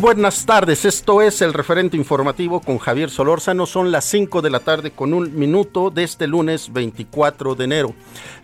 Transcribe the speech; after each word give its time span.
Buenas 0.00 0.46
tardes, 0.46 0.84
esto 0.84 1.22
es 1.22 1.42
el 1.42 1.52
referente 1.52 1.96
informativo 1.96 2.60
con 2.60 2.78
Javier 2.78 3.10
Solórzano, 3.10 3.66
son 3.66 3.90
las 3.90 4.04
5 4.04 4.42
de 4.42 4.50
la 4.50 4.60
tarde 4.60 4.92
con 4.92 5.12
un 5.12 5.36
minuto 5.36 5.90
de 5.90 6.04
este 6.04 6.28
lunes 6.28 6.72
24 6.72 7.56
de 7.56 7.64
enero. 7.64 7.94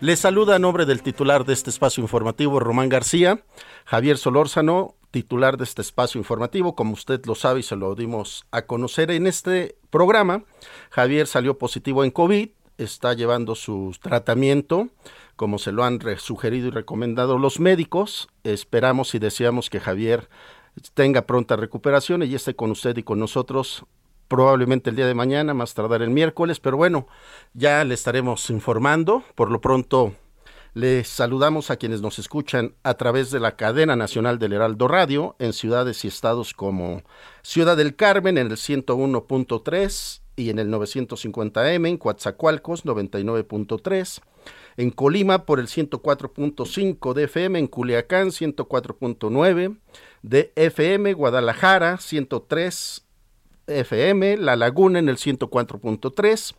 Les 0.01 0.19
saluda 0.19 0.55
a 0.55 0.59
nombre 0.59 0.85
del 0.85 1.01
titular 1.01 1.45
de 1.45 1.53
este 1.53 1.69
espacio 1.69 2.01
informativo, 2.01 2.59
Román 2.59 2.89
García, 2.89 3.41
Javier 3.85 4.17
Solórzano, 4.17 4.95
titular 5.11 5.55
de 5.55 5.63
este 5.63 5.81
espacio 5.81 6.19
informativo, 6.19 6.75
como 6.75 6.91
usted 6.91 7.25
lo 7.25 7.35
sabe 7.35 7.61
y 7.61 7.63
se 7.63 7.77
lo 7.77 7.95
dimos 7.95 8.45
a 8.51 8.63
conocer 8.63 9.09
en 9.11 9.25
este 9.25 9.77
programa. 9.89 10.43
Javier 10.89 11.25
salió 11.25 11.57
positivo 11.57 12.03
en 12.03 12.11
COVID, 12.11 12.49
está 12.77 13.13
llevando 13.13 13.55
su 13.55 13.95
tratamiento 14.01 14.89
como 15.35 15.59
se 15.59 15.71
lo 15.71 15.83
han 15.83 15.99
sugerido 16.17 16.67
y 16.67 16.71
recomendado 16.71 17.37
los 17.37 17.59
médicos. 17.59 18.29
Esperamos 18.43 19.15
y 19.15 19.19
deseamos 19.19 19.69
que 19.69 19.79
Javier 19.79 20.29
tenga 20.93 21.25
pronta 21.25 21.55
recuperación 21.55 22.23
y 22.23 22.35
esté 22.35 22.55
con 22.55 22.71
usted 22.71 22.97
y 22.97 23.03
con 23.03 23.19
nosotros 23.19 23.85
probablemente 24.27 24.89
el 24.89 24.95
día 24.95 25.07
de 25.07 25.13
mañana, 25.13 25.53
más 25.53 25.73
tardar 25.73 26.01
el 26.01 26.09
miércoles, 26.09 26.59
pero 26.59 26.77
bueno, 26.77 27.07
ya 27.53 27.83
le 27.83 27.93
estaremos 27.93 28.49
informando. 28.49 29.23
Por 29.35 29.51
lo 29.51 29.61
pronto, 29.61 30.15
les 30.73 31.07
saludamos 31.07 31.71
a 31.71 31.77
quienes 31.77 32.01
nos 32.01 32.19
escuchan 32.19 32.75
a 32.83 32.95
través 32.95 33.31
de 33.31 33.39
la 33.39 33.55
cadena 33.55 33.95
nacional 33.95 34.39
del 34.39 34.53
Heraldo 34.53 34.87
Radio 34.87 35.35
en 35.39 35.53
ciudades 35.53 36.03
y 36.03 36.09
estados 36.09 36.53
como 36.53 37.01
Ciudad 37.43 37.77
del 37.77 37.95
Carmen 37.95 38.37
en 38.37 38.47
el 38.47 38.57
101.3 38.57 40.21
y 40.35 40.49
en 40.49 40.59
el 40.59 40.69
950M, 40.69 41.87
en 41.87 41.97
Coatzacoalcos 41.97 42.85
99.3, 42.85 44.21
en 44.77 44.91
Colima 44.91 45.45
por 45.45 45.59
el 45.59 45.67
104.5 45.67 47.13
de 47.13 47.23
FM, 47.23 47.59
en 47.59 47.67
Culiacán 47.67 48.29
104.9 48.29 49.77
de 50.21 50.51
FM, 50.55 51.13
Guadalajara 51.13 51.97
103 51.97 53.05
FM, 53.67 54.37
La 54.37 54.55
Laguna 54.55 54.99
en 54.99 55.09
el 55.09 55.17
104.3, 55.17 56.55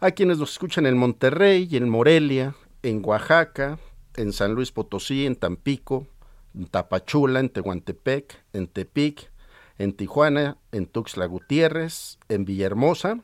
a 0.00 0.10
quienes 0.12 0.38
nos 0.38 0.52
escuchan 0.52 0.86
en 0.86 0.96
Monterrey, 0.96 1.68
en 1.72 1.88
Morelia, 1.88 2.54
en 2.82 3.02
Oaxaca, 3.04 3.78
en 4.16 4.32
San 4.32 4.54
Luis 4.54 4.72
Potosí, 4.72 5.26
en 5.26 5.36
Tampico, 5.36 6.06
en 6.54 6.66
Tapachula, 6.66 7.40
en 7.40 7.50
Tehuantepec, 7.50 8.44
en 8.52 8.68
Tepic, 8.68 9.30
en 9.78 9.92
Tijuana, 9.92 10.56
en 10.72 10.86
Tuxtla 10.86 11.26
Gutiérrez, 11.26 12.18
en 12.28 12.44
Villahermosa, 12.44 13.20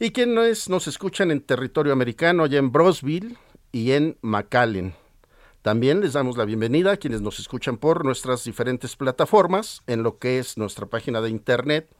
y 0.00 0.10
quienes 0.10 0.68
nos 0.68 0.88
escuchan 0.88 1.30
en 1.30 1.40
territorio 1.40 1.92
americano, 1.92 2.44
allá 2.44 2.58
en 2.58 2.72
Brosville 2.72 3.36
y 3.76 3.92
en 3.92 4.16
McAllen. 4.22 4.94
También 5.60 6.00
les 6.00 6.14
damos 6.14 6.38
la 6.38 6.46
bienvenida 6.46 6.92
a 6.92 6.96
quienes 6.96 7.20
nos 7.20 7.38
escuchan 7.40 7.76
por 7.76 8.06
nuestras 8.06 8.44
diferentes 8.44 8.96
plataformas 8.96 9.82
en 9.86 10.02
lo 10.02 10.18
que 10.18 10.38
es 10.38 10.56
nuestra 10.56 10.86
página 10.86 11.20
de 11.20 11.28
internet 11.28 11.90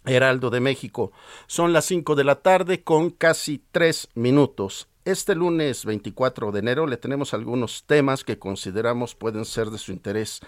Heraldo 0.04 0.50
de 0.50 0.60
México. 0.60 1.12
Son 1.46 1.72
las 1.72 1.86
5 1.86 2.14
de 2.16 2.24
la 2.24 2.42
tarde 2.42 2.84
con 2.84 3.08
casi 3.08 3.64
3 3.72 4.10
minutos. 4.16 4.86
Este 5.06 5.34
lunes 5.34 5.86
24 5.86 6.52
de 6.52 6.58
enero 6.58 6.86
le 6.86 6.98
tenemos 6.98 7.32
algunos 7.32 7.84
temas 7.86 8.22
que 8.22 8.38
consideramos 8.38 9.14
pueden 9.14 9.46
ser 9.46 9.70
de 9.70 9.78
su 9.78 9.92
interés. 9.92 10.40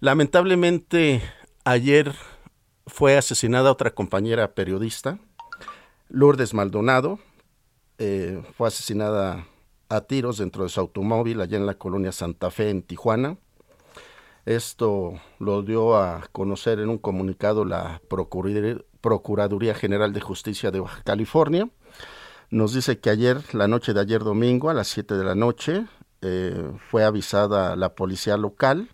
Lamentablemente 0.00 1.22
ayer 1.66 2.14
fue 2.86 3.18
asesinada 3.18 3.72
otra 3.72 3.90
compañera 3.90 4.54
periodista, 4.54 5.18
Lourdes 6.08 6.54
Maldonado, 6.54 7.18
eh, 7.98 8.40
fue 8.56 8.68
asesinada 8.68 9.46
a 9.88 10.00
tiros 10.02 10.38
dentro 10.38 10.62
de 10.62 10.68
su 10.68 10.78
automóvil 10.78 11.40
allá 11.40 11.56
en 11.58 11.66
la 11.66 11.74
colonia 11.74 12.12
Santa 12.12 12.52
Fe, 12.52 12.70
en 12.70 12.82
Tijuana. 12.82 13.36
Esto 14.44 15.14
lo 15.40 15.62
dio 15.62 15.96
a 15.96 16.28
conocer 16.30 16.78
en 16.78 16.88
un 16.88 16.98
comunicado 16.98 17.64
la 17.64 18.00
Procuraduría 18.08 19.74
General 19.74 20.12
de 20.12 20.20
Justicia 20.20 20.70
de 20.70 20.78
Baja 20.78 21.02
California. 21.02 21.68
Nos 22.50 22.74
dice 22.74 23.00
que 23.00 23.10
ayer, 23.10 23.42
la 23.52 23.66
noche 23.66 23.92
de 23.92 24.00
ayer 24.00 24.22
domingo, 24.22 24.70
a 24.70 24.74
las 24.74 24.86
7 24.86 25.14
de 25.14 25.24
la 25.24 25.34
noche, 25.34 25.84
eh, 26.22 26.70
fue 26.90 27.02
avisada 27.02 27.74
la 27.74 27.96
policía 27.96 28.36
local 28.36 28.88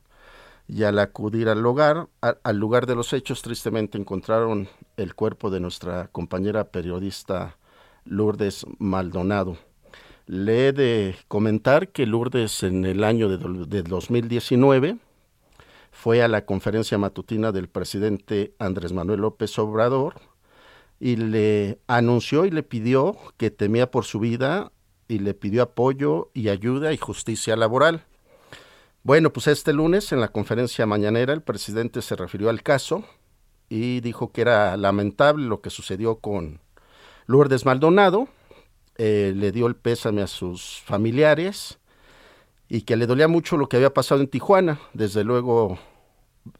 y 0.68 0.84
al 0.84 0.98
acudir 0.98 1.48
al 1.48 1.60
lugar, 1.60 2.08
al 2.20 2.56
lugar 2.56 2.86
de 2.86 2.94
los 2.94 3.12
hechos, 3.12 3.42
tristemente 3.42 3.98
encontraron 3.98 4.68
el 4.96 5.14
cuerpo 5.14 5.50
de 5.50 5.60
nuestra 5.60 6.08
compañera 6.08 6.64
periodista 6.70 7.56
Lourdes 8.04 8.64
Maldonado. 8.78 9.56
Le 10.26 10.68
he 10.68 10.72
de 10.72 11.16
comentar 11.28 11.88
que 11.88 12.06
Lourdes 12.06 12.62
en 12.62 12.84
el 12.84 13.04
año 13.04 13.28
de, 13.28 13.66
de 13.66 13.82
2019 13.82 14.98
fue 15.90 16.22
a 16.22 16.28
la 16.28 16.46
conferencia 16.46 16.96
matutina 16.96 17.52
del 17.52 17.68
presidente 17.68 18.54
Andrés 18.58 18.92
Manuel 18.92 19.20
López 19.20 19.58
Obrador 19.58 20.14
y 20.98 21.16
le 21.16 21.80
anunció 21.88 22.46
y 22.46 22.50
le 22.50 22.62
pidió 22.62 23.16
que 23.36 23.50
temía 23.50 23.90
por 23.90 24.04
su 24.04 24.20
vida 24.20 24.72
y 25.08 25.18
le 25.18 25.34
pidió 25.34 25.62
apoyo 25.62 26.30
y 26.32 26.48
ayuda 26.48 26.92
y 26.92 26.96
justicia 26.96 27.56
laboral. 27.56 28.04
Bueno, 29.04 29.32
pues 29.32 29.48
este 29.48 29.72
lunes 29.72 30.12
en 30.12 30.20
la 30.20 30.28
conferencia 30.28 30.86
mañanera 30.86 31.32
el 31.32 31.42
presidente 31.42 32.02
se 32.02 32.14
refirió 32.14 32.48
al 32.48 32.62
caso 32.62 33.02
y 33.68 34.00
dijo 34.00 34.30
que 34.30 34.42
era 34.42 34.76
lamentable 34.76 35.44
lo 35.46 35.60
que 35.60 35.70
sucedió 35.70 36.20
con 36.20 36.60
Lourdes 37.26 37.64
Maldonado, 37.64 38.28
eh, 38.98 39.32
le 39.34 39.50
dio 39.50 39.66
el 39.66 39.74
pésame 39.74 40.22
a 40.22 40.28
sus 40.28 40.80
familiares 40.84 41.80
y 42.68 42.82
que 42.82 42.94
le 42.94 43.08
dolía 43.08 43.26
mucho 43.26 43.56
lo 43.56 43.68
que 43.68 43.76
había 43.76 43.92
pasado 43.92 44.20
en 44.20 44.28
Tijuana. 44.28 44.78
Desde 44.92 45.24
luego 45.24 45.80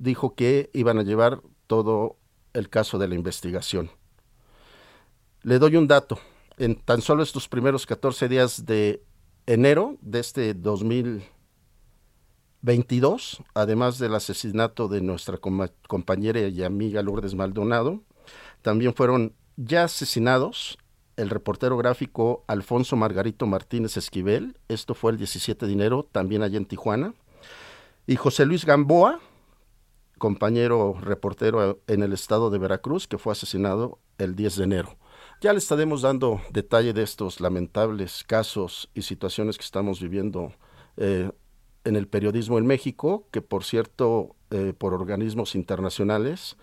dijo 0.00 0.34
que 0.34 0.68
iban 0.72 0.98
a 0.98 1.04
llevar 1.04 1.42
todo 1.68 2.16
el 2.54 2.68
caso 2.68 2.98
de 2.98 3.06
la 3.06 3.14
investigación. 3.14 3.92
Le 5.42 5.60
doy 5.60 5.76
un 5.76 5.86
dato. 5.86 6.18
En 6.58 6.74
tan 6.74 7.02
solo 7.02 7.22
estos 7.22 7.46
primeros 7.46 7.86
14 7.86 8.28
días 8.28 8.66
de 8.66 9.04
enero 9.46 9.96
de 10.00 10.18
este 10.18 10.54
2000 10.54 11.22
22, 12.62 13.42
además 13.54 13.98
del 13.98 14.14
asesinato 14.14 14.88
de 14.88 15.00
nuestra 15.00 15.38
compañera 15.38 16.40
y 16.40 16.62
amiga 16.62 17.02
Lourdes 17.02 17.34
Maldonado, 17.34 18.02
también 18.62 18.94
fueron 18.94 19.34
ya 19.56 19.84
asesinados 19.84 20.78
el 21.16 21.28
reportero 21.28 21.76
gráfico 21.76 22.44
Alfonso 22.46 22.96
Margarito 22.96 23.46
Martínez 23.46 23.96
Esquivel, 23.96 24.56
esto 24.68 24.94
fue 24.94 25.12
el 25.12 25.18
17 25.18 25.66
de 25.66 25.72
enero, 25.72 26.08
también 26.10 26.42
allá 26.42 26.56
en 26.56 26.64
Tijuana, 26.64 27.14
y 28.06 28.16
José 28.16 28.46
Luis 28.46 28.64
Gamboa, 28.64 29.20
compañero 30.18 30.96
reportero 31.00 31.80
en 31.88 32.02
el 32.02 32.12
estado 32.12 32.48
de 32.50 32.58
Veracruz, 32.58 33.08
que 33.08 33.18
fue 33.18 33.32
asesinado 33.32 33.98
el 34.18 34.36
10 34.36 34.56
de 34.56 34.64
enero. 34.64 34.96
Ya 35.40 35.52
le 35.52 35.58
estaremos 35.58 36.02
dando 36.02 36.40
detalle 36.50 36.92
de 36.92 37.02
estos 37.02 37.40
lamentables 37.40 38.22
casos 38.24 38.88
y 38.94 39.02
situaciones 39.02 39.58
que 39.58 39.64
estamos 39.64 40.00
viviendo 40.00 40.52
eh, 40.96 41.30
en 41.84 41.96
el 41.96 42.06
periodismo 42.06 42.58
en 42.58 42.66
México, 42.66 43.26
que 43.30 43.42
por 43.42 43.64
cierto, 43.64 44.36
eh, 44.50 44.72
por 44.76 44.94
organismos 44.94 45.54
internacionales, 45.54 46.56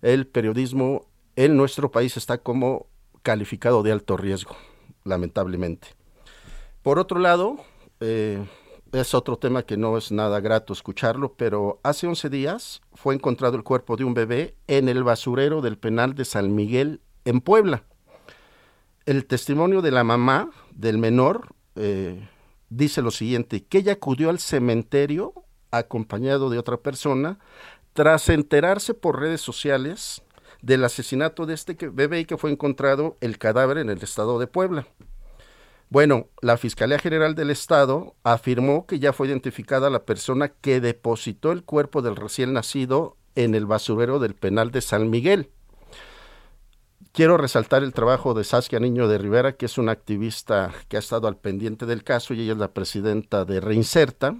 el 0.00 0.26
periodismo 0.26 1.06
en 1.36 1.56
nuestro 1.56 1.90
país 1.90 2.16
está 2.16 2.38
como 2.38 2.86
calificado 3.22 3.82
de 3.82 3.92
alto 3.92 4.16
riesgo, 4.16 4.56
lamentablemente. 5.04 5.88
Por 6.82 6.98
otro 6.98 7.18
lado, 7.18 7.56
eh, 8.00 8.44
es 8.92 9.14
otro 9.14 9.38
tema 9.38 9.62
que 9.62 9.76
no 9.76 9.96
es 9.96 10.12
nada 10.12 10.40
grato 10.40 10.72
escucharlo, 10.72 11.34
pero 11.34 11.80
hace 11.82 12.06
11 12.06 12.28
días 12.28 12.82
fue 12.92 13.14
encontrado 13.14 13.56
el 13.56 13.62
cuerpo 13.62 13.96
de 13.96 14.04
un 14.04 14.14
bebé 14.14 14.54
en 14.66 14.88
el 14.88 15.02
basurero 15.02 15.62
del 15.62 15.78
penal 15.78 16.14
de 16.14 16.24
San 16.24 16.54
Miguel 16.54 17.00
en 17.24 17.40
Puebla. 17.40 17.84
El 19.06 19.26
testimonio 19.26 19.82
de 19.82 19.90
la 19.92 20.04
mamá 20.04 20.50
del 20.72 20.98
menor 20.98 21.54
eh, 21.74 22.28
dice 22.76 23.02
lo 23.02 23.10
siguiente, 23.10 23.64
que 23.64 23.78
ella 23.78 23.94
acudió 23.94 24.30
al 24.30 24.38
cementerio 24.38 25.34
acompañado 25.70 26.50
de 26.50 26.58
otra 26.58 26.78
persona 26.78 27.38
tras 27.92 28.28
enterarse 28.28 28.94
por 28.94 29.20
redes 29.20 29.40
sociales 29.40 30.22
del 30.62 30.84
asesinato 30.84 31.46
de 31.46 31.54
este 31.54 31.74
bebé 31.74 32.20
y 32.20 32.24
que 32.24 32.36
fue 32.36 32.50
encontrado 32.50 33.16
el 33.20 33.38
cadáver 33.38 33.78
en 33.78 33.90
el 33.90 34.02
estado 34.02 34.38
de 34.38 34.46
Puebla. 34.46 34.86
Bueno, 35.90 36.28
la 36.40 36.56
Fiscalía 36.56 36.98
General 36.98 37.34
del 37.34 37.50
Estado 37.50 38.14
afirmó 38.22 38.86
que 38.86 38.98
ya 38.98 39.12
fue 39.12 39.28
identificada 39.28 39.90
la 39.90 40.06
persona 40.06 40.48
que 40.48 40.80
depositó 40.80 41.52
el 41.52 41.64
cuerpo 41.64 42.00
del 42.00 42.16
recién 42.16 42.54
nacido 42.54 43.18
en 43.34 43.54
el 43.54 43.66
basurero 43.66 44.18
del 44.18 44.34
penal 44.34 44.70
de 44.70 44.80
San 44.80 45.10
Miguel. 45.10 45.50
Quiero 47.12 47.36
resaltar 47.36 47.82
el 47.82 47.92
trabajo 47.92 48.32
de 48.32 48.42
Saskia 48.42 48.80
Niño 48.80 49.06
de 49.06 49.18
Rivera, 49.18 49.52
que 49.52 49.66
es 49.66 49.76
una 49.76 49.92
activista 49.92 50.72
que 50.88 50.96
ha 50.96 51.00
estado 51.00 51.28
al 51.28 51.36
pendiente 51.36 51.84
del 51.84 52.04
caso 52.04 52.32
y 52.32 52.40
ella 52.40 52.52
es 52.52 52.58
la 52.58 52.72
presidenta 52.72 53.44
de 53.44 53.60
Reinserta. 53.60 54.34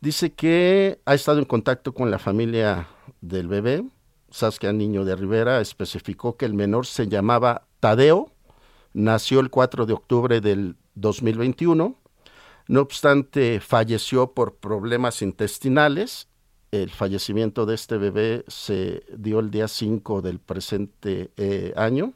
Dice 0.00 0.32
que 0.32 0.98
ha 1.04 1.14
estado 1.14 1.38
en 1.38 1.44
contacto 1.44 1.94
con 1.94 2.10
la 2.10 2.18
familia 2.18 2.88
del 3.20 3.46
bebé. 3.46 3.84
Saskia 4.32 4.72
Niño 4.72 5.04
de 5.04 5.14
Rivera 5.14 5.60
especificó 5.60 6.36
que 6.36 6.44
el 6.44 6.54
menor 6.54 6.86
se 6.86 7.06
llamaba 7.06 7.68
Tadeo, 7.78 8.32
nació 8.92 9.38
el 9.38 9.50
4 9.50 9.86
de 9.86 9.92
octubre 9.92 10.40
del 10.40 10.74
2021. 10.96 11.94
No 12.66 12.80
obstante, 12.80 13.60
falleció 13.60 14.32
por 14.32 14.56
problemas 14.56 15.22
intestinales. 15.22 16.26
El 16.82 16.90
fallecimiento 16.90 17.64
de 17.64 17.74
este 17.74 17.96
bebé 17.96 18.44
se 18.48 19.02
dio 19.16 19.40
el 19.40 19.50
día 19.50 19.66
5 19.66 20.20
del 20.20 20.38
presente 20.38 21.30
eh, 21.38 21.72
año 21.74 22.12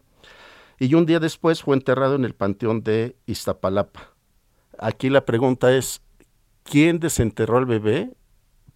y 0.78 0.92
un 0.94 1.06
día 1.06 1.18
después 1.18 1.62
fue 1.62 1.76
enterrado 1.76 2.14
en 2.14 2.26
el 2.26 2.34
panteón 2.34 2.82
de 2.82 3.16
Iztapalapa. 3.24 4.12
Aquí 4.78 5.08
la 5.08 5.24
pregunta 5.24 5.74
es, 5.74 6.02
¿quién 6.62 7.00
desenterró 7.00 7.56
al 7.56 7.64
bebé? 7.64 8.12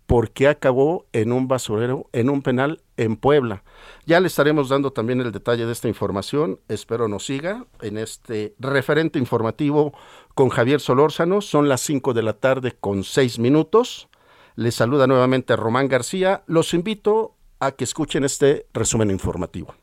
¿Por 0.06 0.31
qué 0.31 0.48
acabó 0.48 1.06
en 1.12 1.32
un 1.32 1.48
basurero, 1.48 2.08
en 2.12 2.31
un 2.31 2.40
penal 2.40 2.82
en 2.96 3.16
Puebla. 3.16 3.64
Ya 4.06 4.20
le 4.20 4.28
estaremos 4.28 4.69
dando 4.69 4.92
también 4.92 5.20
el 5.20 5.32
detalle 5.32 5.66
de 5.66 5.72
esta 5.72 5.88
información. 5.88 6.60
Espero 6.69 7.08
nos 7.08 7.26
siga 7.26 7.66
en 7.81 7.98
este 7.98 8.54
referente 8.58 9.19
informativo 9.19 9.92
con 10.34 10.48
Javier 10.48 10.81
Solórzano. 10.81 11.40
Son 11.40 11.69
las 11.69 11.81
5 11.82 12.14
de 12.14 12.22
la 12.22 12.34
tarde 12.34 12.72
con 12.72 13.04
6 13.04 13.38
minutos. 13.38 14.08
Les 14.56 14.75
saluda 14.75 15.06
nuevamente 15.06 15.56
Román 15.56 15.89
García. 15.89 16.45
Los 16.47 16.75
invito 16.75 17.35
a 17.59 17.73
que 17.73 17.85
escuchen 17.85 18.25
este 18.25 18.67
resumen 18.73 19.11
informativo. 19.11 19.75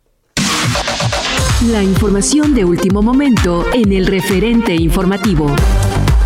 La 1.72 1.84
información 1.84 2.56
de 2.56 2.64
último 2.64 3.02
momento 3.02 3.66
en 3.74 3.92
el 3.92 4.08
referente 4.08 4.74
informativo. 4.74 5.48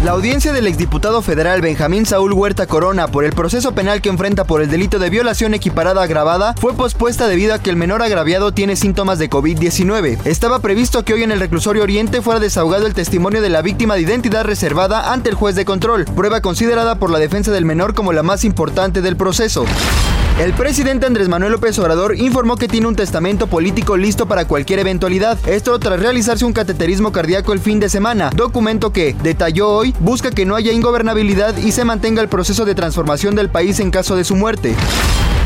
La 0.03 0.11
audiencia 0.11 0.53
del 0.53 0.67
exdiputado 0.67 1.21
federal 1.21 1.61
Benjamín 1.61 2.05
Saúl 2.05 2.33
Huerta 2.33 2.67
Corona 2.67 3.07
por 3.07 3.23
el 3.23 3.33
proceso 3.33 3.73
penal 3.73 4.01
que 4.01 4.09
enfrenta 4.09 4.43
por 4.43 4.61
el 4.61 4.69
delito 4.69 4.99
de 4.99 5.09
violación 5.09 5.53
equiparada 5.53 6.03
agravada 6.03 6.53
fue 6.59 6.73
pospuesta 6.73 7.27
debido 7.27 7.53
a 7.55 7.59
que 7.59 7.69
el 7.71 7.75
menor 7.75 8.03
agraviado 8.03 8.51
tiene 8.51 8.75
síntomas 8.75 9.17
de 9.17 9.29
COVID-19. 9.29 10.19
Estaba 10.25 10.59
previsto 10.59 11.03
que 11.03 11.13
hoy 11.13 11.23
en 11.23 11.31
el 11.31 11.39
reclusorio 11.39 11.83
Oriente 11.83 12.21
fuera 12.21 12.39
desahogado 12.39 12.85
el 12.85 12.93
testimonio 12.93 13.41
de 13.41 13.49
la 13.49 13.61
víctima 13.61 13.95
de 13.95 14.01
identidad 14.01 14.43
reservada 14.43 15.11
ante 15.11 15.29
el 15.29 15.35
juez 15.35 15.55
de 15.55 15.65
control, 15.65 16.05
prueba 16.05 16.41
considerada 16.41 16.99
por 16.99 17.09
la 17.09 17.17
defensa 17.17 17.51
del 17.51 17.65
menor 17.65 17.95
como 17.95 18.13
la 18.13 18.21
más 18.21 18.43
importante 18.43 19.01
del 19.01 19.15
proceso. 19.15 19.65
El 20.37 20.51
presidente 20.51 21.05
Andrés 21.05 21.29
Manuel 21.29 21.53
López 21.53 21.79
Obrador 21.79 22.17
informó 22.17 22.57
que 22.57 22.67
tiene 22.67 22.87
un 22.87 22.95
testamento 22.97 23.47
político 23.47 23.95
listo 23.95 24.25
para 24.25 24.45
cualquier 24.45 24.79
eventualidad, 24.79 25.37
esto 25.47 25.79
tras 25.79 25.97
realizarse 25.97 26.43
un 26.43 26.51
cateterismo 26.51 27.13
cardíaco 27.13 27.53
el 27.53 27.61
fin 27.61 27.79
de 27.79 27.87
semana, 27.87 28.31
documento 28.35 28.91
que, 28.91 29.15
detalló 29.23 29.69
hoy, 29.69 29.95
busca 30.01 30.31
que 30.31 30.45
no 30.45 30.57
haya 30.57 30.73
ingobernabilidad 30.73 31.55
y 31.55 31.71
se 31.71 31.85
mantenga 31.85 32.21
el 32.21 32.27
proceso 32.27 32.65
de 32.65 32.75
transformación 32.75 33.33
del 33.35 33.49
país 33.49 33.79
en 33.79 33.91
caso 33.91 34.17
de 34.17 34.25
su 34.25 34.35
muerte. 34.35 34.75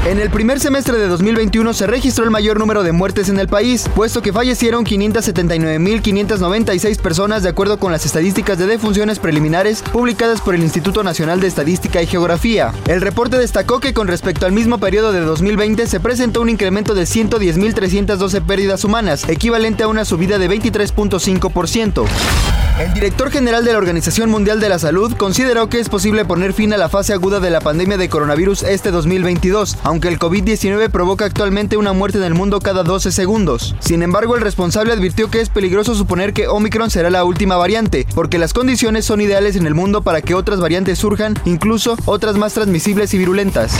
En 0.06 0.19
el 0.19 0.30
primer 0.30 0.62
semestre 0.62 0.98
de 0.98 1.07
2021 1.07 1.74
se 1.74 1.86
registró 1.86 2.24
el 2.24 2.31
mayor 2.31 2.57
número 2.57 2.84
de 2.84 2.94
muertes 2.94 3.28
en 3.28 3.38
el 3.38 3.50
país, 3.50 3.90
puesto 3.96 4.22
que 4.22 4.31
fallecieron 4.31 4.86
579.596 4.86 7.01
personas 7.01 7.44
de 7.44 7.50
acuerdo 7.50 7.80
con 7.80 7.92
las 7.92 8.06
estadísticas 8.06 8.57
de 8.57 8.66
defunciones 8.66 9.19
preliminares 9.19 9.81
publicadas 9.81 10.40
por 10.40 10.56
el 10.56 10.63
Instituto 10.63 11.04
Nacional 11.04 11.42
de 11.42 11.48
Estadística 11.48 12.01
y 12.01 12.07
Geografía. 12.07 12.72
El 12.88 13.01
reporte 13.01 13.38
destacó 13.38 13.81
que 13.81 13.94
con 13.94 14.07
respecto 14.07 14.46
al 14.46 14.54
mismo 14.54 14.78
periodo 14.78 15.12
de 15.12 15.19
2020 15.19 15.86
se 15.86 16.00
presentó 16.00 16.40
un 16.42 16.50
incremento 16.50 16.96
de 16.96 17.04
110.312 17.04 18.42
pérdidas 18.46 18.86
humanas, 18.86 19.28
equivalente 19.28 19.84
a 19.84 19.90
una 19.90 20.06
subida 20.06 20.40
de 20.40 20.50
23.5%. 20.50 22.69
El 22.79 22.93
director 22.93 23.29
general 23.29 23.65
de 23.65 23.73
la 23.73 23.77
Organización 23.77 24.29
Mundial 24.29 24.61
de 24.61 24.69
la 24.69 24.79
Salud 24.79 25.13
consideró 25.17 25.67
que 25.67 25.81
es 25.81 25.89
posible 25.89 26.23
poner 26.23 26.53
fin 26.53 26.71
a 26.71 26.77
la 26.77 26.87
fase 26.87 27.11
aguda 27.11 27.41
de 27.41 27.49
la 27.49 27.59
pandemia 27.59 27.97
de 27.97 28.07
coronavirus 28.07 28.63
este 28.63 28.89
2022, 28.89 29.77
aunque 29.83 30.07
el 30.07 30.17
COVID-19 30.17 30.89
provoca 30.89 31.25
actualmente 31.25 31.75
una 31.75 31.91
muerte 31.91 32.19
en 32.19 32.23
el 32.23 32.35
mundo 32.35 32.61
cada 32.61 32.83
12 32.83 33.11
segundos. 33.11 33.75
Sin 33.81 34.01
embargo, 34.01 34.37
el 34.37 34.41
responsable 34.41 34.93
advirtió 34.93 35.29
que 35.29 35.41
es 35.41 35.49
peligroso 35.49 35.93
suponer 35.93 36.31
que 36.31 36.47
Omicron 36.47 36.89
será 36.89 37.09
la 37.09 37.25
última 37.25 37.57
variante, 37.57 38.07
porque 38.15 38.38
las 38.38 38.53
condiciones 38.53 39.03
son 39.03 39.19
ideales 39.19 39.57
en 39.57 39.67
el 39.67 39.75
mundo 39.75 40.01
para 40.01 40.21
que 40.21 40.33
otras 40.33 40.62
variantes 40.62 41.00
surjan, 41.00 41.38
incluso 41.43 41.98
otras 42.05 42.38
más 42.38 42.53
transmisibles 42.53 43.13
y 43.13 43.17
virulentas. 43.17 43.74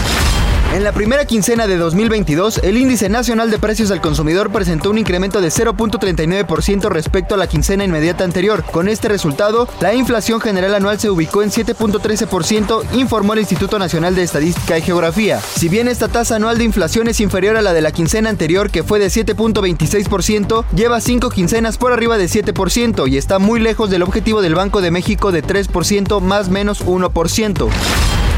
En 0.72 0.84
la 0.84 0.92
primera 0.92 1.26
quincena 1.26 1.66
de 1.66 1.78
2022, 1.78 2.60
el 2.60 2.78
índice 2.78 3.10
nacional 3.10 3.50
de 3.50 3.58
precios 3.58 3.90
al 3.90 4.02
consumidor 4.02 4.52
presentó 4.52 4.92
un 4.92 5.00
incremento 5.00 5.42
de 5.42 5.48
0.39% 5.48 6.90
respecto 6.90 7.34
a 7.34 7.38
la 7.40 7.48
quincena 7.48 7.84
inmediata 7.84 8.24
anterior. 8.24 8.64
Con 8.72 8.88
este 8.88 9.08
resultado, 9.08 9.68
la 9.82 9.96
inflación 9.96 10.40
general 10.40 10.76
anual 10.76 11.00
se 11.00 11.10
ubicó 11.10 11.42
en 11.42 11.50
7.13%, 11.50 12.84
informó 12.94 13.34
el 13.34 13.40
Instituto 13.40 13.80
Nacional 13.80 14.14
de 14.14 14.22
Estadística 14.22 14.78
y 14.78 14.84
Geografía. 14.84 15.42
Si 15.42 15.70
bien 15.70 15.88
esta 15.88 16.08
tasa 16.08 16.36
anual 16.36 16.60
de 16.60 16.66
inflación 16.66 17.08
es 17.08 17.20
inferior 17.20 17.58
a 17.58 17.64
la 17.64 17.74
de 17.74 17.82
la 17.82 17.92
quincena 17.92 18.30
anterior, 18.30 18.70
que 18.70 18.84
fue 18.84 19.00
de 19.00 19.08
7.26%, 19.08 20.66
lleva 20.76 21.02
cinco 21.02 21.32
quincenas 21.32 21.80
por 21.80 21.94
arriba 21.94 22.20
de 22.20 22.26
7% 22.26 23.10
y 23.10 23.18
está 23.18 23.40
muy 23.40 23.60
lejos 23.60 23.90
del 23.90 24.04
objetivo 24.04 24.44
del 24.44 24.54
Banco 24.54 24.82
de 24.82 24.92
México 24.92 25.32
de 25.32 25.44
3% 25.44 26.22
más 26.22 26.50
menos 26.50 26.86
1%. 26.86 27.70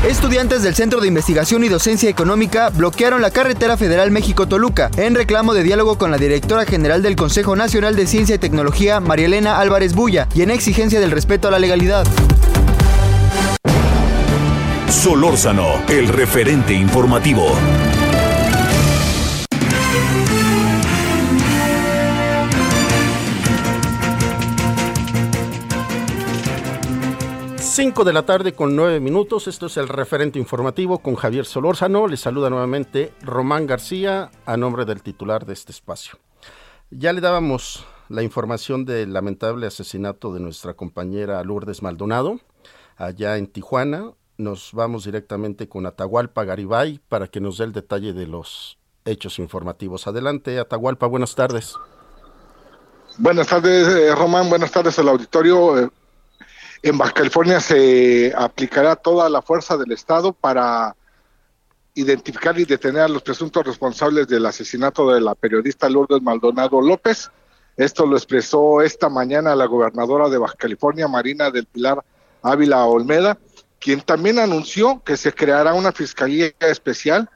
Estudiantes 0.08 0.64
del 0.64 0.74
Centro 0.74 1.00
de 1.00 1.08
Investigación 1.08 1.64
y 1.64 1.70
Docencia 1.70 2.10
Económica 2.10 2.70
bloquearon 2.70 3.22
la 3.22 3.30
carretera 3.30 3.78
federal 3.78 4.10
México-Toluca 4.10 4.90
en 4.98 5.14
reclamo 5.14 5.54
de 5.54 5.62
diálogo 5.62 6.00
con 6.00 6.10
la 6.10 6.18
directora 6.18 6.66
general 6.66 7.04
del 7.04 7.16
Consejo 7.16 7.56
Nacional 7.56 7.96
de 7.96 8.08
Ciencia 8.08 8.36
y 8.36 8.40
Tecnología, 8.40 9.00
María 9.00 9.28
Elena 9.28 9.60
Álvarez 9.60 9.94
Bulla, 9.94 10.28
y 10.34 10.42
en 10.42 10.50
exigencia 10.50 11.00
del 11.00 11.12
respeto 11.12 11.48
a 11.48 11.52
la 11.52 11.60
legalidad. 11.60 12.08
Solórzano, 14.90 15.84
el 15.88 16.08
referente 16.08 16.74
informativo. 16.74 17.56
5 27.72 28.04
de 28.04 28.12
la 28.12 28.26
tarde 28.26 28.52
con 28.52 28.76
9 28.76 29.00
minutos. 29.00 29.48
Esto 29.48 29.68
es 29.68 29.78
el 29.78 29.88
referente 29.88 30.38
informativo 30.38 31.00
con 31.00 31.16
Javier 31.16 31.46
Solórzano. 31.46 32.06
Le 32.06 32.18
saluda 32.18 32.50
nuevamente 32.50 33.14
Román 33.22 33.66
García 33.66 34.30
a 34.46 34.58
nombre 34.58 34.84
del 34.84 35.02
titular 35.02 35.46
de 35.46 35.54
este 35.54 35.72
espacio. 35.72 36.20
Ya 36.90 37.14
le 37.14 37.22
dábamos 37.22 37.86
la 38.10 38.24
información 38.24 38.84
del 38.84 39.14
lamentable 39.14 39.68
asesinato 39.68 40.34
de 40.34 40.42
nuestra 40.42 40.74
compañera 40.74 41.42
Lourdes 41.46 41.82
Maldonado 41.82 42.42
allá 42.98 43.38
en 43.38 43.48
Tijuana. 43.48 44.12
Nos 44.36 44.74
vamos 44.74 45.06
directamente 45.06 45.70
con 45.70 45.86
Atahualpa 45.86 46.44
Garibay 46.44 47.00
para 47.08 47.28
que 47.28 47.40
nos 47.40 47.58
dé 47.58 47.64
el 47.64 47.72
detalle 47.72 48.12
de 48.12 48.28
los 48.28 48.80
hechos 49.06 49.40
informativos. 49.40 50.08
Adelante, 50.08 50.60
Atahualpa, 50.60 51.08
buenas 51.08 51.36
tardes. 51.36 51.78
Buenas 53.18 53.48
tardes, 53.48 53.88
eh, 53.88 54.14
Román. 54.14 54.50
Buenas 54.50 54.72
tardes 54.72 55.00
al 55.00 55.08
auditorio. 55.08 55.80
Eh, 55.80 55.90
en 56.84 56.98
Baja 56.98 57.14
California 57.14 57.60
se 57.60 58.34
aplicará 58.36 58.96
toda 58.96 59.30
la 59.30 59.42
fuerza 59.42 59.78
del 59.78 59.92
Estado 59.92 60.34
para 60.34 60.96
identificar 61.94 62.58
y 62.60 62.66
detener 62.66 63.04
a 63.04 63.08
los 63.08 63.22
presuntos 63.22 63.66
responsables 63.66 64.28
del 64.28 64.46
asesinato 64.46 65.12
de 65.12 65.22
la 65.22 65.36
periodista 65.36 65.90
Lourdes 65.90 66.22
Maldonado 66.22 66.82
López. 66.82 67.30
Esto 67.78 68.06
lo 68.06 68.16
expresó 68.16 68.82
esta 68.82 69.10
mañana 69.10 69.56
la 69.56 69.66
gobernadora 69.66 70.30
de 70.30 70.38
Baja 70.38 70.56
California, 70.58 71.08
Marina 71.08 71.52
del 71.52 71.66
Pilar 71.66 72.04
Ávila 72.42 72.86
Olmeda, 72.86 73.38
quien 73.80 74.02
también 74.02 74.40
anunció 74.40 75.02
que 75.04 75.18
se 75.18 75.34
creará 75.34 75.74
una 75.74 75.92
fiscalía 75.92 76.52
especial 76.60 77.30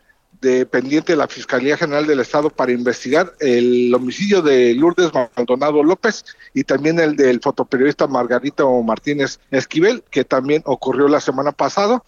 dependiente 0.46 1.14
de 1.14 1.18
la 1.18 1.28
Fiscalía 1.28 1.78
General 1.78 2.06
del 2.06 2.20
Estado 2.20 2.50
para 2.50 2.72
investigar 2.72 3.34
el 3.40 3.94
homicidio 3.94 4.42
de 4.42 4.74
Lourdes 4.75 5.12
Maldonado 5.36 5.84
López 5.84 6.25
y 6.54 6.64
también 6.64 7.00
el 7.00 7.16
del 7.16 7.42
fotoperiodista 7.42 8.08
Margarito 8.08 8.72
Martínez 8.84 9.40
Esquivel, 9.52 10.04
que 10.10 10.24
también 10.24 10.62
ocurrió 10.66 11.08
la 11.08 11.20
semana 11.20 11.52
pasada. 11.52 12.04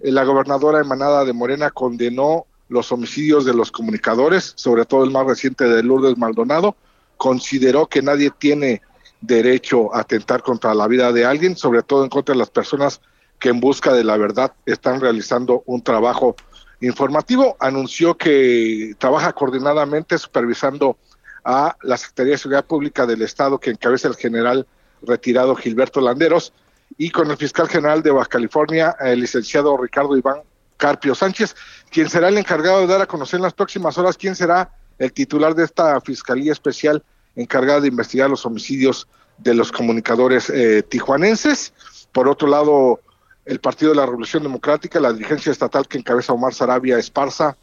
La 0.00 0.24
gobernadora 0.24 0.80
emanada 0.80 1.24
de 1.24 1.32
Morena 1.32 1.70
condenó 1.70 2.46
los 2.68 2.92
homicidios 2.92 3.44
de 3.44 3.54
los 3.54 3.70
comunicadores, 3.70 4.52
sobre 4.56 4.84
todo 4.84 5.04
el 5.04 5.10
más 5.10 5.26
reciente 5.26 5.64
de 5.64 5.82
Lourdes 5.82 6.16
Maldonado, 6.16 6.76
consideró 7.16 7.86
que 7.86 8.02
nadie 8.02 8.30
tiene 8.30 8.82
derecho 9.20 9.94
a 9.94 10.00
atentar 10.00 10.42
contra 10.42 10.74
la 10.74 10.86
vida 10.86 11.12
de 11.12 11.24
alguien, 11.24 11.56
sobre 11.56 11.82
todo 11.82 12.04
en 12.04 12.10
contra 12.10 12.34
de 12.34 12.38
las 12.38 12.50
personas 12.50 13.00
que 13.38 13.48
en 13.48 13.60
busca 13.60 13.92
de 13.92 14.04
la 14.04 14.16
verdad 14.16 14.52
están 14.64 15.00
realizando 15.00 15.62
un 15.66 15.82
trabajo 15.82 16.36
informativo 16.80 17.56
anunció 17.60 18.16
que 18.16 18.94
trabaja 18.98 19.32
coordinadamente 19.32 20.18
supervisando 20.18 20.96
a 21.44 21.76
la 21.82 21.96
Secretaría 21.96 22.32
de 22.32 22.38
Seguridad 22.38 22.64
Pública 22.64 23.06
del 23.06 23.22
Estado 23.22 23.58
que 23.58 23.70
encabeza 23.70 24.08
el 24.08 24.16
general 24.16 24.66
retirado 25.02 25.54
Gilberto 25.54 26.00
Landeros 26.00 26.52
y 26.96 27.10
con 27.10 27.30
el 27.30 27.36
fiscal 27.36 27.68
general 27.68 28.02
de 28.02 28.10
Baja 28.10 28.28
California, 28.28 28.96
el 29.00 29.20
licenciado 29.20 29.76
Ricardo 29.76 30.16
Iván 30.16 30.40
Carpio 30.76 31.14
Sánchez, 31.14 31.54
quien 31.90 32.08
será 32.08 32.28
el 32.28 32.38
encargado 32.38 32.80
de 32.80 32.86
dar 32.86 33.02
a 33.02 33.06
conocer 33.06 33.38
en 33.38 33.44
las 33.44 33.54
próximas 33.54 33.96
horas 33.98 34.16
quién 34.16 34.34
será 34.34 34.70
el 34.98 35.12
titular 35.12 35.54
de 35.54 35.64
esta 35.64 36.00
Fiscalía 36.00 36.52
Especial 36.52 37.02
encargada 37.36 37.80
de 37.80 37.88
investigar 37.88 38.30
los 38.30 38.46
homicidios 38.46 39.08
de 39.38 39.54
los 39.54 39.72
comunicadores 39.72 40.50
eh, 40.50 40.82
tijuanenses. 40.82 41.72
Por 42.12 42.28
otro 42.28 42.48
lado, 42.48 43.00
el 43.44 43.60
Partido 43.60 43.92
de 43.92 43.96
la 43.96 44.06
Revolución 44.06 44.42
Democrática, 44.42 45.00
la 45.00 45.12
dirigencia 45.12 45.52
estatal 45.52 45.86
que 45.86 45.98
encabeza 45.98 46.32
Omar 46.32 46.54
Sarabia 46.54 46.98
Esparza, 46.98 47.56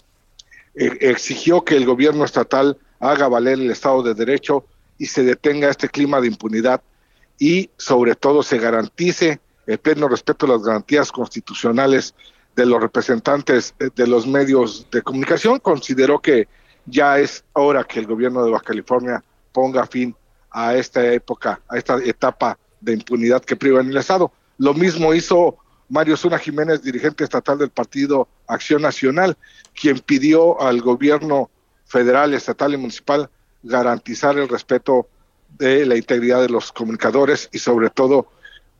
eh, 0.75 0.97
exigió 1.01 1.63
que 1.63 1.75
el 1.75 1.85
gobierno 1.85 2.23
estatal 2.23 2.77
haga 2.99 3.27
valer 3.27 3.59
el 3.59 3.71
Estado 3.71 4.03
de 4.03 4.13
Derecho 4.13 4.65
y 4.97 5.07
se 5.07 5.23
detenga 5.23 5.69
este 5.69 5.89
clima 5.89 6.21
de 6.21 6.27
impunidad 6.27 6.81
y 7.39 7.71
sobre 7.77 8.15
todo 8.15 8.43
se 8.43 8.59
garantice 8.59 9.39
el 9.65 9.79
pleno 9.79 10.07
respeto 10.07 10.45
a 10.45 10.49
las 10.49 10.63
garantías 10.63 11.11
constitucionales 11.11 12.13
de 12.55 12.65
los 12.65 12.81
representantes 12.81 13.73
eh, 13.79 13.89
de 13.95 14.07
los 14.07 14.27
medios 14.27 14.87
de 14.91 15.01
comunicación. 15.01 15.59
Consideró 15.59 16.19
que 16.19 16.47
ya 16.85 17.19
es 17.19 17.43
hora 17.53 17.83
que 17.83 17.99
el 17.99 18.07
gobierno 18.07 18.43
de 18.43 18.51
Baja 18.51 18.65
California 18.65 19.23
ponga 19.51 19.85
fin 19.87 20.15
a 20.51 20.75
esta 20.75 21.03
época, 21.11 21.61
a 21.67 21.77
esta 21.77 21.97
etapa 22.03 22.57
de 22.79 22.93
impunidad 22.93 23.43
que 23.43 23.55
priva 23.55 23.81
en 23.81 23.89
el 23.89 23.97
Estado. 23.97 24.31
Lo 24.57 24.73
mismo 24.73 25.13
hizo 25.13 25.57
Mario 25.91 26.15
Zuna 26.15 26.39
Jiménez, 26.39 26.81
dirigente 26.81 27.25
estatal 27.25 27.57
del 27.57 27.69
Partido 27.69 28.29
Acción 28.47 28.81
Nacional, 28.81 29.37
quien 29.79 29.99
pidió 29.99 30.61
al 30.61 30.81
gobierno 30.81 31.49
federal, 31.85 32.33
estatal 32.33 32.73
y 32.73 32.77
municipal 32.77 33.29
garantizar 33.61 34.39
el 34.39 34.47
respeto 34.47 35.07
de 35.57 35.85
la 35.85 35.97
integridad 35.97 36.41
de 36.41 36.47
los 36.47 36.71
comunicadores 36.71 37.49
y 37.51 37.59
sobre 37.59 37.89
todo 37.89 38.31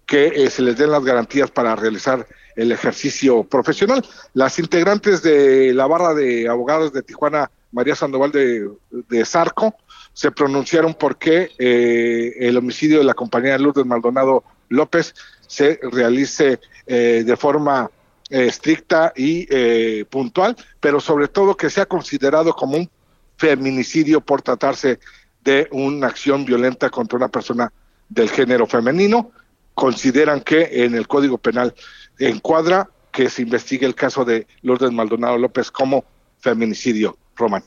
que 0.05 0.27
eh, 0.27 0.49
se 0.49 0.61
les 0.61 0.77
den 0.77 0.91
las 0.91 1.03
garantías 1.03 1.51
para 1.51 1.75
realizar 1.75 2.25
el 2.55 2.71
ejercicio 2.71 3.43
profesional. 3.43 4.05
Las 4.33 4.57
integrantes 4.57 5.21
de 5.21 5.73
la 5.73 5.87
barra 5.87 6.13
de 6.13 6.47
abogados 6.47 6.93
de 6.93 7.03
Tijuana, 7.03 7.51
María 7.73 7.95
Sandoval 7.95 8.31
de, 8.31 8.69
de 8.89 9.25
Zarco, 9.25 9.75
se 10.13 10.31
pronunciaron 10.31 10.93
porque 10.93 11.51
eh, 11.59 12.35
el 12.39 12.55
homicidio 12.55 12.99
de 12.99 13.03
la 13.03 13.13
compañera 13.13 13.57
Lourdes 13.57 13.85
Maldonado 13.85 14.45
López 14.69 15.13
se 15.51 15.81
realice 15.83 16.61
eh, 16.87 17.23
de 17.25 17.35
forma 17.35 17.91
eh, 18.29 18.45
estricta 18.45 19.11
y 19.13 19.45
eh, 19.49 20.05
puntual, 20.09 20.55
pero 20.79 21.01
sobre 21.01 21.27
todo 21.27 21.57
que 21.57 21.69
sea 21.69 21.85
considerado 21.85 22.53
como 22.53 22.77
un 22.77 22.89
feminicidio 23.35 24.21
por 24.21 24.41
tratarse 24.41 24.99
de 25.43 25.67
una 25.71 26.07
acción 26.07 26.45
violenta 26.45 26.89
contra 26.89 27.17
una 27.17 27.27
persona 27.27 27.73
del 28.07 28.29
género 28.29 28.65
femenino. 28.65 29.31
Consideran 29.75 30.39
que 30.39 30.85
en 30.85 30.95
el 30.95 31.05
Código 31.09 31.37
Penal 31.37 31.75
encuadra 32.17 32.89
que 33.11 33.29
se 33.29 33.41
investigue 33.41 33.85
el 33.85 33.95
caso 33.95 34.23
de 34.23 34.47
Lourdes 34.61 34.93
Maldonado 34.93 35.37
López 35.37 35.69
como 35.69 36.05
feminicidio, 36.39 37.17
Román. 37.35 37.63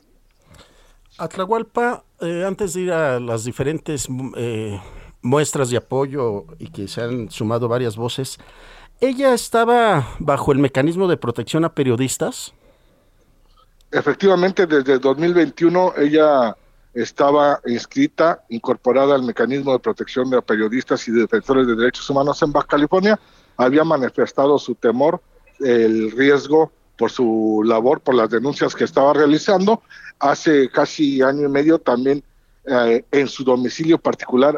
Atlahualpa, 1.19 2.03
antes 2.19 2.73
de 2.73 2.81
ir 2.81 2.91
a 2.91 3.19
las 3.19 3.43
diferentes 3.43 4.07
muestras 5.25 5.69
de 5.69 5.77
apoyo 5.77 6.45
y 6.59 6.67
que 6.67 6.87
se 6.87 7.01
han 7.01 7.29
sumado 7.29 7.67
varias 7.67 7.95
voces, 7.97 8.39
¿Ella 9.01 9.33
estaba 9.33 10.07
bajo 10.19 10.53
el 10.53 10.59
mecanismo 10.59 11.07
de 11.09 11.17
protección 11.17 11.65
a 11.65 11.73
periodistas? 11.73 12.53
Efectivamente, 13.91 14.65
desde 14.65 14.99
2021 14.99 15.95
ella 15.97 16.55
estaba 16.93 17.59
inscrita, 17.65 18.45
incorporada 18.47 19.15
al 19.15 19.23
mecanismo 19.23 19.73
de 19.73 19.79
protección 19.79 20.29
de 20.29 20.41
periodistas 20.41 21.05
y 21.09 21.11
defensores 21.11 21.67
de 21.67 21.75
derechos 21.75 22.09
humanos 22.09 22.41
en 22.41 22.53
Baja 22.53 22.67
California. 22.67 23.19
Había 23.57 23.83
manifestado 23.83 24.57
su 24.57 24.75
temor, 24.75 25.21
el 25.59 26.11
riesgo 26.11 26.71
por 26.97 27.11
su 27.11 27.63
labor, 27.65 27.99
por 27.99 28.15
las 28.15 28.29
denuncias 28.29 28.73
que 28.73 28.85
estaba 28.85 29.13
realizando. 29.13 29.81
Hace 30.19 30.69
casi 30.69 31.21
año 31.21 31.47
y 31.47 31.49
medio 31.49 31.79
también 31.79 32.23
eh, 32.65 33.03
en 33.11 33.27
su 33.27 33.43
domicilio 33.43 33.97
particular 33.97 34.57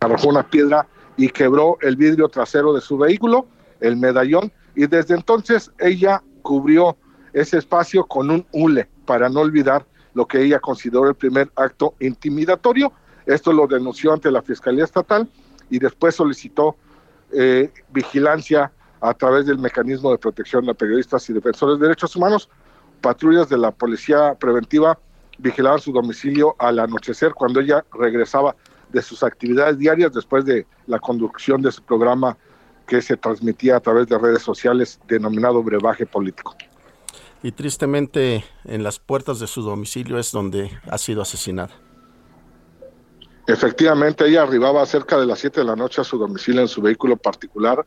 arrojó 0.00 0.28
una 0.28 0.48
piedra 0.48 0.86
y 1.16 1.28
quebró 1.28 1.78
el 1.80 1.96
vidrio 1.96 2.28
trasero 2.28 2.72
de 2.72 2.80
su 2.80 2.96
vehículo 2.96 3.46
el 3.80 3.96
medallón, 3.96 4.52
y 4.74 4.86
desde 4.86 5.14
entonces 5.14 5.70
ella 5.78 6.22
cubrió 6.42 6.96
ese 7.32 7.58
espacio 7.58 8.04
con 8.04 8.30
un 8.30 8.46
hule 8.52 8.88
para 9.04 9.28
no 9.28 9.40
olvidar 9.40 9.86
lo 10.14 10.26
que 10.26 10.42
ella 10.42 10.58
consideró 10.58 11.08
el 11.08 11.14
primer 11.14 11.50
acto 11.54 11.94
intimidatorio. 12.00 12.92
Esto 13.26 13.52
lo 13.52 13.66
denunció 13.66 14.12
ante 14.12 14.30
la 14.30 14.42
Fiscalía 14.42 14.84
Estatal 14.84 15.28
y 15.70 15.78
después 15.78 16.14
solicitó 16.14 16.76
eh, 17.32 17.70
vigilancia 17.90 18.72
a 19.00 19.14
través 19.14 19.46
del 19.46 19.58
mecanismo 19.58 20.10
de 20.10 20.18
protección 20.18 20.68
a 20.68 20.74
periodistas 20.74 21.28
y 21.30 21.32
defensores 21.32 21.78
de 21.78 21.86
derechos 21.86 22.16
humanos. 22.16 22.48
Patrullas 23.00 23.48
de 23.48 23.58
la 23.58 23.70
policía 23.70 24.34
preventiva 24.34 24.98
vigilaban 25.38 25.78
su 25.78 25.92
domicilio 25.92 26.56
al 26.58 26.80
anochecer 26.80 27.32
cuando 27.32 27.60
ella 27.60 27.84
regresaba 27.92 28.56
de 28.92 29.02
sus 29.02 29.22
actividades 29.22 29.78
diarias 29.78 30.12
después 30.12 30.44
de 30.44 30.66
la 30.86 30.98
conducción 30.98 31.62
de 31.62 31.72
su 31.72 31.82
programa 31.82 32.36
que 32.86 33.02
se 33.02 33.16
transmitía 33.16 33.76
a 33.76 33.80
través 33.80 34.06
de 34.06 34.18
redes 34.18 34.42
sociales 34.42 34.98
denominado 35.06 35.62
brebaje 35.62 36.06
político. 36.06 36.56
Y 37.42 37.52
tristemente 37.52 38.44
en 38.64 38.82
las 38.82 38.98
puertas 38.98 39.38
de 39.38 39.46
su 39.46 39.62
domicilio 39.62 40.18
es 40.18 40.32
donde 40.32 40.70
ha 40.90 40.98
sido 40.98 41.22
asesinada. 41.22 41.70
Efectivamente, 43.46 44.26
ella 44.26 44.42
arribaba 44.42 44.84
cerca 44.84 45.18
de 45.18 45.26
las 45.26 45.38
7 45.38 45.60
de 45.60 45.66
la 45.66 45.76
noche 45.76 46.00
a 46.00 46.04
su 46.04 46.18
domicilio 46.18 46.60
en 46.60 46.68
su 46.68 46.82
vehículo 46.82 47.16
particular, 47.16 47.86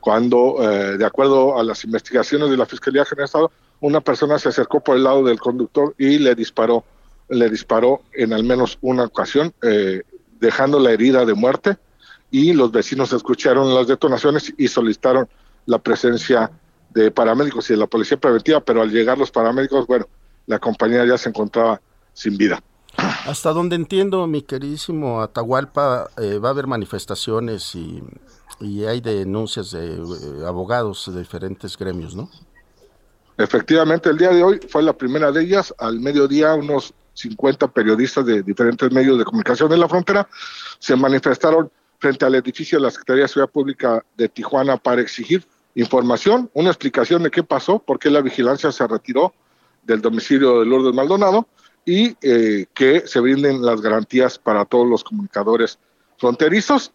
cuando, 0.00 0.56
eh, 0.60 0.96
de 0.96 1.04
acuerdo 1.04 1.58
a 1.58 1.64
las 1.64 1.84
investigaciones 1.84 2.50
de 2.50 2.56
la 2.56 2.66
Fiscalía 2.66 3.04
General 3.04 3.24
de 3.24 3.26
Estado, 3.26 3.50
una 3.80 4.00
persona 4.00 4.38
se 4.38 4.48
acercó 4.48 4.80
por 4.80 4.96
el 4.96 5.04
lado 5.04 5.22
del 5.22 5.38
conductor 5.38 5.94
y 5.98 6.18
le 6.18 6.34
disparó, 6.34 6.84
le 7.28 7.50
disparó 7.50 8.02
en 8.14 8.32
al 8.32 8.44
menos 8.44 8.78
una 8.80 9.04
ocasión, 9.04 9.52
eh, 9.62 10.02
dejando 10.40 10.78
la 10.78 10.92
herida 10.92 11.24
de 11.24 11.34
muerte 11.34 11.76
y 12.30 12.52
los 12.52 12.72
vecinos 12.72 13.12
escucharon 13.12 13.74
las 13.74 13.86
detonaciones 13.86 14.52
y 14.56 14.68
solicitaron 14.68 15.28
la 15.66 15.78
presencia 15.78 16.50
de 16.90 17.10
paramédicos 17.10 17.68
y 17.70 17.74
de 17.74 17.78
la 17.78 17.86
policía 17.86 18.16
preventiva, 18.16 18.60
pero 18.60 18.82
al 18.82 18.90
llegar 18.90 19.18
los 19.18 19.30
paramédicos, 19.30 19.86
bueno, 19.86 20.06
la 20.46 20.58
compañía 20.58 21.04
ya 21.04 21.18
se 21.18 21.28
encontraba 21.28 21.80
sin 22.12 22.36
vida. 22.36 22.62
Hasta 22.96 23.52
donde 23.52 23.76
entiendo, 23.76 24.26
mi 24.26 24.42
queridísimo 24.42 25.20
Atahualpa, 25.20 26.08
eh, 26.16 26.38
va 26.38 26.48
a 26.48 26.52
haber 26.52 26.66
manifestaciones 26.66 27.74
y, 27.74 28.02
hay 28.86 29.02
denuncias 29.02 29.72
de 29.72 29.96
eh, 29.96 30.46
abogados 30.46 31.12
de 31.12 31.18
diferentes 31.18 31.76
gremios, 31.76 32.16
¿no? 32.16 32.30
Efectivamente, 33.36 34.08
el 34.08 34.16
día 34.16 34.30
de 34.30 34.42
hoy 34.42 34.60
fue 34.66 34.82
la 34.82 34.94
primera 34.94 35.30
de 35.30 35.42
ellas. 35.42 35.74
Al 35.76 36.00
mediodía, 36.00 36.54
unos 36.54 36.94
50 37.16 37.68
periodistas 37.68 38.24
de 38.26 38.42
diferentes 38.42 38.92
medios 38.92 39.18
de 39.18 39.24
comunicación 39.24 39.70
de 39.70 39.78
la 39.78 39.88
frontera 39.88 40.28
se 40.78 40.94
manifestaron 40.94 41.70
frente 41.98 42.24
al 42.24 42.34
edificio 42.34 42.78
de 42.78 42.84
la 42.84 42.90
Secretaría 42.90 43.22
de 43.22 43.28
Seguridad 43.28 43.52
Pública 43.52 44.04
de 44.16 44.28
Tijuana 44.28 44.76
para 44.76 45.00
exigir 45.00 45.44
información, 45.74 46.50
una 46.54 46.70
explicación 46.70 47.22
de 47.22 47.30
qué 47.30 47.42
pasó, 47.42 47.78
por 47.78 47.98
qué 47.98 48.10
la 48.10 48.20
vigilancia 48.20 48.70
se 48.70 48.86
retiró 48.86 49.34
del 49.82 50.02
domicilio 50.02 50.60
de 50.60 50.66
Lourdes 50.66 50.94
Maldonado 50.94 51.48
y 51.84 52.16
eh, 52.20 52.66
que 52.74 53.06
se 53.06 53.20
brinden 53.20 53.64
las 53.64 53.80
garantías 53.80 54.38
para 54.38 54.64
todos 54.64 54.86
los 54.86 55.04
comunicadores 55.04 55.78
fronterizos. 56.18 56.92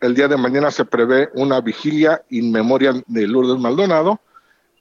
El 0.00 0.14
día 0.14 0.28
de 0.28 0.36
mañana 0.36 0.70
se 0.70 0.84
prevé 0.84 1.28
una 1.34 1.60
vigilia 1.60 2.24
in 2.30 2.50
memoriam 2.50 3.02
de 3.06 3.26
Lourdes 3.26 3.60
Maldonado 3.60 4.20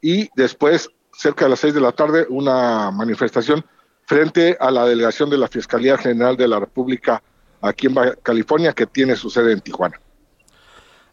y 0.01 0.29
después, 0.36 0.89
cerca 1.12 1.46
de 1.46 1.50
las 1.50 1.60
seis 1.60 1.74
de 1.74 1.81
la 1.81 1.91
tarde, 1.91 2.25
una 2.29 2.89
manifestación 2.91 3.65
frente 4.09 4.57
a 4.59 4.71
la 4.71 4.87
delegación 4.87 5.29
de 5.29 5.37
la 5.37 5.47
Fiscalía 5.47 5.95
General 5.95 6.35
de 6.35 6.47
la 6.47 6.59
República 6.59 7.21
aquí 7.61 7.85
en 7.85 7.95
California, 8.23 8.73
que 8.73 8.87
tiene 8.87 9.15
su 9.15 9.29
sede 9.29 9.53
en 9.53 9.61
Tijuana. 9.61 10.01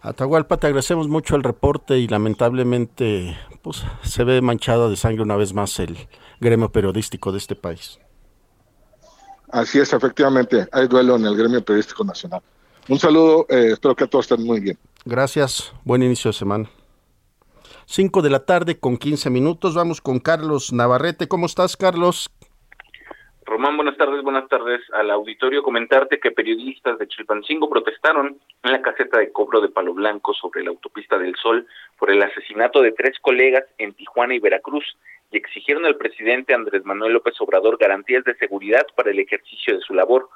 Atahualpa, 0.00 0.56
te 0.56 0.68
agradecemos 0.68 1.06
mucho 1.06 1.36
el 1.36 1.42
reporte 1.42 1.98
y 1.98 2.08
lamentablemente 2.08 3.36
pues, 3.60 3.84
se 4.02 4.24
ve 4.24 4.40
manchado 4.40 4.88
de 4.88 4.96
sangre 4.96 5.22
una 5.22 5.36
vez 5.36 5.52
más 5.52 5.78
el 5.78 6.08
gremio 6.40 6.72
periodístico 6.72 7.32
de 7.32 7.38
este 7.38 7.54
país. 7.54 7.98
Así 9.50 9.78
es, 9.78 9.92
efectivamente, 9.92 10.66
hay 10.72 10.88
duelo 10.88 11.16
en 11.16 11.26
el 11.26 11.36
gremio 11.36 11.62
periodístico 11.62 12.02
nacional. 12.02 12.40
Un 12.88 12.98
saludo, 12.98 13.44
eh, 13.50 13.72
espero 13.72 13.94
que 13.94 14.06
todos 14.06 14.24
estén 14.30 14.46
muy 14.46 14.60
bien. 14.60 14.78
Gracias, 15.04 15.74
buen 15.84 16.02
inicio 16.02 16.30
de 16.30 16.38
semana. 16.38 16.70
5 17.84 18.22
de 18.22 18.30
la 18.30 18.46
tarde 18.46 18.80
con 18.80 18.96
15 18.96 19.28
minutos, 19.28 19.74
vamos 19.74 20.00
con 20.00 20.18
Carlos 20.18 20.72
Navarrete. 20.72 21.28
¿Cómo 21.28 21.44
estás, 21.44 21.76
Carlos? 21.76 22.30
Román, 23.46 23.76
buenas 23.76 23.96
tardes, 23.96 24.24
buenas 24.24 24.48
tardes 24.48 24.80
al 24.92 25.08
auditorio. 25.08 25.62
Comentarte 25.62 26.18
que 26.18 26.32
periodistas 26.32 26.98
de 26.98 27.06
Chilpancingo 27.06 27.70
protestaron 27.70 28.40
en 28.64 28.72
la 28.72 28.82
caseta 28.82 29.20
de 29.20 29.30
cobro 29.30 29.60
de 29.60 29.68
Palo 29.68 29.94
Blanco 29.94 30.34
sobre 30.34 30.64
la 30.64 30.70
autopista 30.70 31.16
del 31.16 31.36
Sol 31.36 31.64
por 31.96 32.10
el 32.10 32.20
asesinato 32.20 32.82
de 32.82 32.90
tres 32.90 33.16
colegas 33.20 33.62
en 33.78 33.94
Tijuana 33.94 34.34
y 34.34 34.40
Veracruz 34.40 34.96
y 35.30 35.36
exigieron 35.36 35.86
al 35.86 35.94
presidente 35.94 36.54
Andrés 36.54 36.84
Manuel 36.84 37.12
López 37.12 37.40
Obrador 37.40 37.78
garantías 37.78 38.24
de 38.24 38.34
seguridad 38.34 38.84
para 38.96 39.12
el 39.12 39.20
ejercicio 39.20 39.76
de 39.76 39.80
su 39.80 39.94
labor. 39.94 40.28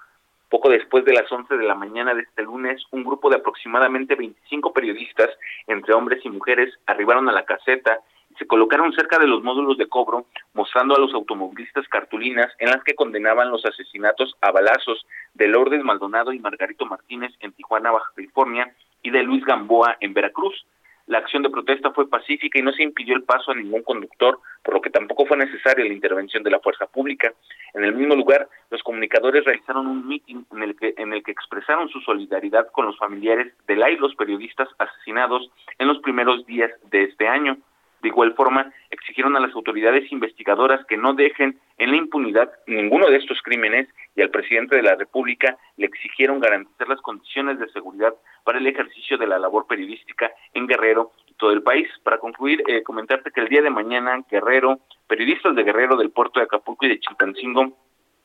Poco 0.48 0.70
después 0.70 1.04
de 1.04 1.12
las 1.12 1.30
11 1.30 1.56
de 1.56 1.64
la 1.64 1.74
mañana 1.74 2.14
de 2.14 2.22
este 2.22 2.44
lunes, 2.44 2.80
un 2.92 3.02
grupo 3.02 3.28
de 3.28 3.38
aproximadamente 3.38 4.14
25 4.14 4.72
periodistas, 4.72 5.30
entre 5.66 5.94
hombres 5.94 6.24
y 6.24 6.30
mujeres, 6.30 6.72
arribaron 6.86 7.28
a 7.28 7.32
la 7.32 7.44
caseta 7.44 7.98
se 8.40 8.46
colocaron 8.46 8.90
cerca 8.94 9.18
de 9.18 9.26
los 9.26 9.42
módulos 9.42 9.76
de 9.76 9.86
cobro, 9.86 10.24
mostrando 10.54 10.96
a 10.96 10.98
los 10.98 11.12
automovilistas 11.12 11.86
cartulinas 11.88 12.50
en 12.58 12.70
las 12.70 12.82
que 12.82 12.94
condenaban 12.94 13.50
los 13.50 13.66
asesinatos 13.66 14.34
a 14.40 14.50
balazos 14.50 15.06
de 15.34 15.46
Lourdes 15.46 15.84
Maldonado 15.84 16.32
y 16.32 16.38
Margarito 16.38 16.86
Martínez 16.86 17.34
en 17.40 17.52
Tijuana, 17.52 17.90
Baja 17.90 18.10
California, 18.16 18.74
y 19.02 19.10
de 19.10 19.22
Luis 19.24 19.44
Gamboa 19.44 19.98
en 20.00 20.14
Veracruz. 20.14 20.64
La 21.06 21.18
acción 21.18 21.42
de 21.42 21.50
protesta 21.50 21.90
fue 21.90 22.08
pacífica 22.08 22.58
y 22.58 22.62
no 22.62 22.72
se 22.72 22.82
impidió 22.82 23.14
el 23.14 23.24
paso 23.24 23.50
a 23.50 23.54
ningún 23.54 23.82
conductor, 23.82 24.40
por 24.62 24.72
lo 24.72 24.80
que 24.80 24.88
tampoco 24.88 25.26
fue 25.26 25.36
necesaria 25.36 25.84
la 25.84 25.92
intervención 25.92 26.42
de 26.42 26.50
la 26.50 26.60
fuerza 26.60 26.86
pública. 26.86 27.34
En 27.74 27.84
el 27.84 27.94
mismo 27.94 28.14
lugar, 28.14 28.48
los 28.70 28.82
comunicadores 28.82 29.44
realizaron 29.44 29.86
un 29.86 30.08
mitin 30.08 30.46
en 30.50 30.62
el 30.62 30.76
que, 30.76 30.94
en 30.96 31.12
el 31.12 31.22
que 31.22 31.32
expresaron 31.32 31.90
su 31.90 32.00
solidaridad 32.00 32.68
con 32.72 32.86
los 32.86 32.96
familiares 32.96 33.52
de 33.66 33.76
la 33.76 33.90
y 33.90 33.96
los 33.96 34.14
periodistas 34.14 34.68
asesinados 34.78 35.50
en 35.78 35.88
los 35.88 35.98
primeros 35.98 36.46
días 36.46 36.70
de 36.90 37.02
este 37.02 37.28
año. 37.28 37.58
De 38.02 38.08
igual 38.08 38.34
forma, 38.34 38.72
exigieron 38.90 39.36
a 39.36 39.40
las 39.40 39.54
autoridades 39.54 40.10
investigadoras 40.10 40.84
que 40.86 40.96
no 40.96 41.14
dejen 41.14 41.58
en 41.78 41.90
la 41.90 41.96
impunidad 41.96 42.50
ninguno 42.66 43.08
de 43.08 43.16
estos 43.16 43.40
crímenes 43.42 43.88
y 44.16 44.22
al 44.22 44.30
presidente 44.30 44.76
de 44.76 44.82
la 44.82 44.94
República 44.94 45.58
le 45.76 45.86
exigieron 45.86 46.40
garantizar 46.40 46.88
las 46.88 47.00
condiciones 47.00 47.58
de 47.58 47.68
seguridad 47.70 48.14
para 48.44 48.58
el 48.58 48.66
ejercicio 48.66 49.18
de 49.18 49.26
la 49.26 49.38
labor 49.38 49.66
periodística 49.66 50.30
en 50.54 50.66
Guerrero 50.66 51.12
y 51.26 51.34
todo 51.34 51.52
el 51.52 51.62
país. 51.62 51.88
Para 52.02 52.18
concluir, 52.18 52.62
eh, 52.66 52.82
comentarte 52.82 53.30
que 53.30 53.40
el 53.40 53.48
día 53.48 53.62
de 53.62 53.70
mañana 53.70 54.24
Guerrero, 54.30 54.80
periodistas 55.06 55.54
de 55.54 55.62
Guerrero 55.62 55.96
del 55.96 56.10
puerto 56.10 56.40
de 56.40 56.44
Acapulco 56.44 56.86
y 56.86 56.90
de 56.90 57.00
Chilpancingo 57.00 57.76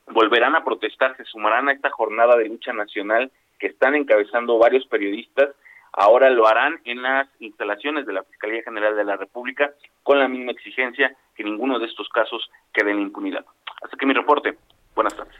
volverán 0.07 0.55
a 0.55 0.63
protestar, 0.63 1.17
se 1.17 1.25
sumarán 1.25 1.67
a 1.67 1.73
esta 1.73 1.89
jornada 1.89 2.37
de 2.37 2.47
lucha 2.47 2.73
nacional 2.73 3.31
que 3.59 3.67
están 3.67 3.95
encabezando 3.95 4.57
varios 4.57 4.85
periodistas 4.87 5.49
Ahora 5.97 6.29
lo 6.29 6.45
harán 6.45 6.81
en 6.83 7.01
las 7.01 7.27
instalaciones 7.39 8.05
de 8.05 8.13
la 8.13 8.23
Fiscalía 8.23 8.61
General 8.63 8.95
de 8.95 9.05
la 9.05 9.15
República 9.15 9.73
con 10.03 10.19
la 10.19 10.27
misma 10.27 10.51
exigencia 10.51 11.15
que 11.33 11.43
ninguno 11.43 11.79
de 11.79 11.85
estos 11.85 12.09
casos 12.09 12.49
quede 12.73 12.91
en 12.91 12.99
impunidad. 12.99 13.45
Hasta 13.81 13.95
que 13.95 14.05
mi 14.05 14.13
reporte. 14.13 14.57
Buenas 14.93 15.15
tardes. 15.15 15.35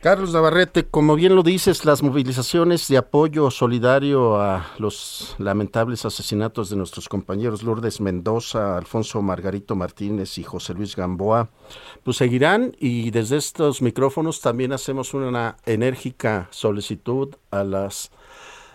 Carlos 0.00 0.32
Navarrete, 0.32 0.88
como 0.88 1.14
bien 1.14 1.34
lo 1.34 1.42
dices, 1.42 1.84
las 1.84 2.02
movilizaciones 2.02 2.88
de 2.88 2.96
apoyo 2.96 3.50
solidario 3.50 4.40
a 4.40 4.64
los 4.78 5.36
lamentables 5.38 6.06
asesinatos 6.06 6.70
de 6.70 6.76
nuestros 6.76 7.06
compañeros 7.10 7.62
Lourdes 7.62 8.00
Mendoza, 8.00 8.78
Alfonso 8.78 9.20
Margarito 9.20 9.76
Martínez 9.76 10.38
y 10.38 10.42
José 10.42 10.72
Luis 10.72 10.96
Gamboa, 10.96 11.50
pues 12.02 12.16
seguirán 12.16 12.74
y 12.78 13.10
desde 13.10 13.36
estos 13.36 13.82
micrófonos 13.82 14.40
también 14.40 14.72
hacemos 14.72 15.12
una 15.12 15.56
enérgica 15.66 16.48
solicitud 16.50 17.36
a 17.50 17.62
las 17.62 18.10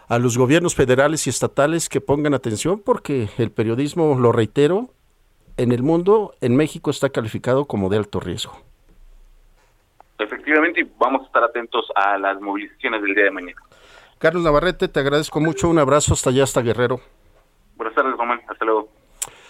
a 0.07 0.19
los 0.19 0.37
gobiernos 0.37 0.75
federales 0.75 1.27
y 1.27 1.29
estatales 1.29 1.89
que 1.89 2.01
pongan 2.01 2.33
atención 2.33 2.79
porque 2.79 3.29
el 3.37 3.51
periodismo, 3.51 4.17
lo 4.19 4.31
reitero, 4.31 4.89
en 5.57 5.71
el 5.71 5.83
mundo, 5.83 6.33
en 6.41 6.55
México 6.55 6.91
está 6.91 7.09
calificado 7.09 7.65
como 7.65 7.89
de 7.89 7.97
alto 7.97 8.19
riesgo. 8.19 8.53
Efectivamente, 10.17 10.87
vamos 10.97 11.23
a 11.23 11.25
estar 11.25 11.43
atentos 11.43 11.85
a 11.95 12.17
las 12.17 12.39
movilizaciones 12.39 13.01
del 13.01 13.15
día 13.15 13.25
de 13.25 13.31
mañana. 13.31 13.61
Carlos 14.17 14.43
Navarrete, 14.43 14.87
te 14.87 14.99
agradezco 14.99 15.39
mucho. 15.39 15.69
Un 15.69 15.79
abrazo 15.79 16.13
hasta 16.13 16.29
allá, 16.29 16.43
hasta 16.43 16.61
Guerrero. 16.61 17.01
Buenas 17.75 17.95
tardes, 17.95 18.15
Román. 18.17 18.41
Hasta 18.47 18.63
luego. 18.63 18.89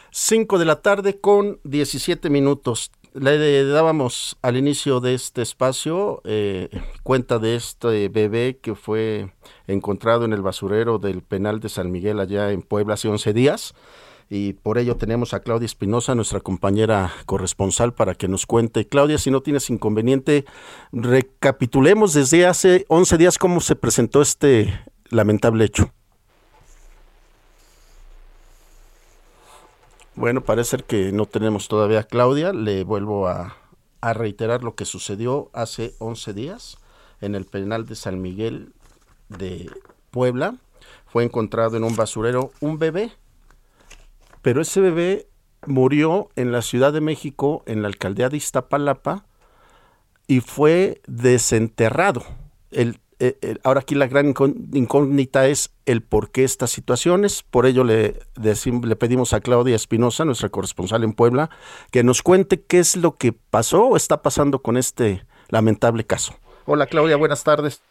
5 0.09 0.57
de 0.57 0.65
la 0.65 0.81
tarde 0.81 1.19
con 1.19 1.59
17 1.63 2.29
minutos 2.29 2.91
le 3.15 3.63
dábamos 3.65 4.37
al 4.41 4.57
inicio 4.57 4.99
de 4.99 5.13
este 5.13 5.41
espacio 5.41 6.21
eh, 6.25 6.69
cuenta 7.03 7.39
de 7.39 7.55
este 7.55 8.09
bebé 8.09 8.59
que 8.61 8.75
fue 8.75 9.31
encontrado 9.67 10.25
en 10.25 10.33
el 10.33 10.41
basurero 10.41 10.99
del 10.99 11.21
penal 11.21 11.61
de 11.61 11.69
San 11.69 11.91
Miguel 11.91 12.19
allá 12.19 12.51
en 12.51 12.61
Puebla 12.61 12.95
hace 12.95 13.07
11 13.07 13.33
días 13.33 13.73
y 14.29 14.53
por 14.53 14.77
ello 14.77 14.97
tenemos 14.97 15.33
a 15.33 15.41
Claudia 15.41 15.65
Espinosa, 15.67 16.15
nuestra 16.15 16.39
compañera 16.39 17.13
corresponsal, 17.27 17.93
para 17.93 18.15
que 18.15 18.27
nos 18.27 18.47
cuente. 18.47 18.87
Claudia, 18.87 19.19
si 19.19 19.29
no 19.29 19.41
tienes 19.41 19.69
inconveniente, 19.69 20.45
recapitulemos 20.91 22.13
desde 22.13 22.47
hace 22.47 22.85
11 22.87 23.17
días 23.17 23.37
cómo 23.37 23.61
se 23.61 23.75
presentó 23.75 24.23
este 24.23 24.83
lamentable 25.11 25.63
hecho. 25.63 25.91
Bueno, 30.17 30.45
parece 30.45 30.77
que 30.77 31.11
no 31.11 31.25
tenemos 31.25 31.67
todavía 31.67 31.99
a 31.99 32.03
Claudia. 32.03 32.53
Le 32.53 32.85
vuelvo 32.85 33.27
a, 33.27 33.57
reiterar 34.01 34.63
lo 34.63 34.75
que 34.75 34.85
sucedió 34.85 35.49
hace 35.51 35.95
11 35.97 36.33
días 36.33 36.77
en 37.21 37.33
el 37.33 37.45
penal 37.45 37.87
de 37.87 37.95
San 37.95 38.21
Miguel 38.21 38.71
de 39.29 39.69
Puebla. 40.11 40.55
Fue 41.07 41.23
encontrado 41.23 41.75
en 41.75 41.83
un 41.83 41.95
basurero 41.95 42.51
un 42.61 42.77
bebé, 42.77 43.11
pero 44.43 44.61
ese 44.61 44.79
bebé 44.79 45.27
murió 45.65 46.29
en 46.35 46.51
la 46.51 46.61
Ciudad 46.61 46.93
de 46.93 47.01
México, 47.01 47.63
en 47.65 47.81
la 47.81 47.87
alcaldía 47.87 48.29
de 48.29 48.37
Iztapalapa, 48.37 49.25
y 50.27 50.39
fue 50.39 51.01
desenterrado. 51.07 52.23
El 52.69 52.99
eh, 53.19 53.37
eh, 53.41 53.55
ahora 53.63 53.81
aquí 53.81 53.95
la 53.95 54.07
gran 54.07 54.33
incógnita 54.73 55.47
es 55.47 55.71
el 55.85 56.01
por 56.01 56.31
qué 56.31 56.43
estas 56.43 56.71
situaciones. 56.71 57.43
Por 57.43 57.65
ello 57.65 57.83
le, 57.83 58.19
le 58.41 58.95
pedimos 58.95 59.33
a 59.33 59.41
Claudia 59.41 59.75
Espinosa, 59.75 60.25
nuestra 60.25 60.49
corresponsal 60.49 61.03
en 61.03 61.13
Puebla, 61.13 61.49
que 61.91 62.03
nos 62.03 62.21
cuente 62.21 62.61
qué 62.61 62.79
es 62.79 62.95
lo 62.95 63.17
que 63.17 63.31
pasó 63.33 63.87
o 63.87 63.97
está 63.97 64.21
pasando 64.21 64.61
con 64.61 64.77
este 64.77 65.25
lamentable 65.49 66.05
caso. 66.05 66.33
Hola 66.65 66.87
Claudia, 66.87 67.15
buenas 67.15 67.43
tardes. 67.43 67.81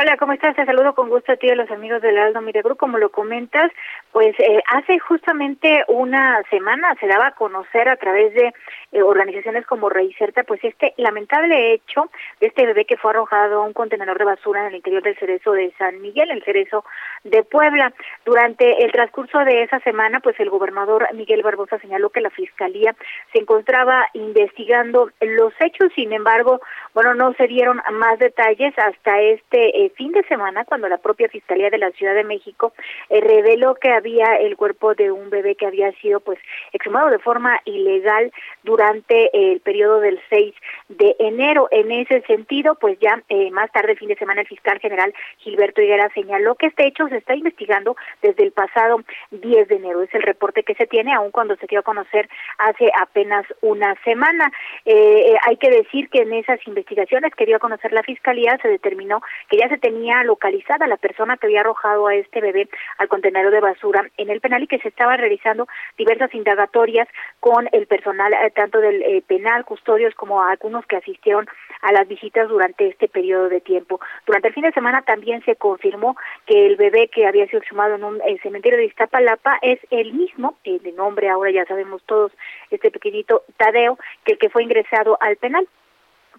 Hola, 0.00 0.16
¿cómo 0.16 0.32
estás? 0.32 0.54
Te 0.54 0.64
saludo 0.64 0.94
con 0.94 1.08
gusto 1.08 1.32
a 1.32 1.36
ti 1.36 1.48
y 1.48 1.50
a 1.50 1.56
los 1.56 1.68
amigos 1.72 2.00
del 2.00 2.16
Aldo 2.18 2.40
Miregru. 2.40 2.76
Como 2.76 2.98
lo 2.98 3.10
comentas, 3.10 3.68
pues 4.12 4.32
eh, 4.38 4.62
hace 4.68 5.00
justamente 5.00 5.82
una 5.88 6.40
semana 6.50 6.94
se 7.00 7.08
daba 7.08 7.26
a 7.26 7.34
conocer 7.34 7.88
a 7.88 7.96
través 7.96 8.32
de 8.32 8.54
eh, 8.92 9.02
organizaciones 9.02 9.66
como 9.66 9.88
Reicerta, 9.88 10.44
pues 10.44 10.62
este 10.62 10.94
lamentable 10.98 11.72
hecho 11.72 12.12
de 12.40 12.46
este 12.46 12.64
bebé 12.64 12.84
que 12.84 12.96
fue 12.96 13.10
arrojado 13.10 13.60
a 13.60 13.66
un 13.66 13.72
contenedor 13.72 14.18
de 14.18 14.24
basura 14.24 14.60
en 14.60 14.66
el 14.68 14.76
interior 14.76 15.02
del 15.02 15.18
cerezo 15.18 15.50
de 15.50 15.74
San 15.76 16.00
Miguel, 16.00 16.30
el 16.30 16.44
cerezo 16.44 16.84
de 17.24 17.42
Puebla. 17.42 17.92
Durante 18.24 18.84
el 18.84 18.92
transcurso 18.92 19.40
de 19.40 19.64
esa 19.64 19.80
semana, 19.80 20.20
pues 20.20 20.38
el 20.38 20.48
gobernador 20.48 21.08
Miguel 21.12 21.42
Barbosa 21.42 21.76
señaló 21.80 22.10
que 22.10 22.20
la 22.20 22.30
fiscalía 22.30 22.94
se 23.32 23.40
encontraba 23.40 24.06
investigando 24.12 25.10
los 25.20 25.52
hechos, 25.58 25.90
sin 25.96 26.12
embargo, 26.12 26.60
bueno, 26.98 27.14
no 27.14 27.32
se 27.34 27.46
dieron 27.46 27.80
más 27.92 28.18
detalles 28.18 28.76
hasta 28.76 29.20
este 29.20 29.38
este 29.48 29.90
fin 29.94 30.10
de 30.10 30.24
semana 30.24 30.64
cuando 30.64 30.88
la 30.88 30.98
propia 30.98 31.28
Fiscalía 31.28 31.70
de 31.70 31.78
la 31.78 31.92
Ciudad 31.92 32.12
de 32.12 32.24
México 32.24 32.72
eh, 33.08 33.20
reveló 33.20 33.76
que 33.76 33.90
había 33.90 34.34
el 34.34 34.56
cuerpo 34.56 34.96
de 34.96 35.12
un 35.12 35.30
bebé 35.30 35.54
que 35.54 35.66
había 35.66 35.92
sido 36.00 36.18
pues 36.18 36.40
exhumado 36.72 37.08
de 37.08 37.20
forma 37.20 37.60
ilegal 37.64 38.32
durante 38.64 39.30
el 39.32 39.60
periodo 39.60 40.00
del 40.00 40.20
6 40.28 40.52
de 40.88 41.14
enero. 41.20 41.68
En 41.70 41.92
ese 41.92 42.20
sentido, 42.22 42.74
pues 42.74 42.98
ya 42.98 43.22
eh, 43.28 43.52
más 43.52 43.70
tarde 43.70 43.92
el 43.92 43.98
fin 43.98 44.08
de 44.08 44.16
semana 44.16 44.40
el 44.40 44.48
fiscal 44.48 44.80
general 44.80 45.14
Gilberto 45.38 45.80
Higuera 45.80 46.10
señaló 46.14 46.56
que 46.56 46.66
este 46.66 46.88
hecho 46.88 47.06
se 47.08 47.18
está 47.18 47.36
investigando 47.36 47.96
desde 48.22 48.42
el 48.42 48.50
pasado 48.50 49.02
10 49.30 49.68
de 49.68 49.76
enero. 49.76 50.02
Es 50.02 50.14
el 50.14 50.22
reporte 50.22 50.64
que 50.64 50.74
se 50.74 50.88
tiene, 50.88 51.14
aun 51.14 51.30
cuando 51.30 51.54
se 51.56 51.66
dio 51.68 51.78
a 51.78 51.84
conocer 51.84 52.28
hace 52.58 52.90
apenas 53.00 53.46
una 53.60 53.94
semana. 54.02 54.50
Eh, 54.84 55.36
hay 55.46 55.56
que 55.58 55.70
decir 55.70 56.08
que 56.10 56.22
en 56.22 56.32
esas 56.32 56.58
investigaciones 56.66 56.87
que 57.36 57.46
dio 57.46 57.56
a 57.56 57.60
conocer 57.60 57.92
la 57.92 58.02
fiscalía 58.02 58.58
se 58.60 58.68
determinó 58.68 59.22
que 59.48 59.58
ya 59.58 59.68
se 59.68 59.78
tenía 59.78 60.22
localizada 60.24 60.86
la 60.86 60.96
persona 60.96 61.36
que 61.36 61.46
había 61.46 61.60
arrojado 61.60 62.06
a 62.06 62.14
este 62.14 62.40
bebé 62.40 62.68
al 62.98 63.08
contenedor 63.08 63.52
de 63.52 63.60
basura 63.60 64.08
en 64.16 64.30
el 64.30 64.40
penal 64.40 64.62
y 64.62 64.66
que 64.66 64.78
se 64.78 64.88
estaban 64.88 65.18
realizando 65.18 65.68
diversas 65.96 66.34
indagatorias 66.34 67.08
con 67.40 67.68
el 67.72 67.86
personal 67.86 68.32
eh, 68.32 68.50
tanto 68.54 68.80
del 68.80 69.02
eh, 69.02 69.22
penal, 69.26 69.64
custodios 69.64 70.14
como 70.14 70.42
algunos 70.42 70.86
que 70.86 70.96
asistieron 70.96 71.46
a 71.82 71.92
las 71.92 72.08
visitas 72.08 72.48
durante 72.48 72.88
este 72.88 73.08
periodo 73.08 73.48
de 73.48 73.60
tiempo. 73.60 74.00
Durante 74.26 74.48
el 74.48 74.54
fin 74.54 74.64
de 74.64 74.72
semana 74.72 75.02
también 75.02 75.42
se 75.44 75.56
confirmó 75.56 76.16
que 76.46 76.66
el 76.66 76.76
bebé 76.76 77.08
que 77.08 77.26
había 77.26 77.46
sido 77.46 77.60
exhumado 77.60 77.94
en 77.94 78.04
un 78.04 78.20
eh, 78.22 78.38
cementerio 78.42 78.78
de 78.78 78.86
Iztapalapa 78.86 79.58
es 79.62 79.78
el 79.90 80.12
mismo, 80.12 80.56
de 80.64 80.92
nombre 80.92 81.28
ahora 81.28 81.50
ya 81.50 81.64
sabemos 81.66 82.02
todos, 82.04 82.32
este 82.70 82.90
pequeñito 82.90 83.42
Tadeo, 83.56 83.98
que 84.24 84.32
el 84.32 84.38
que 84.38 84.50
fue 84.50 84.62
ingresado 84.62 85.16
al 85.20 85.36
penal 85.36 85.66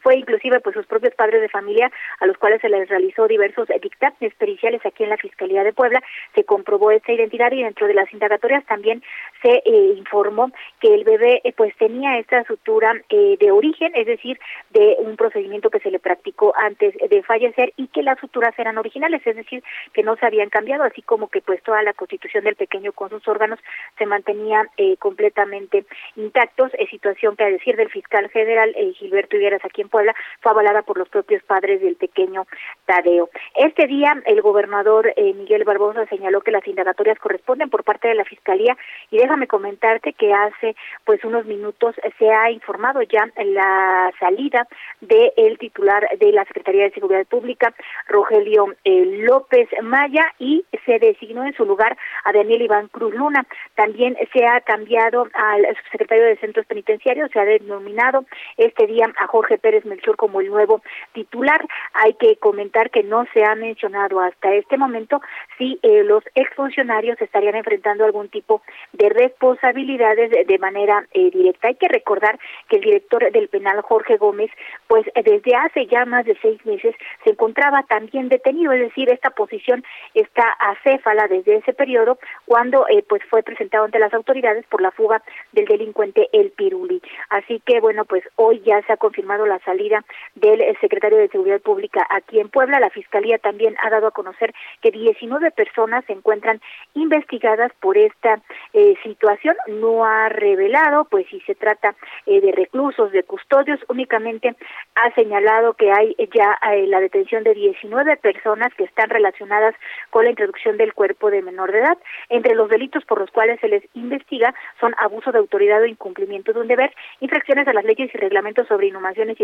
fue 0.02 0.18
inclusive 0.18 0.60
pues 0.60 0.76
sus 0.76 0.86
propios 0.86 1.14
padres 1.16 1.42
de 1.42 1.50
familia 1.50 1.92
a 2.20 2.26
los 2.26 2.38
cuales 2.38 2.62
se 2.62 2.70
les 2.70 2.88
realizó 2.90 3.28
diversos 3.28 3.68
dictámenes 3.82 4.34
periciales 4.36 4.86
aquí 4.86 5.04
en 5.04 5.10
la 5.10 5.18
Fiscalía 5.18 5.64
de 5.64 5.74
Puebla, 5.74 6.02
se 6.36 6.44
comprobó 6.44 6.92
esta 6.92 7.12
identidad 7.12 7.52
y 7.52 7.64
dentro 7.64 7.88
de 7.88 7.94
las 7.94 8.12
indagatorias 8.14 8.66
también 8.66 9.04
se 9.42 9.62
eh, 9.66 9.94
informó 9.98 10.52
que 10.80 10.94
el 10.94 11.04
bebé 11.04 11.42
eh, 11.44 11.54
pues 11.56 11.76
tenía 11.78 12.18
esta 12.18 12.44
sutura 12.46 12.94
eh, 13.10 13.38
de 13.40 13.52
origen, 13.52 13.92
es 13.96 14.06
decir, 14.06 14.40
de 14.72 14.98
un 15.00 15.16
procedimiento 15.16 15.70
que 15.70 15.80
se 15.80 15.92
le 15.92 16.00
practicó 16.00 16.54
antes 16.58 16.96
de 17.10 17.24
fallecer 17.24 17.74
y 17.78 17.88
que 17.88 18.04
las 18.04 18.20
suturas 18.20 18.58
eran 18.58 18.78
originales, 18.78 19.22
es 19.26 19.36
decir, 19.36 19.64
que 19.94 20.04
no 20.04 20.16
se 20.16 20.26
habían 20.26 20.50
cambiado, 20.50 20.84
así 20.84 21.02
como 21.02 21.30
que 21.30 21.42
pues 21.42 21.62
toda 21.64 21.84
la 21.84 21.94
constitución 21.94 22.44
del 22.44 22.56
pequeño 22.56 22.94
con 22.94 23.10
sus 23.10 23.28
órganos 23.28 23.60
se 23.98 24.06
mantenía 24.06 24.66
completamente 25.00 25.86
intactos, 26.16 26.72
es 26.78 26.90
situación 26.90 27.36
que 27.36 27.44
a 27.44 27.50
decir 27.50 27.76
del 27.76 27.90
fiscal 27.90 28.30
general 28.30 28.74
Gilberto 28.96 29.38
Higueras 29.38 29.64
aquí 29.64 29.82
en 29.82 29.89
Puebla 29.90 30.16
fue 30.42 30.52
avalada 30.52 30.84
por 30.84 30.98
los 30.98 31.10
propios 31.10 31.44
padres 31.44 31.82
del 31.82 31.96
pequeño 31.96 32.46
Tadeo. 32.86 33.30
Este 33.56 33.88
día 33.88 34.22
el 34.26 34.42
gobernador 34.42 35.12
eh, 35.16 35.34
Miguel 35.34 35.64
Barbosa 35.64 36.06
señaló 36.06 36.42
que 36.42 36.52
las 36.52 36.66
indagatorias 36.68 37.20
corresponden 37.20 37.70
por 37.70 37.84
parte 37.84 38.08
de 38.08 38.16
la 38.16 38.26
Fiscalía 38.26 38.78
y 39.12 39.18
déjame 39.18 39.48
comentarte 39.48 40.14
que 40.14 40.34
hace 40.34 40.76
pues 41.06 41.24
unos 41.24 41.46
minutos 41.46 41.96
se 42.18 42.30
ha 42.32 42.52
informado 42.52 43.02
ya 43.02 43.30
la 43.36 44.12
salida 44.20 44.68
del 45.02 45.32
el 45.36 45.58
titular 45.58 46.08
de 46.20 46.32
la 46.32 46.46
Secretaría 46.46 46.84
de 46.84 46.92
Seguridad 46.92 47.26
Pública, 47.26 47.74
Rogelio 48.08 48.76
eh, 48.84 49.06
López 49.06 49.68
Maya, 49.82 50.26
y 50.40 50.66
se 50.86 51.00
designó 51.00 51.44
en 51.46 51.54
su 51.54 51.66
lugar 51.66 51.98
a 52.24 52.32
Daniel 52.32 52.62
Iván 52.62 52.88
Cruz 52.88 53.14
Luna. 53.14 53.46
También 53.76 54.18
se 54.34 54.46
ha 54.46 54.62
cambiado 54.62 55.28
al 55.34 55.66
subsecretario 55.78 56.26
de 56.26 56.38
Centros 56.38 56.66
Penitenciarios, 56.66 57.32
se 57.32 57.40
ha 57.40 57.46
denominado 57.46 58.26
este 58.58 58.88
día 58.88 59.12
a 59.18 59.28
Jorge 59.28 59.58
Pérez 59.58 59.79
Melchor 59.86 60.16
como 60.16 60.42
el 60.42 60.50
nuevo 60.50 60.82
titular. 61.14 61.66
Hay 61.94 62.14
que 62.14 62.38
comentar 62.38 62.90
que 62.92 63.04
no 63.04 63.26
se 63.34 63.44
ha 63.44 63.56
mencionado 63.56 64.20
hasta 64.20 64.54
este 64.54 64.78
momento 64.78 65.22
si 65.58 65.80
eh, 65.82 66.04
los 66.04 66.24
exfuncionarios 66.36 67.22
estarían 67.22 67.56
enfrentando 67.56 68.06
algún 68.06 68.30
tipo 68.30 68.62
de 68.94 69.10
responsabilidades 69.10 70.48
de, 70.48 70.60
manera 70.60 71.06
eh, 71.14 71.30
directa. 71.32 71.70
Hay 71.70 71.76
que 71.76 71.88
recordar 71.88 72.40
que 72.68 72.78
el 72.78 72.84
director 72.84 73.32
del 73.32 73.48
penal, 73.48 73.82
Jorge 73.82 74.18
Gómez, 74.18 74.52
pues 74.88 75.06
desde 75.16 75.56
hace 75.56 75.86
ya 75.88 76.06
más 76.06 76.26
de 76.26 76.38
seis 76.42 76.64
meses 76.66 76.96
se 77.24 77.32
encontraba 77.32 77.84
también 77.84 78.30
detenido, 78.30 78.72
es 78.72 78.82
decir, 78.82 79.10
esta 79.10 79.30
posición 79.30 79.84
está 80.14 80.44
acéfala 80.60 81.28
desde 81.28 81.58
ese 81.58 81.74
periodo 81.74 82.20
cuando 82.46 82.88
eh, 82.90 83.04
pues 83.08 83.22
fue 83.30 83.44
presentado 83.44 83.86
ante 83.86 84.00
las 84.00 84.14
autoridades 84.14 84.66
por 84.68 84.82
la 84.82 84.92
fuga 84.92 85.22
del 85.52 85.66
delincuente 85.66 86.30
El 86.32 86.52
Piruli. 86.52 87.02
Así 87.30 87.62
que 87.66 87.80
bueno, 87.80 88.06
pues 88.06 88.24
hoy 88.36 88.62
ya 88.66 88.82
se 88.84 88.94
ha 88.94 88.98
confirmado 88.98 89.46
la 89.46 89.60
salida 89.70 90.04
del 90.34 90.62
eh, 90.62 90.76
secretario 90.82 91.20
de 91.20 91.28
Seguridad 91.28 91.62
Pública 91.62 92.06
aquí 92.10 92.40
en 92.40 92.50
Puebla. 92.50 92.80
La 92.80 92.90
Fiscalía 92.90 93.38
también 93.38 93.76
ha 93.84 93.92
dado 93.92 94.08
a 94.08 94.12
conocer 94.12 94.52
que 94.82 94.90
19 94.90 95.52
personas 95.52 96.04
se 96.06 96.14
encuentran 96.14 96.60
investigadas 96.96 97.72
por 97.80 97.96
esta 97.98 98.42
eh, 98.74 98.96
situación. 99.04 99.56
No 99.68 100.06
ha 100.06 100.30
revelado, 100.30 101.06
pues, 101.06 101.28
si 101.30 101.40
se 101.42 101.54
trata 101.54 101.96
eh, 102.26 102.42
de 102.42 102.52
reclusos, 102.52 103.12
de 103.12 103.22
custodios, 103.22 103.80
únicamente 103.90 104.56
ha 104.96 105.14
señalado 105.14 105.76
que 105.76 105.92
hay 105.92 106.16
ya 106.36 106.58
la 106.88 107.00
detención 107.00 107.44
de 107.44 107.54
19 107.54 108.18
personas 108.18 108.74
que 108.74 108.86
están 108.86 109.10
relacionadas 109.10 109.76
con 110.10 110.24
la 110.24 110.32
introducción 110.32 110.78
del 110.78 110.94
cuerpo 110.94 111.30
de 111.30 111.42
menor 111.42 111.72
de 111.72 111.80
edad. 111.80 111.98
Entre 112.30 112.56
los 112.56 112.70
delitos 112.70 113.06
por 113.06 113.20
los 113.20 113.30
cuales 113.30 113.60
se 113.60 113.68
les 113.68 113.84
investiga 113.94 114.54
son 114.80 114.96
abuso 114.98 115.32
de 115.32 115.40
autoridad 115.40 115.82
o 115.82 115.86
incumplimiento 115.86 116.54
de 116.54 116.62
un 116.62 116.68
deber, 116.68 116.92
infracciones 117.20 117.68
a 117.68 117.74
las 117.74 117.86
leyes 117.86 118.10
y 118.14 118.18
reglamentos 118.18 118.68
sobre 118.68 118.88
inhumaciones 118.88 119.40
y 119.40 119.44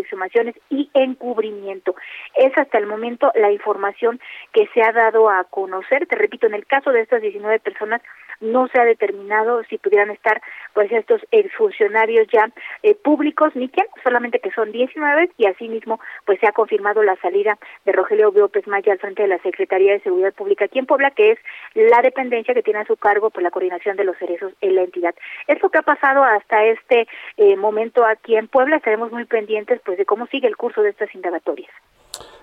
y 0.69 0.89
encubrimiento. 0.93 1.95
Es 2.35 2.57
hasta 2.57 2.77
el 2.77 2.87
momento 2.87 3.31
la 3.35 3.51
información 3.51 4.19
que 4.53 4.67
se 4.73 4.81
ha 4.81 4.91
dado 4.91 5.29
a 5.29 5.43
conocer. 5.45 6.07
Te 6.07 6.15
repito, 6.15 6.47
en 6.47 6.53
el 6.53 6.65
caso 6.65 6.91
de 6.91 7.01
estas 7.01 7.21
19 7.21 7.59
personas 7.59 8.01
no 8.41 8.67
se 8.67 8.79
ha 8.79 8.85
determinado 8.85 9.63
si 9.65 9.77
pudieran 9.77 10.11
estar 10.11 10.41
pues 10.73 10.91
estos 10.91 11.21
exfuncionarios 11.31 12.27
ya 12.31 12.49
eh, 12.83 12.95
públicos 12.95 13.55
ni 13.55 13.69
quién, 13.69 13.87
solamente 14.03 14.39
que 14.39 14.51
son 14.51 14.71
19 14.71 15.31
y 15.37 15.45
asimismo 15.47 15.99
pues 16.25 16.39
se 16.39 16.47
ha 16.47 16.51
confirmado 16.51 17.03
la 17.03 17.15
salida 17.17 17.57
de 17.85 17.91
Rogelio 17.91 18.31
López 18.35 18.67
Maya 18.67 18.93
al 18.93 18.99
frente 18.99 19.23
de 19.23 19.29
la 19.29 19.39
Secretaría 19.39 19.93
de 19.93 20.01
Seguridad 20.01 20.33
Pública 20.33 20.65
aquí 20.65 20.79
en 20.79 20.85
Puebla, 20.85 21.11
que 21.11 21.31
es 21.31 21.39
la 21.73 22.01
dependencia 22.01 22.53
que 22.53 22.63
tiene 22.63 22.79
a 22.79 22.85
su 22.85 22.97
cargo 22.97 23.29
por 23.29 23.43
la 23.43 23.51
coordinación 23.51 23.97
de 23.97 24.03
los 24.03 24.17
cerezos 24.17 24.53
en 24.61 24.75
la 24.75 24.83
entidad. 24.83 25.15
Es 25.47 25.61
lo 25.61 25.69
que 25.69 25.79
ha 25.79 25.83
pasado 25.83 26.23
hasta 26.23 26.63
este 26.65 27.07
eh, 27.37 27.55
momento 27.55 28.05
aquí 28.05 28.35
en 28.35 28.47
Puebla, 28.47 28.77
estaremos 28.77 29.11
muy 29.11 29.25
pendientes 29.25 29.81
pues 29.85 29.97
de 29.97 30.05
cómo 30.05 30.27
sigue 30.27 30.47
el 30.47 30.57
curso 30.57 30.81
de 30.81 30.89
estas 30.89 31.13
indagatorias. 31.15 31.71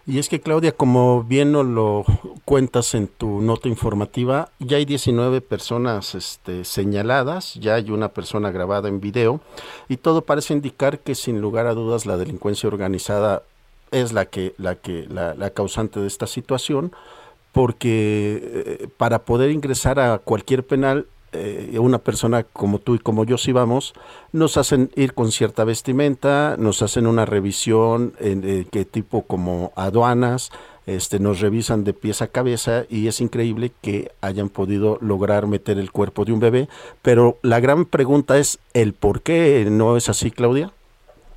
Y 0.07 0.19
es 0.19 0.29
que 0.29 0.41
Claudia, 0.41 0.73
como 0.73 1.23
bien 1.23 1.53
nos 1.53 1.65
lo 1.65 2.05
cuentas 2.45 2.95
en 2.95 3.07
tu 3.07 3.41
nota 3.41 3.69
informativa, 3.69 4.51
ya 4.59 4.77
hay 4.79 4.85
19 4.85 5.41
personas 5.41 6.17
este, 6.17 6.65
señaladas, 6.65 7.55
ya 7.55 7.75
hay 7.75 7.91
una 7.91 8.09
persona 8.09 8.51
grabada 8.51 8.89
en 8.89 9.01
video 9.01 9.41
y 9.89 9.99
todo 9.99 10.23
parece 10.23 10.55
indicar 10.55 10.99
que 10.99 11.15
sin 11.15 11.41
lugar 11.41 11.67
a 11.67 11.75
dudas 11.75 12.05
la 12.05 12.17
delincuencia 12.17 12.69
organizada 12.69 13.43
es 13.93 14.13
la 14.13 14.27
que 14.27 14.55
la 14.59 14.75
que 14.75 15.07
la, 15.09 15.35
la 15.35 15.51
causante 15.51 16.01
de 16.01 16.09
esta 16.09 16.27
situación 16.27 16.93
porque 17.53 18.41
eh, 18.81 18.89
para 18.97 19.21
poder 19.21 19.51
ingresar 19.51 20.01
a 20.01 20.19
cualquier 20.19 20.67
penal 20.67 21.07
eh, 21.33 21.79
una 21.79 21.99
persona 21.99 22.43
como 22.45 22.79
tú 22.79 22.95
y 22.95 22.99
como 22.99 23.25
yo 23.25 23.39
si 23.39 23.53
vamos, 23.53 23.95
nos 24.33 24.57
hacen 24.57 24.91
ir 24.97 25.15
con 25.15 25.33
cierta 25.33 25.65
vestimenta, 25.65 26.57
nos 26.59 26.83
hacen 26.83 27.07
una 27.07 27.25
revisión 27.25 28.15
en 28.19 28.43
eh, 28.45 28.67
qué 28.71 28.85
tipo 28.85 29.23
como 29.23 29.73
aduanas, 29.77 30.51
este, 30.87 31.21
nos 31.21 31.41
revisan 31.41 31.85
de 31.85 31.93
pies 31.93 32.23
a 32.23 32.27
cabeza 32.27 32.85
y 32.89 33.07
es 33.07 33.21
increíble 33.21 33.73
que 33.81 34.11
hayan 34.21 34.49
podido 34.49 34.99
lograr 35.01 35.47
meter 35.47 35.79
el 35.79 35.93
cuerpo 35.93 36.25
de 36.25 36.33
un 36.33 36.41
bebé, 36.41 36.69
pero 37.03 37.39
la 37.43 37.61
gran 37.61 37.85
pregunta 37.85 38.39
es 38.39 38.59
el 38.75 38.93
por 38.93 39.23
qué 39.23 39.67
no 39.71 39.97
es 39.97 40.09
así, 40.09 40.31
Claudia. 40.31 40.73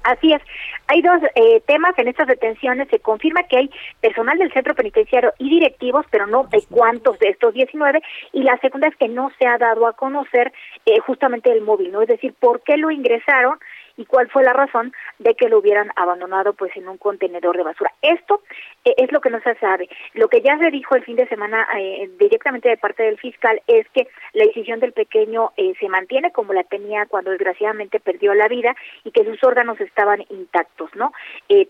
Así 0.05 0.33
es. 0.33 0.41
Hay 0.87 1.01
dos 1.01 1.19
eh, 1.33 1.61
temas 1.65 1.97
en 1.97 2.07
estas 2.07 2.27
detenciones. 2.27 2.87
Se 2.89 2.99
confirma 2.99 3.41
que 3.43 3.57
hay 3.57 3.71
personal 4.01 4.37
del 4.37 4.53
centro 4.53 4.75
penitenciario 4.75 5.33
y 5.39 5.49
directivos, 5.49 6.05
pero 6.11 6.27
no 6.27 6.43
de 6.43 6.63
cuántos 6.69 7.17
de 7.17 7.29
estos 7.29 7.55
19. 7.55 8.01
Y 8.31 8.43
la 8.43 8.55
segunda 8.59 8.87
es 8.87 8.95
que 8.97 9.07
no 9.07 9.31
se 9.39 9.47
ha 9.47 9.57
dado 9.57 9.87
a 9.87 9.93
conocer 9.93 10.53
eh, 10.85 10.99
justamente 10.99 11.51
el 11.51 11.61
móvil, 11.61 11.91
¿no? 11.91 12.03
Es 12.03 12.07
decir, 12.07 12.35
por 12.39 12.61
qué 12.61 12.77
lo 12.77 12.91
ingresaron 12.91 13.57
y 13.97 14.05
cuál 14.05 14.29
fue 14.29 14.43
la 14.43 14.53
razón 14.53 14.93
de 15.19 15.35
que 15.35 15.49
lo 15.49 15.59
hubieran 15.59 15.91
abandonado 15.95 16.53
pues 16.53 16.75
en 16.75 16.87
un 16.87 16.97
contenedor 16.97 17.55
de 17.57 17.63
basura. 17.63 17.91
Esto 18.01 18.41
eh, 18.83 18.93
es 18.97 19.11
lo 19.11 19.21
que 19.21 19.29
no 19.29 19.39
se 19.41 19.55
sabe. 19.55 19.89
Lo 20.13 20.27
que 20.27 20.41
ya 20.41 20.57
se 20.57 20.71
dijo 20.71 20.95
el 20.95 21.03
fin 21.03 21.15
de 21.15 21.27
semana 21.27 21.67
eh, 21.77 22.09
directamente 22.19 22.69
de 22.69 22.77
parte 22.77 23.03
del 23.03 23.17
fiscal 23.17 23.61
es 23.67 23.87
que 23.89 24.07
la 24.33 24.45
decisión 24.45 24.79
del 24.79 24.93
pequeño 24.93 25.51
eh, 25.57 25.73
se 25.79 25.89
mantiene 25.89 26.31
como 26.31 26.53
la 26.53 26.63
tenía 26.63 27.05
cuando 27.05 27.31
desgraciadamente 27.31 27.99
perdió 27.99 28.33
la 28.33 28.47
vida 28.47 28.75
y 29.03 29.11
que 29.11 29.23
sus 29.23 29.43
órganos 29.43 29.79
estaban 29.79 30.23
intactos, 30.29 30.89
¿no? 30.95 31.11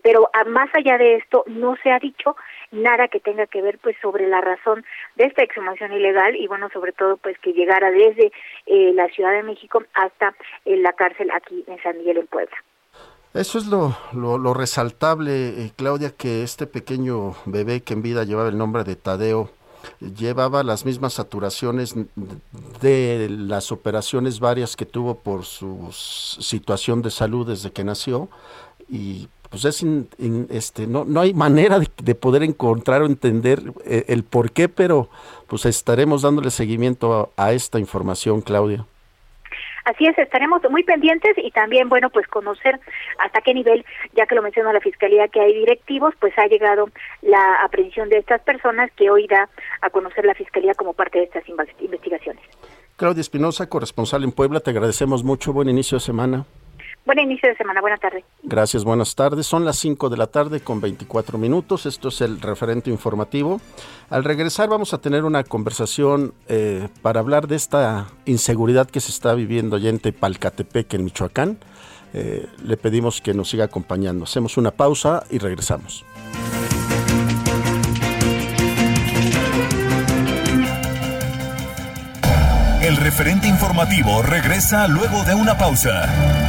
pero 0.02 0.28
más 0.46 0.68
allá 0.74 0.98
de 0.98 1.16
esto 1.16 1.44
no 1.46 1.76
se 1.82 1.90
ha 1.90 1.98
dicho 1.98 2.36
nada 2.70 3.08
que 3.08 3.20
tenga 3.20 3.46
que 3.46 3.62
ver 3.62 3.78
pues 3.78 3.96
sobre 4.00 4.26
la 4.26 4.40
razón 4.40 4.84
de 5.16 5.24
esta 5.24 5.42
exhumación 5.42 5.92
ilegal 5.92 6.34
y 6.36 6.46
bueno 6.46 6.68
sobre 6.70 6.92
todo 6.92 7.16
pues 7.16 7.38
que 7.38 7.52
llegara 7.52 7.90
desde 7.90 8.32
la 8.66 9.08
Ciudad 9.08 9.32
de 9.32 9.42
México 9.42 9.82
hasta 9.94 10.34
la 10.64 10.92
cárcel 10.92 11.30
aquí 11.32 11.64
en 11.66 11.80
San 11.82 11.98
Miguel 11.98 12.15
en 12.20 12.26
Puebla. 12.26 12.56
Eso 13.34 13.58
es 13.58 13.66
lo, 13.66 13.94
lo, 14.14 14.54
resaltable, 14.54 15.48
eh, 15.48 15.72
Claudia, 15.76 16.10
que 16.10 16.42
este 16.42 16.66
pequeño 16.66 17.34
bebé 17.44 17.82
que 17.82 17.92
en 17.92 18.00
vida 18.00 18.24
llevaba 18.24 18.48
el 18.48 18.56
nombre 18.56 18.82
de 18.82 18.96
Tadeo, 18.96 19.50
llevaba 20.00 20.62
las 20.62 20.84
mismas 20.86 21.14
saturaciones 21.14 21.94
de 22.80 23.28
las 23.30 23.72
operaciones 23.72 24.40
varias 24.40 24.74
que 24.74 24.86
tuvo 24.86 25.18
por 25.18 25.44
su 25.44 25.88
situación 25.92 27.02
de 27.02 27.10
salud 27.10 27.46
desde 27.46 27.72
que 27.72 27.84
nació 27.84 28.28
y 28.88 29.28
pues 29.50 29.64
es 29.64 29.84
este 30.50 30.86
no 30.86 31.04
no 31.04 31.20
hay 31.20 31.32
manera 31.34 31.78
de, 31.78 32.14
poder 32.14 32.42
encontrar 32.42 33.02
o 33.02 33.06
entender 33.06 33.62
eh, 33.84 34.04
el, 34.08 34.24
por 34.24 34.50
qué 34.50 34.68
pero 34.68 35.08
pues 35.46 35.66
estaremos 35.66 36.22
dándole 36.22 36.50
seguimiento 36.50 37.32
a 37.36 37.52
esta 37.52 37.78
información 37.78 38.40
Claudia 38.40 38.86
Así 39.86 40.04
es, 40.04 40.18
estaremos 40.18 40.60
muy 40.68 40.82
pendientes 40.82 41.38
y 41.38 41.52
también, 41.52 41.88
bueno, 41.88 42.10
pues 42.10 42.26
conocer 42.26 42.80
hasta 43.18 43.40
qué 43.40 43.54
nivel, 43.54 43.84
ya 44.16 44.26
que 44.26 44.34
lo 44.34 44.42
menciona 44.42 44.72
la 44.72 44.80
Fiscalía, 44.80 45.28
que 45.28 45.40
hay 45.40 45.54
directivos, 45.54 46.12
pues 46.18 46.36
ha 46.38 46.46
llegado 46.48 46.88
la 47.22 47.54
aprehensión 47.62 48.08
de 48.08 48.18
estas 48.18 48.42
personas 48.42 48.90
que 48.96 49.10
hoy 49.10 49.28
da 49.28 49.48
a 49.82 49.90
conocer 49.90 50.24
la 50.24 50.34
Fiscalía 50.34 50.74
como 50.74 50.92
parte 50.92 51.18
de 51.18 51.24
estas 51.26 51.44
investigaciones. 51.48 52.42
Claudia 52.96 53.20
Espinosa, 53.20 53.68
corresponsal 53.68 54.24
en 54.24 54.32
Puebla, 54.32 54.58
te 54.58 54.70
agradecemos 54.70 55.22
mucho. 55.22 55.52
Buen 55.52 55.68
inicio 55.68 55.98
de 55.98 56.00
semana. 56.00 56.46
Buen 57.06 57.20
inicio 57.20 57.48
de 57.48 57.56
semana, 57.56 57.80
buenas 57.80 58.00
tardes. 58.00 58.24
Gracias, 58.42 58.82
buenas 58.82 59.14
tardes. 59.14 59.46
Son 59.46 59.64
las 59.64 59.78
5 59.78 60.08
de 60.08 60.16
la 60.16 60.26
tarde 60.26 60.58
con 60.58 60.80
24 60.80 61.38
minutos. 61.38 61.86
Esto 61.86 62.08
es 62.08 62.20
el 62.20 62.40
referente 62.40 62.90
informativo. 62.90 63.60
Al 64.10 64.24
regresar 64.24 64.68
vamos 64.68 64.92
a 64.92 64.98
tener 64.98 65.24
una 65.24 65.44
conversación 65.44 66.34
eh, 66.48 66.88
para 67.02 67.20
hablar 67.20 67.46
de 67.46 67.54
esta 67.54 68.08
inseguridad 68.24 68.90
que 68.90 68.98
se 68.98 69.12
está 69.12 69.34
viviendo 69.34 69.76
allá 69.76 69.88
en 69.88 70.00
Tepalcatepec, 70.00 70.94
en 70.94 71.04
Michoacán. 71.04 71.58
Eh, 72.12 72.48
le 72.64 72.76
pedimos 72.76 73.20
que 73.20 73.34
nos 73.34 73.50
siga 73.50 73.66
acompañando. 73.66 74.24
Hacemos 74.24 74.56
una 74.56 74.72
pausa 74.72 75.22
y 75.30 75.38
regresamos. 75.38 76.04
El 82.82 82.96
referente 82.96 83.46
informativo 83.46 84.22
regresa 84.22 84.88
luego 84.88 85.22
de 85.22 85.34
una 85.34 85.56
pausa. 85.56 86.45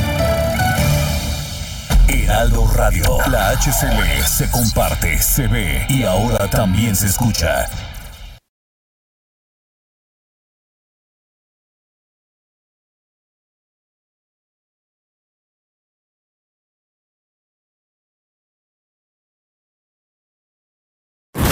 Heraldo 2.27 2.67
Radio. 2.75 3.03
La 3.31 3.51
HCL 3.51 4.21
se 4.27 4.51
comparte, 4.51 5.17
se 5.17 5.47
ve 5.47 5.85
y 5.87 6.03
ahora 6.03 6.49
también 6.49 6.93
se 6.93 7.07
escucha. 7.07 7.69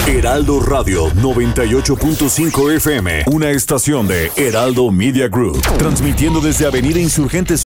Heraldo 0.06 0.60
Radio 0.60 1.08
98.5 1.12 2.76
FM, 2.76 3.24
una 3.32 3.50
estación 3.50 4.06
de 4.06 4.30
Heraldo 4.36 4.92
Media 4.92 5.28
Group, 5.28 5.62
transmitiendo 5.78 6.40
desde 6.40 6.66
Avenida 6.66 7.00
Insurgentes 7.00 7.65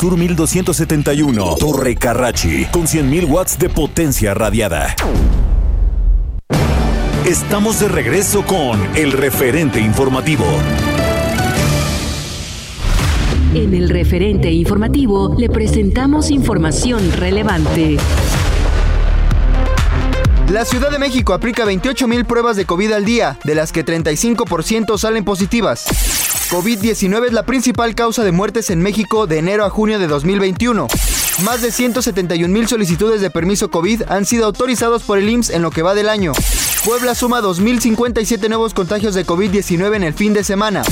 Sur 0.00 0.16
1271, 0.16 1.56
Torre 1.58 1.96
Carrachi, 1.96 2.66
con 2.66 2.86
100.000 2.86 3.28
watts 3.28 3.58
de 3.58 3.68
potencia 3.68 4.32
radiada. 4.32 4.94
Estamos 7.26 7.80
de 7.80 7.88
regreso 7.88 8.44
con 8.46 8.78
el 8.96 9.10
referente 9.10 9.80
informativo. 9.80 10.44
En 13.54 13.74
el 13.74 13.88
referente 13.88 14.52
informativo 14.52 15.34
le 15.36 15.48
presentamos 15.48 16.30
información 16.30 17.10
relevante. 17.10 17.96
La 20.52 20.64
Ciudad 20.64 20.92
de 20.92 21.00
México 21.00 21.34
aplica 21.34 21.64
28 21.64 22.06
mil 22.06 22.24
pruebas 22.24 22.56
de 22.56 22.66
COVID 22.66 22.92
al 22.92 23.04
día, 23.04 23.36
de 23.42 23.56
las 23.56 23.72
que 23.72 23.84
35% 23.84 24.96
salen 24.96 25.24
positivas. 25.24 26.27
COVID-19 26.50 27.26
es 27.26 27.32
la 27.34 27.42
principal 27.42 27.94
causa 27.94 28.24
de 28.24 28.32
muertes 28.32 28.70
en 28.70 28.80
México 28.80 29.26
de 29.26 29.36
enero 29.36 29.66
a 29.66 29.70
junio 29.70 29.98
de 29.98 30.06
2021. 30.06 30.88
Más 31.44 31.60
de 31.60 31.70
171 31.70 32.48
mil 32.52 32.66
solicitudes 32.66 33.20
de 33.20 33.30
permiso 33.30 33.70
COVID 33.70 34.04
han 34.08 34.24
sido 34.24 34.46
autorizados 34.46 35.02
por 35.02 35.18
el 35.18 35.28
IMSS 35.28 35.50
en 35.50 35.60
lo 35.60 35.70
que 35.70 35.82
va 35.82 35.94
del 35.94 36.08
año. 36.08 36.32
Puebla 36.86 37.14
suma 37.14 37.42
2.057 37.42 38.48
nuevos 38.48 38.72
contagios 38.72 39.14
de 39.14 39.26
COVID-19 39.26 39.96
en 39.96 40.04
el 40.04 40.14
fin 40.14 40.32
de 40.32 40.42
semana. 40.42 40.82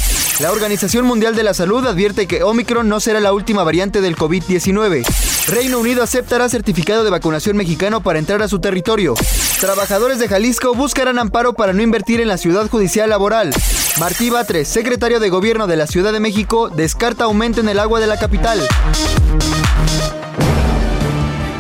La 0.40 0.52
Organización 0.52 1.06
Mundial 1.06 1.34
de 1.34 1.42
la 1.42 1.54
Salud 1.54 1.86
advierte 1.86 2.26
que 2.26 2.42
Omicron 2.42 2.86
no 2.86 3.00
será 3.00 3.20
la 3.20 3.32
última 3.32 3.64
variante 3.64 4.02
del 4.02 4.14
COVID-19. 4.14 5.06
Reino 5.48 5.78
Unido 5.78 6.02
aceptará 6.02 6.50
certificado 6.50 7.02
de 7.02 7.10
vacunación 7.10 7.56
mexicano 7.56 8.02
para 8.02 8.18
entrar 8.18 8.42
a 8.42 8.48
su 8.48 8.58
territorio. 8.58 9.14
Trabajadores 9.58 10.18
de 10.18 10.28
Jalisco 10.28 10.74
buscarán 10.74 11.18
amparo 11.18 11.54
para 11.54 11.72
no 11.72 11.80
invertir 11.80 12.20
en 12.20 12.28
la 12.28 12.36
ciudad 12.36 12.68
judicial 12.68 13.08
laboral. 13.08 13.54
Martí 13.98 14.28
Batres, 14.28 14.68
secretario 14.68 15.20
de 15.20 15.30
Gobierno 15.30 15.45
de 15.46 15.76
la 15.76 15.86
Ciudad 15.86 16.12
de 16.12 16.18
México, 16.18 16.70
descarta 16.70 17.22
aumento 17.22 17.60
en 17.60 17.68
el 17.68 17.78
agua 17.78 18.00
de 18.00 18.08
la 18.08 18.18
capital. 18.18 18.58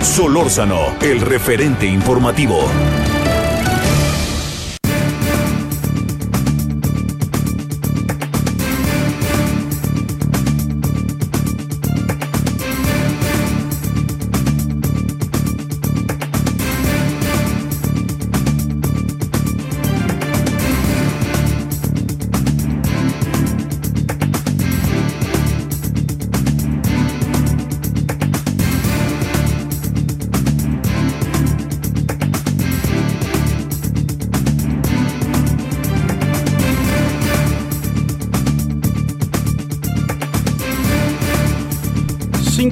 Solórzano, 0.02 0.96
el 1.00 1.20
referente 1.20 1.86
informativo. 1.86 2.68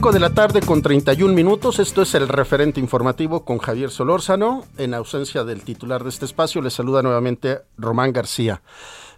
5 0.05 0.13
de 0.13 0.21
la 0.21 0.35
tarde 0.35 0.61
con 0.61 0.83
31 0.83 1.33
minutos. 1.33 1.79
Esto 1.79 2.03
es 2.03 2.15
el 2.15 2.29
referente 2.29 2.79
informativo 2.79 3.47
con 3.47 3.57
Javier 3.57 3.91
Solórzano. 3.91 4.67
En 4.77 4.93
ausencia 4.93 5.45
del 5.45 5.63
titular 5.63 6.03
de 6.03 6.11
este 6.11 6.27
espacio, 6.27 6.61
le 6.61 6.69
saluda 6.69 7.01
nuevamente 7.01 7.63
Román 7.79 8.13
García. 8.13 8.61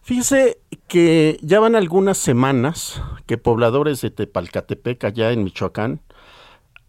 Fíjese 0.02 0.60
que 0.86 1.40
ya 1.42 1.58
van 1.58 1.74
algunas 1.74 2.18
semanas 2.18 3.02
que 3.26 3.36
pobladores 3.36 4.00
de 4.00 4.12
Tepalcatepec, 4.12 5.02
allá 5.02 5.32
en 5.32 5.42
Michoacán, 5.42 6.02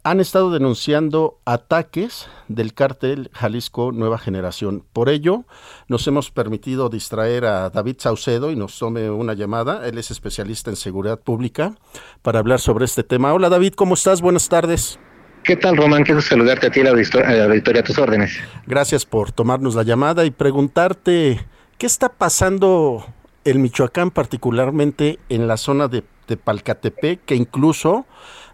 han 0.10 0.22
estado 0.22 0.52
denunciando 0.52 1.38
ataques 1.44 2.30
del 2.48 2.74
cártel 2.74 3.30
Jalisco 3.34 3.92
Nueva 3.92 4.18
Generación. 4.18 4.86
Por 4.94 5.10
ello, 5.10 5.44
nos 5.90 6.08
hemos 6.08 6.32
permitido 6.32 6.88
distraer 6.88 7.44
a 7.44 7.70
David 7.70 7.98
Saucedo 8.00 8.50
y 8.50 8.56
nos 8.56 8.80
tome 8.80 9.10
una 9.10 9.34
llamada. 9.34 9.86
Él 9.86 9.98
es 9.98 10.10
especialista 10.10 10.70
en 10.70 10.78
seguridad 10.78 11.20
pública 11.20 11.76
para 12.22 12.40
hablar 12.40 12.62
sobre 12.62 12.86
este 12.86 13.04
tema. 13.04 13.34
Hola 13.34 13.50
David, 13.50 13.74
¿cómo 13.74 13.96
estás? 13.96 14.22
Buenas 14.22 14.48
tardes. 14.48 14.98
¿Qué 15.44 15.58
tal, 15.58 15.76
Román? 15.76 16.04
Quiero 16.04 16.22
saludarte 16.22 16.68
a 16.68 16.72
ti, 16.72 16.84
la 16.84 16.92
auditoría, 16.92 17.82
a 17.82 17.84
tus 17.84 17.98
órdenes. 17.98 18.40
Gracias 18.66 19.06
por 19.06 19.34
tomarnos 19.34 19.76
la 19.76 19.84
llamada 19.84 20.24
y 20.24 20.32
preguntarte, 20.32 21.46
¿qué 21.78 21.86
está 21.86 22.08
pasando 22.08 23.06
en 23.44 23.62
Michoacán, 23.62 24.12
particularmente 24.12 25.20
en 25.28 25.48
la 25.48 25.58
zona 25.58 25.90
de, 25.90 26.06
de 26.30 26.38
Palcatepec, 26.38 27.26
que 27.26 27.36
incluso 27.36 28.06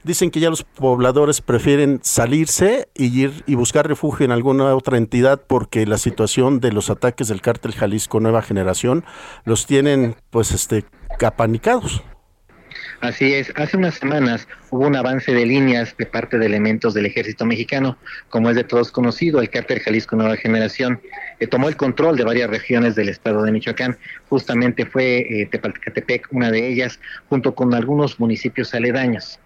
Dicen 0.04 0.32
que 0.32 0.42
ya 0.42 0.50
los 0.50 0.64
pobladores 0.64 1.40
prefieren 1.40 2.00
salirse 2.04 2.90
y 2.94 3.22
ir 3.22 3.44
y 3.48 3.56
buscar 3.56 3.88
refugio 3.88 4.26
en 4.26 4.32
alguna 4.32 4.76
otra 4.76 4.98
entidad 4.98 5.42
porque 5.48 5.86
la 5.86 5.98
situación 5.98 6.60
de 6.60 6.74
los 6.74 6.90
ataques 6.90 7.30
del 7.30 7.42
cártel 7.42 7.74
Jalisco 7.74 8.20
Nueva 8.20 8.42
Generación 8.42 9.06
los 9.46 9.66
tienen 9.66 10.16
pues 10.30 10.52
este 10.52 10.84
apanicados. 11.24 12.04
Así 13.00 13.34
es, 13.34 13.52
hace 13.56 13.78
unas 13.78 13.96
semanas 13.96 14.48
hubo 14.70 14.88
un 14.88 14.96
avance 14.96 15.34
de 15.34 15.46
líneas 15.46 15.96
de 15.98 16.06
parte 16.06 16.38
de 16.38 16.46
elementos 16.46 16.94
del 16.94 17.06
ejército 17.06 17.46
mexicano, 17.46 17.98
como 18.30 18.50
es 18.50 18.56
de 18.56 18.64
todos 18.64 18.92
conocido, 18.92 19.42
el 19.42 19.50
cártel 19.50 19.82
Jalisco 19.82 20.16
Nueva 20.16 20.38
Generación 20.38 21.02
eh, 21.40 21.48
tomó 21.48 21.68
el 21.68 21.76
control 21.76 22.16
de 22.16 22.24
varias 22.24 22.50
regiones 22.50 22.96
del 22.96 23.10
estado 23.10 23.44
de 23.44 23.52
Michoacán, 23.52 23.98
justamente 24.30 24.86
fue 24.86 25.20
eh, 25.20 25.48
Tepalcatepec 25.52 26.28
una 26.32 26.50
de 26.50 26.68
ellas, 26.68 27.00
junto 27.28 27.54
con 27.54 27.74
algunos 27.74 28.20
municipios 28.20 28.74
aledaños. 28.74 29.40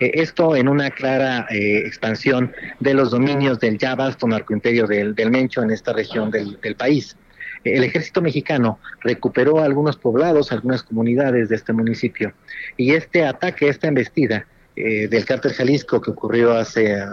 Eh, 0.00 0.10
esto 0.14 0.56
en 0.56 0.68
una 0.68 0.90
clara 0.90 1.46
eh, 1.50 1.78
expansión 1.86 2.52
de 2.80 2.94
los 2.94 3.10
dominios 3.10 3.60
del 3.60 3.78
ya 3.78 3.94
vasto 3.94 4.26
narcoimperio 4.26 4.86
del, 4.86 5.14
del 5.14 5.30
Mencho 5.30 5.62
en 5.62 5.70
esta 5.70 5.92
región 5.92 6.30
del, 6.30 6.58
del 6.60 6.74
país 6.74 7.16
el 7.64 7.84
ejército 7.84 8.22
mexicano 8.22 8.78
recuperó 9.00 9.60
algunos 9.60 9.96
poblados, 9.96 10.52
algunas 10.52 10.82
comunidades 10.82 11.48
de 11.48 11.56
este 11.56 11.72
municipio. 11.72 12.32
Y 12.76 12.92
este 12.92 13.24
ataque, 13.24 13.68
esta 13.68 13.88
embestida 13.88 14.46
eh, 14.76 15.08
del 15.08 15.24
cártel 15.24 15.52
Jalisco 15.52 16.00
que 16.00 16.10
ocurrió 16.10 16.56
hace 16.56 16.92
eh, 16.92 17.04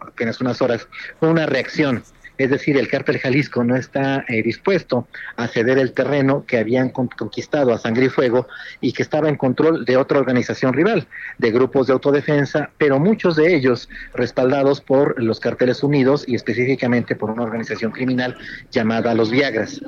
apenas 0.00 0.40
unas 0.40 0.62
horas, 0.62 0.86
fue 1.18 1.28
una 1.28 1.46
reacción 1.46 2.04
es 2.38 2.50
decir, 2.50 2.76
el 2.76 2.88
cártel 2.88 3.18
Jalisco 3.18 3.64
no 3.64 3.76
está 3.76 4.24
eh, 4.28 4.42
dispuesto 4.42 5.08
a 5.36 5.48
ceder 5.48 5.78
el 5.78 5.92
terreno 5.92 6.44
que 6.46 6.58
habían 6.58 6.90
conquistado 6.90 7.72
a 7.72 7.78
sangre 7.78 8.06
y 8.06 8.08
fuego 8.08 8.46
y 8.80 8.92
que 8.92 9.02
estaba 9.02 9.28
en 9.28 9.36
control 9.36 9.84
de 9.84 9.96
otra 9.96 10.18
organización 10.18 10.72
rival, 10.72 11.06
de 11.38 11.50
grupos 11.50 11.86
de 11.86 11.94
autodefensa, 11.94 12.70
pero 12.78 12.98
muchos 12.98 13.36
de 13.36 13.54
ellos 13.54 13.88
respaldados 14.14 14.80
por 14.80 15.22
los 15.22 15.40
carteles 15.40 15.82
unidos 15.82 16.24
y 16.26 16.34
específicamente 16.34 17.16
por 17.16 17.30
una 17.30 17.42
organización 17.42 17.92
criminal 17.92 18.36
llamada 18.70 19.14
Los 19.14 19.30
Viagras. 19.30 19.80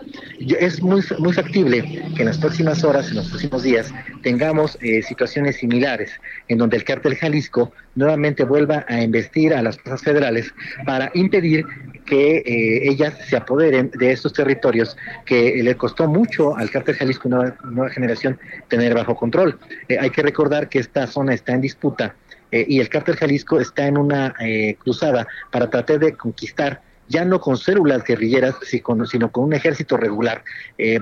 Es 0.59 0.83
muy, 0.83 1.03
muy 1.19 1.33
factible 1.33 1.83
que 2.15 2.23
en 2.23 2.27
las 2.27 2.39
próximas 2.39 2.85
horas, 2.85 3.09
en 3.09 3.17
los 3.17 3.29
próximos 3.29 3.63
días, 3.63 3.93
tengamos 4.23 4.79
eh, 4.81 5.03
situaciones 5.03 5.57
similares 5.57 6.13
en 6.49 6.59
donde 6.59 6.77
el 6.77 6.85
cártel 6.85 7.17
Jalisco 7.17 7.73
nuevamente 7.99 8.45
vuelva 8.45 8.85
a 8.89 9.03
investir 9.03 9.53
a 9.53 9.61
las 9.61 9.77
fuerzas 9.77 10.03
federales 10.03 10.55
para 10.87 11.11
impedir 11.15 11.67
que 12.07 12.39
eh, 12.39 12.89
ellas 12.89 13.15
se 13.29 13.37
apoderen 13.37 13.91
de 13.99 14.13
estos 14.13 14.33
territorios 14.33 14.97
que 15.27 15.61
le 15.63 15.77
costó 15.77 16.07
mucho 16.07 16.57
al 16.57 16.71
cártel 16.71 16.95
Jalisco 16.95 17.29
Nueva, 17.29 17.57
nueva 17.65 17.91
Generación 17.91 18.39
tener 18.69 18.95
bajo 18.95 19.17
control. 19.17 19.59
Eh, 19.89 19.99
hay 20.01 20.11
que 20.11 20.23
recordar 20.23 20.69
que 20.69 20.79
esta 20.79 21.09
zona 21.09 21.35
está 21.35 21.53
en 21.53 21.61
disputa 21.61 22.15
eh, 22.53 22.65
y 22.69 22.79
el 22.79 22.89
cártel 22.89 23.17
Jalisco 23.17 23.61
está 23.61 23.89
en 23.89 23.99
una 23.99 24.35
cruzada 24.79 25.27
para 25.51 25.69
tratar 25.69 25.99
de 25.99 26.17
conquistar 26.17 26.81
ya 27.09 27.25
no 27.25 27.41
con 27.41 27.57
células 27.57 28.05
guerrilleras, 28.05 28.55
sino 28.63 29.33
con 29.33 29.45
un 29.45 29.55
ejército 29.55 29.97
regular, 29.97 30.45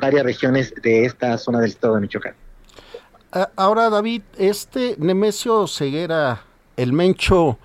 varias 0.00 0.24
regiones 0.24 0.72
de 0.82 1.04
esta 1.04 1.36
zona 1.36 1.58
del 1.60 1.70
estado 1.70 1.96
de 1.96 2.00
Michoacán. 2.00 2.34
Ahora, 3.56 3.90
David, 3.90 4.22
este 4.38 4.94
Nemesio 4.98 5.66
Ceguera, 5.66 6.45
el 6.76 6.92
Mencho, 6.92 7.58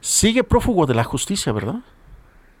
sigue 0.00 0.44
prófugo 0.44 0.86
de 0.86 0.94
la 0.94 1.04
justicia, 1.04 1.52
¿verdad? 1.52 1.80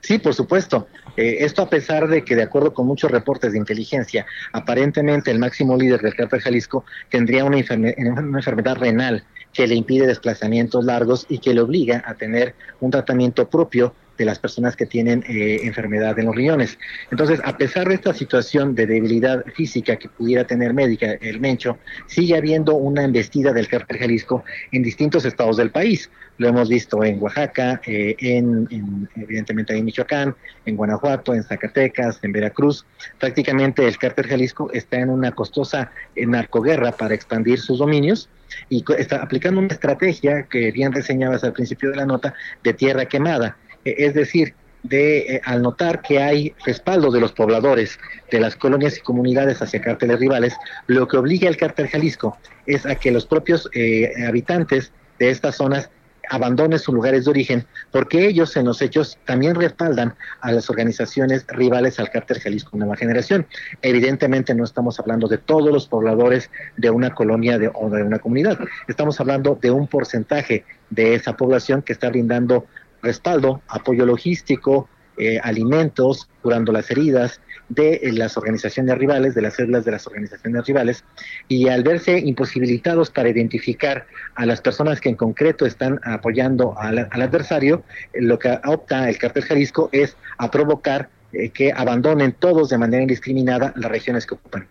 Sí, 0.00 0.18
por 0.18 0.34
supuesto. 0.34 0.86
Eh, 1.16 1.38
esto 1.40 1.62
a 1.62 1.68
pesar 1.68 2.08
de 2.08 2.24
que, 2.24 2.36
de 2.36 2.42
acuerdo 2.42 2.72
con 2.72 2.86
muchos 2.86 3.10
reportes 3.10 3.52
de 3.52 3.58
inteligencia, 3.58 4.26
aparentemente 4.52 5.30
el 5.30 5.38
máximo 5.38 5.76
líder 5.76 6.00
del 6.00 6.14
cártel 6.14 6.40
Jalisco 6.40 6.84
tendría 7.10 7.44
una, 7.44 7.56
una 7.56 8.38
enfermedad 8.38 8.76
renal 8.76 9.24
que 9.52 9.66
le 9.66 9.74
impide 9.74 10.06
desplazamientos 10.06 10.84
largos 10.84 11.26
y 11.28 11.38
que 11.38 11.54
le 11.54 11.62
obliga 11.62 12.04
a 12.06 12.14
tener 12.14 12.54
un 12.80 12.90
tratamiento 12.90 13.48
propio 13.48 13.94
de 14.16 14.24
las 14.24 14.38
personas 14.38 14.76
que 14.76 14.86
tienen 14.86 15.24
eh, 15.28 15.60
enfermedad 15.62 16.18
en 16.18 16.26
los 16.26 16.34
riñones. 16.34 16.78
Entonces, 17.10 17.40
a 17.44 17.56
pesar 17.56 17.88
de 17.88 17.94
esta 17.94 18.14
situación 18.14 18.74
de 18.74 18.86
debilidad 18.86 19.44
física 19.54 19.96
que 19.96 20.08
pudiera 20.08 20.44
tener 20.44 20.74
médica 20.74 21.12
el 21.20 21.40
Mencho, 21.40 21.78
sigue 22.06 22.36
habiendo 22.36 22.74
una 22.74 23.04
embestida 23.04 23.52
del 23.52 23.68
cártel 23.68 23.98
Jalisco 23.98 24.44
en 24.72 24.82
distintos 24.82 25.24
estados 25.24 25.56
del 25.56 25.70
país. 25.70 26.10
Lo 26.38 26.48
hemos 26.48 26.68
visto 26.68 27.02
en 27.02 27.22
Oaxaca, 27.22 27.80
eh, 27.86 28.14
en, 28.18 29.08
evidentemente 29.16 29.76
en 29.76 29.84
Michoacán, 29.84 30.34
en 30.66 30.76
Guanajuato, 30.76 31.34
en 31.34 31.42
Zacatecas, 31.42 32.18
en 32.22 32.32
Veracruz. 32.32 32.84
Prácticamente 33.18 33.86
el 33.86 33.96
cártel 33.96 34.26
Jalisco 34.26 34.70
está 34.72 34.98
en 34.98 35.10
una 35.10 35.32
costosa 35.32 35.90
eh, 36.14 36.26
narcoguerra 36.26 36.92
para 36.92 37.14
expandir 37.14 37.58
sus 37.58 37.78
dominios 37.78 38.28
y 38.68 38.84
está 38.98 39.22
aplicando 39.22 39.60
una 39.60 39.72
estrategia 39.72 40.44
que 40.44 40.70
bien 40.72 40.92
reseñabas 40.92 41.42
al 41.44 41.52
principio 41.52 41.90
de 41.90 41.96
la 41.96 42.06
nota 42.06 42.34
de 42.62 42.74
tierra 42.74 43.06
quemada 43.06 43.56
es 43.98 44.14
decir, 44.14 44.54
de 44.82 45.18
eh, 45.18 45.40
al 45.44 45.62
notar 45.62 46.02
que 46.02 46.20
hay 46.20 46.54
respaldo 46.64 47.10
de 47.10 47.20
los 47.20 47.32
pobladores 47.32 47.98
de 48.30 48.40
las 48.40 48.56
colonias 48.56 48.98
y 48.98 49.00
comunidades 49.00 49.60
hacia 49.62 49.80
cárteles 49.80 50.20
rivales, 50.20 50.54
lo 50.86 51.08
que 51.08 51.16
obliga 51.16 51.48
al 51.48 51.56
cártel 51.56 51.88
Jalisco 51.88 52.36
es 52.66 52.86
a 52.86 52.94
que 52.94 53.10
los 53.10 53.26
propios 53.26 53.68
eh, 53.74 54.12
habitantes 54.26 54.92
de 55.18 55.30
estas 55.30 55.56
zonas 55.56 55.90
abandonen 56.28 56.78
sus 56.78 56.94
lugares 56.94 57.24
de 57.24 57.30
origen, 57.30 57.66
porque 57.92 58.26
ellos 58.26 58.56
en 58.56 58.66
los 58.66 58.82
hechos 58.82 59.16
también 59.26 59.54
respaldan 59.54 60.14
a 60.40 60.50
las 60.50 60.68
organizaciones 60.68 61.46
rivales 61.48 62.00
al 62.00 62.10
cártel 62.10 62.40
Jalisco 62.40 62.76
Nueva 62.76 62.96
Generación. 62.96 63.46
Evidentemente 63.82 64.54
no 64.54 64.64
estamos 64.64 64.98
hablando 64.98 65.28
de 65.28 65.38
todos 65.38 65.72
los 65.72 65.86
pobladores 65.86 66.50
de 66.76 66.90
una 66.90 67.14
colonia 67.14 67.58
de, 67.58 67.70
o 67.72 67.88
de 67.90 68.02
una 68.02 68.18
comunidad, 68.18 68.58
estamos 68.88 69.20
hablando 69.20 69.58
de 69.60 69.70
un 69.70 69.86
porcentaje 69.86 70.64
de 70.90 71.14
esa 71.14 71.36
población 71.36 71.82
que 71.82 71.92
está 71.92 72.08
brindando 72.08 72.66
respaldo, 73.06 73.62
apoyo 73.68 74.04
logístico, 74.04 74.88
eh, 75.18 75.40
alimentos, 75.42 76.28
curando 76.42 76.72
las 76.72 76.90
heridas 76.90 77.40
de 77.70 77.94
eh, 77.94 78.12
las 78.12 78.36
organizaciones 78.36 78.98
rivales, 78.98 79.34
de 79.34 79.40
las 79.40 79.54
células 79.54 79.86
de 79.86 79.92
las 79.92 80.06
organizaciones 80.06 80.66
rivales, 80.66 81.04
y 81.48 81.68
al 81.68 81.82
verse 81.82 82.18
imposibilitados 82.18 83.10
para 83.10 83.30
identificar 83.30 84.06
a 84.34 84.44
las 84.44 84.60
personas 84.60 85.00
que 85.00 85.08
en 85.08 85.16
concreto 85.16 85.64
están 85.64 86.00
apoyando 86.04 86.78
al, 86.78 87.08
adversario, 87.10 87.82
eh, 88.12 88.20
lo 88.20 88.38
que 88.38 88.58
opta 88.66 89.08
el 89.08 89.16
cártel 89.16 89.44
Jalisco 89.44 89.88
es 89.90 90.18
a 90.36 90.50
provocar 90.50 91.08
que 91.52 91.72
abandonen 91.72 92.32
todos 92.32 92.68
de 92.68 92.78
manera 92.78 93.02
indiscriminada 93.02 93.72
las 93.76 93.90
regiones 93.90 94.24
que 94.26 94.34
ocupan. 94.34 94.66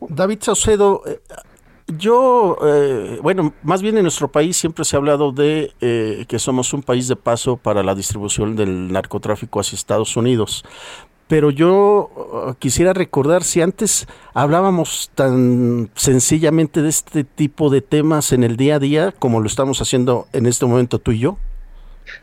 David 0.00 0.38
Saucedo, 0.40 1.02
yo, 1.86 2.58
eh, 2.64 3.18
bueno, 3.22 3.54
más 3.62 3.80
bien 3.80 3.96
en 3.96 4.02
nuestro 4.02 4.28
país 4.28 4.56
siempre 4.56 4.84
se 4.84 4.96
ha 4.96 4.98
hablado 4.98 5.32
de 5.32 5.72
eh, 5.80 6.24
que 6.28 6.38
somos 6.38 6.72
un 6.72 6.82
país 6.82 7.06
de 7.06 7.16
paso 7.16 7.56
para 7.56 7.82
la 7.82 7.94
distribución 7.94 8.56
del 8.56 8.92
narcotráfico 8.92 9.60
hacia 9.60 9.76
Estados 9.76 10.16
Unidos. 10.16 10.64
Pero 11.28 11.50
yo 11.50 12.10
uh, 12.14 12.54
quisiera 12.54 12.92
recordar 12.92 13.42
si 13.42 13.60
antes 13.60 14.06
hablábamos 14.32 15.10
tan 15.14 15.90
sencillamente 15.94 16.82
de 16.82 16.88
este 16.88 17.24
tipo 17.24 17.68
de 17.68 17.80
temas 17.80 18.32
en 18.32 18.44
el 18.44 18.56
día 18.56 18.76
a 18.76 18.78
día 18.78 19.12
como 19.18 19.40
lo 19.40 19.46
estamos 19.46 19.80
haciendo 19.80 20.28
en 20.32 20.46
este 20.46 20.66
momento 20.66 21.00
tú 21.00 21.10
y 21.10 21.18
yo. 21.18 21.38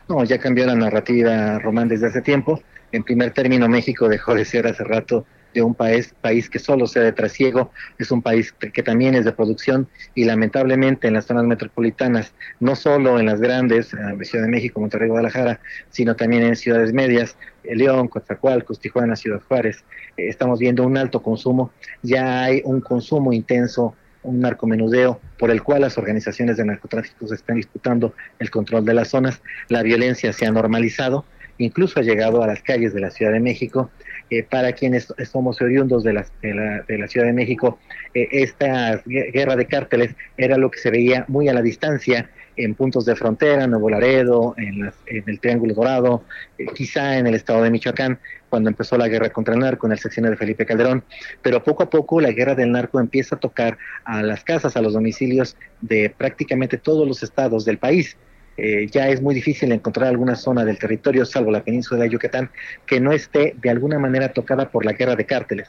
No, 0.08 0.24
ya 0.24 0.38
cambió 0.38 0.64
la 0.64 0.74
narrativa, 0.74 1.58
Román, 1.58 1.88
desde 1.88 2.06
hace 2.06 2.22
tiempo. 2.22 2.62
En 2.92 3.02
primer 3.02 3.32
término, 3.32 3.68
México 3.68 4.08
dejó 4.08 4.34
de 4.34 4.46
ser 4.46 4.66
hace 4.66 4.84
rato 4.84 5.26
de 5.54 5.62
un 5.62 5.74
país, 5.74 6.14
país 6.20 6.50
que 6.50 6.58
solo 6.58 6.86
sea 6.86 7.02
de 7.02 7.12
trasiego, 7.12 7.70
es 7.98 8.10
un 8.10 8.20
país 8.20 8.52
que 8.52 8.82
también 8.82 9.14
es 9.14 9.24
de 9.24 9.32
producción 9.32 9.88
y 10.14 10.24
lamentablemente 10.24 11.08
en 11.08 11.14
las 11.14 11.26
zonas 11.26 11.44
metropolitanas, 11.44 12.34
no 12.60 12.76
solo 12.76 13.18
en 13.18 13.26
las 13.26 13.40
grandes, 13.40 13.94
eh, 13.94 14.24
Ciudad 14.24 14.44
de 14.44 14.50
México, 14.50 14.80
Monterrey, 14.80 15.08
Guadalajara, 15.08 15.60
sino 15.90 16.16
también 16.16 16.42
en 16.42 16.56
ciudades 16.56 16.92
medias, 16.92 17.36
eh, 17.62 17.76
León, 17.76 18.08
Coatzacoalcos, 18.08 18.80
Tijuana, 18.80 19.16
Ciudad 19.16 19.40
Juárez, 19.46 19.84
eh, 20.16 20.28
estamos 20.28 20.58
viendo 20.58 20.82
un 20.82 20.96
alto 20.96 21.22
consumo, 21.22 21.70
ya 22.02 22.44
hay 22.44 22.60
un 22.64 22.80
consumo 22.80 23.32
intenso 23.32 23.94
un 24.24 24.40
narcomenudeo 24.40 25.20
por 25.38 25.50
el 25.50 25.62
cual 25.62 25.82
las 25.82 25.98
organizaciones 25.98 26.56
de 26.56 26.64
narcotráfico 26.64 27.28
se 27.28 27.34
están 27.34 27.56
disputando 27.56 28.14
el 28.38 28.50
control 28.50 28.84
de 28.84 28.94
las 28.94 29.08
zonas, 29.08 29.42
la 29.68 29.82
violencia 29.82 30.32
se 30.32 30.46
ha 30.46 30.50
normalizado, 30.50 31.26
incluso 31.58 32.00
ha 32.00 32.02
llegado 32.02 32.42
a 32.42 32.46
las 32.46 32.62
calles 32.62 32.94
de 32.94 33.00
la 33.00 33.10
Ciudad 33.10 33.32
de 33.32 33.40
México 33.40 33.90
eh, 34.30 34.42
para 34.42 34.72
quienes 34.72 35.12
somos 35.30 35.60
oriundos 35.60 36.02
de 36.02 36.12
la, 36.14 36.26
de 36.42 36.98
la, 36.98 37.08
Ciudad 37.08 37.26
de 37.26 37.32
México, 37.32 37.78
eh, 38.14 38.28
esta 38.32 39.02
guerra 39.06 39.56
de 39.56 39.66
cárteles 39.66 40.14
era 40.36 40.56
lo 40.56 40.70
que 40.70 40.78
se 40.78 40.90
veía 40.90 41.24
muy 41.28 41.48
a 41.48 41.54
la 41.54 41.62
distancia 41.62 42.30
en 42.56 42.74
puntos 42.74 43.04
de 43.04 43.16
frontera, 43.16 43.66
Nuevo 43.66 43.90
Laredo, 43.90 44.54
en, 44.56 44.92
el 45.06 45.40
Triángulo 45.40 45.74
Dorado, 45.74 46.22
eh, 46.58 46.66
quizá 46.74 47.18
en 47.18 47.26
el 47.26 47.34
estado 47.34 47.62
de 47.62 47.70
Michoacán, 47.70 48.18
cuando 48.48 48.70
empezó 48.70 48.96
la 48.96 49.08
guerra 49.08 49.30
contra 49.30 49.54
el 49.54 49.60
narco 49.60 49.86
en 49.86 49.92
el 49.92 49.98
sección 49.98 50.30
de 50.30 50.36
Felipe 50.36 50.64
Calderón. 50.64 51.04
Pero 51.42 51.62
poco 51.64 51.82
a 51.82 51.90
poco 51.90 52.20
la 52.20 52.30
guerra 52.30 52.54
del 52.54 52.72
narco 52.72 53.00
empieza 53.00 53.36
a 53.36 53.40
tocar 53.40 53.78
a 54.04 54.22
las 54.22 54.44
casas, 54.44 54.76
a 54.76 54.82
los 54.82 54.92
domicilios 54.92 55.56
de 55.80 56.14
prácticamente 56.16 56.78
todos 56.78 57.06
los 57.06 57.22
estados 57.22 57.64
del 57.64 57.78
país. 57.78 58.16
Eh, 58.56 58.86
ya 58.90 59.08
es 59.08 59.20
muy 59.20 59.34
difícil 59.34 59.72
encontrar 59.72 60.08
alguna 60.08 60.36
zona 60.36 60.64
del 60.64 60.78
territorio, 60.78 61.24
salvo 61.24 61.50
la 61.50 61.64
península 61.64 62.04
de 62.04 62.10
Yucatán, 62.10 62.50
que 62.86 63.00
no 63.00 63.12
esté 63.12 63.54
de 63.60 63.70
alguna 63.70 63.98
manera 63.98 64.32
tocada 64.32 64.70
por 64.70 64.84
la 64.84 64.92
guerra 64.92 65.16
de 65.16 65.26
cárteles. 65.26 65.68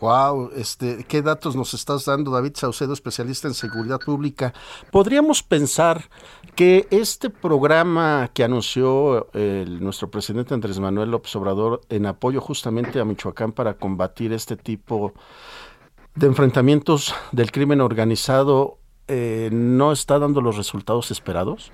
Wow, 0.00 0.52
este, 0.54 1.04
qué 1.08 1.22
datos 1.22 1.56
nos 1.56 1.74
estás 1.74 2.04
dando, 2.04 2.30
David 2.30 2.52
Saucedo, 2.54 2.92
especialista 2.92 3.48
en 3.48 3.54
seguridad 3.54 3.98
pública. 3.98 4.54
Podríamos 4.92 5.42
pensar 5.42 6.04
que 6.54 6.86
este 6.90 7.30
programa 7.30 8.30
que 8.32 8.44
anunció 8.44 9.28
nuestro 9.34 10.08
presidente 10.08 10.54
Andrés 10.54 10.78
Manuel 10.78 11.10
López 11.10 11.34
Obrador 11.34 11.80
en 11.88 12.06
apoyo 12.06 12.40
justamente 12.40 13.00
a 13.00 13.04
Michoacán 13.04 13.50
para 13.50 13.74
combatir 13.74 14.32
este 14.32 14.56
tipo 14.56 15.14
de 16.14 16.26
enfrentamientos 16.28 17.14
del 17.32 17.50
crimen 17.50 17.80
organizado 17.80 18.77
eh, 19.08 19.48
no 19.52 19.92
está 19.92 20.18
dando 20.18 20.40
los 20.40 20.56
resultados 20.56 21.10
esperados? 21.10 21.72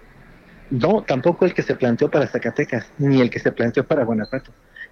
No, 0.70 1.02
tampoco 1.02 1.44
el 1.44 1.54
que 1.54 1.62
se 1.62 1.74
planteó 1.74 2.10
para 2.10 2.26
Zacatecas, 2.26 2.90
ni 2.98 3.20
el 3.20 3.30
que 3.30 3.38
se 3.38 3.52
planteó 3.52 3.84
para 3.84 4.04
Guanajuato. 4.04 4.50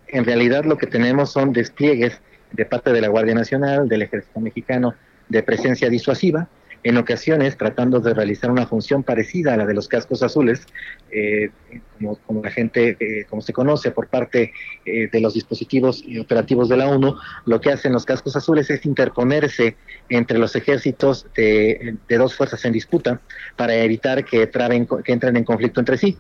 En 0.09 0.25
realidad 0.25 0.65
lo 0.65 0.77
que 0.77 0.87
tenemos 0.87 1.33
son 1.33 1.53
despliegues 1.53 2.21
de 2.53 2.67
parte 2.67 2.93
de 2.93 3.01
la 3.01 3.09
Guardia 3.09 3.35
Nacional, 3.35 3.89
del 3.89 4.03
Ejército 4.03 4.41
Mexicano, 4.41 4.95
de 5.29 5.43
presencia 5.43 5.89
disuasiva, 5.89 6.49
en 6.85 6.97
ocasiones 6.97 7.57
tratando 7.57 8.01
de 8.01 8.13
realizar 8.13 8.51
una 8.51 8.67
función 8.67 9.03
parecida 9.03 9.55
a 9.55 9.57
la 9.57 9.67
de 9.67 9.75
los 9.75 9.89
cascos 9.89 10.23
azules, 10.23 10.67
eh, 11.11 11.51
como, 12.27 12.43
la 12.43 12.51
gente, 12.51 12.97
eh, 12.99 13.25
como 13.29 13.41
se 13.43 13.53
conoce 13.53 13.93
por 13.93 14.09
parte 14.09 14.53
eh, 14.85 15.09
de 15.11 15.21
los 15.21 15.35
dispositivos 15.35 16.05
operativos 16.21 16.69
de 16.69 16.77
la 16.77 16.89
ONU, 16.89 17.17
lo 17.47 17.61
que 17.61 17.71
hacen 17.71 17.93
los 17.93 18.05
cascos 18.05 18.35
azules 18.35 18.69
es 18.71 18.85
interponerse 18.85 19.77
entre 20.09 20.39
los 20.39 20.57
ejércitos 20.57 21.27
de, 21.37 21.97
dos 22.09 22.35
fuerzas 22.35 22.65
en 22.65 22.73
disputa 22.73 23.21
para 23.57 23.75
evitar 23.77 24.25
que, 24.25 24.47
traben, 24.47 24.87
que 25.05 25.13
entren 25.13 25.37
en 25.37 25.45
conflicto 25.45 25.81
entre 25.81 25.97
sí. 25.97 26.19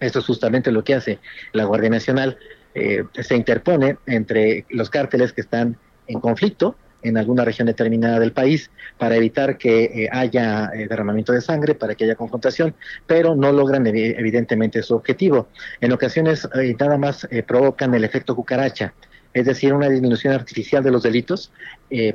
Esto 0.00 0.20
es 0.20 0.26
justamente 0.26 0.70
lo 0.70 0.84
que 0.84 0.94
hace 0.94 1.18
la 1.52 1.64
Guardia 1.64 1.90
Nacional, 1.90 2.38
se 2.74 3.34
interpone 3.34 3.96
entre 4.06 4.64
los 4.68 4.88
cárteles 4.88 5.32
que 5.32 5.40
están 5.40 5.76
en 6.06 6.20
conflicto, 6.20 6.76
en 7.02 7.16
alguna 7.16 7.44
región 7.44 7.66
determinada 7.66 8.18
del 8.18 8.32
país 8.32 8.70
para 8.96 9.16
evitar 9.16 9.56
que 9.56 9.84
eh, 9.84 10.08
haya 10.10 10.70
eh, 10.74 10.88
derramamiento 10.88 11.32
de 11.32 11.40
sangre, 11.40 11.74
para 11.74 11.94
que 11.94 12.04
haya 12.04 12.14
confrontación, 12.14 12.74
pero 13.06 13.34
no 13.34 13.52
logran 13.52 13.86
evidentemente 13.86 14.82
su 14.82 14.94
objetivo. 14.94 15.48
En 15.80 15.92
ocasiones 15.92 16.48
eh, 16.54 16.74
nada 16.78 16.98
más 16.98 17.26
provocan 17.46 17.94
el 17.94 18.04
efecto 18.04 18.34
cucaracha, 18.34 18.94
es 19.32 19.46
decir, 19.46 19.72
una 19.72 19.88
disminución 19.88 20.34
artificial 20.34 20.82
de 20.82 20.90
los 20.90 21.02
delitos, 21.02 21.52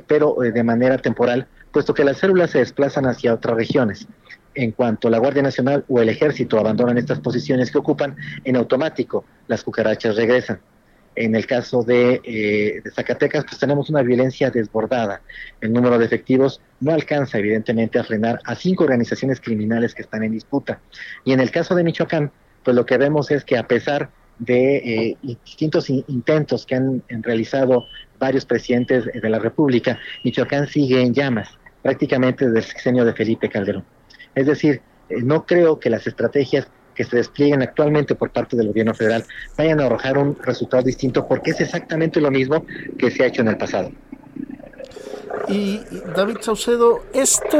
pero 0.06 0.36
de 0.40 0.62
manera 0.62 0.98
temporal, 0.98 1.46
puesto 1.72 1.94
que 1.94 2.04
las 2.04 2.18
células 2.18 2.50
se 2.50 2.58
desplazan 2.58 3.06
hacia 3.06 3.32
otras 3.32 3.56
regiones. 3.56 4.06
En 4.54 4.72
cuanto 4.72 5.08
la 5.08 5.18
Guardia 5.18 5.42
Nacional 5.42 5.84
o 5.88 6.00
el 6.00 6.08
Ejército 6.08 6.58
abandonan 6.58 6.98
estas 6.98 7.20
posiciones 7.20 7.70
que 7.70 7.78
ocupan, 7.78 8.16
en 8.44 8.56
automático 8.56 9.24
las 9.46 9.62
cucarachas 9.62 10.16
regresan. 10.16 10.60
En 11.16 11.34
el 11.34 11.46
caso 11.46 11.84
eh, 11.88 12.80
de, 12.82 12.90
Zacatecas, 12.90 13.44
pues 13.44 13.58
tenemos 13.58 13.88
una 13.88 14.02
violencia 14.02 14.50
desbordada. 14.50 15.22
El 15.60 15.72
número 15.72 15.98
de 15.98 16.06
efectivos 16.06 16.60
no 16.80 16.92
alcanza, 16.92 17.38
evidentemente, 17.38 17.98
a 17.98 18.04
frenar 18.04 18.40
a 18.44 18.54
cinco 18.54 18.84
organizaciones 18.84 19.40
criminales 19.40 19.94
que 19.94 20.02
están 20.02 20.24
en 20.24 20.32
disputa. 20.32 20.80
Y 21.24 21.32
en 21.32 21.40
el 21.40 21.50
caso 21.50 21.74
de 21.74 21.84
Michoacán, 21.84 22.32
pues 22.64 22.74
lo 22.74 22.84
que 22.84 22.98
vemos 22.98 23.30
es 23.30 23.44
que 23.44 23.56
a 23.56 23.66
pesar 23.68 24.10
de 24.38 24.76
eh, 24.76 25.16
distintos 25.22 25.88
intentos 25.88 26.66
que 26.66 26.74
han, 26.74 27.02
realizado 27.08 27.84
varios 28.18 28.44
presidentes 28.44 29.04
de 29.04 29.28
la 29.28 29.38
República, 29.38 29.98
Michoacán 30.24 30.66
sigue 30.66 31.00
en 31.00 31.14
llamas, 31.14 31.48
prácticamente 31.82 32.46
desde 32.46 32.58
el 32.58 32.64
sexenio 32.64 33.04
de 33.04 33.12
Felipe 33.12 33.48
Calderón. 33.48 33.84
Es 34.34 34.46
decir, 34.46 34.82
eh, 35.08 35.22
no 35.22 35.46
creo 35.46 35.78
que 35.78 35.90
las 35.90 36.06
estrategias 36.06 36.68
que 36.94 37.04
se 37.04 37.16
desplieguen 37.16 37.62
actualmente 37.62 38.14
por 38.14 38.30
parte 38.30 38.56
del 38.56 38.68
gobierno 38.68 38.94
federal 38.94 39.24
vayan 39.56 39.80
a 39.80 39.86
arrojar 39.86 40.18
un 40.18 40.36
resultado 40.42 40.82
distinto 40.82 41.26
porque 41.28 41.50
es 41.50 41.60
exactamente 41.60 42.20
lo 42.20 42.30
mismo 42.30 42.64
que 42.96 43.10
se 43.10 43.24
ha 43.24 43.26
hecho 43.26 43.42
en 43.42 43.48
el 43.48 43.56
pasado. 43.56 43.92
Y 45.48 45.80
David 46.14 46.38
Saucedo, 46.40 47.02
esto 47.12 47.58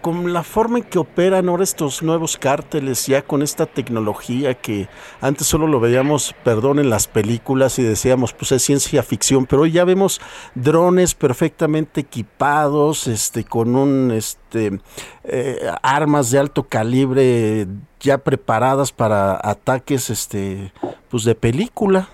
con 0.00 0.32
la 0.32 0.42
forma 0.42 0.78
en 0.78 0.84
que 0.84 0.98
operan 0.98 1.48
ahora 1.48 1.64
estos 1.64 2.02
nuevos 2.02 2.36
cárteles, 2.36 3.06
ya 3.06 3.22
con 3.22 3.42
esta 3.42 3.66
tecnología 3.66 4.54
que 4.54 4.88
antes 5.20 5.46
solo 5.46 5.66
lo 5.66 5.80
veíamos, 5.80 6.34
perdón, 6.44 6.78
en 6.78 6.90
las 6.90 7.08
películas 7.08 7.78
y 7.78 7.82
decíamos, 7.82 8.32
pues 8.32 8.52
es 8.52 8.62
ciencia 8.62 9.02
ficción, 9.02 9.46
pero 9.46 9.62
hoy 9.62 9.72
ya 9.72 9.84
vemos 9.84 10.20
drones 10.54 11.14
perfectamente 11.14 12.02
equipados, 12.02 13.08
este, 13.08 13.44
con 13.44 13.74
un, 13.74 14.10
este, 14.12 14.78
eh, 15.24 15.70
armas 15.82 16.30
de 16.30 16.38
alto 16.38 16.64
calibre 16.64 17.66
ya 18.00 18.18
preparadas 18.18 18.92
para 18.92 19.40
ataques, 19.42 20.10
este, 20.10 20.72
pues 21.08 21.24
de 21.24 21.34
película. 21.34 22.08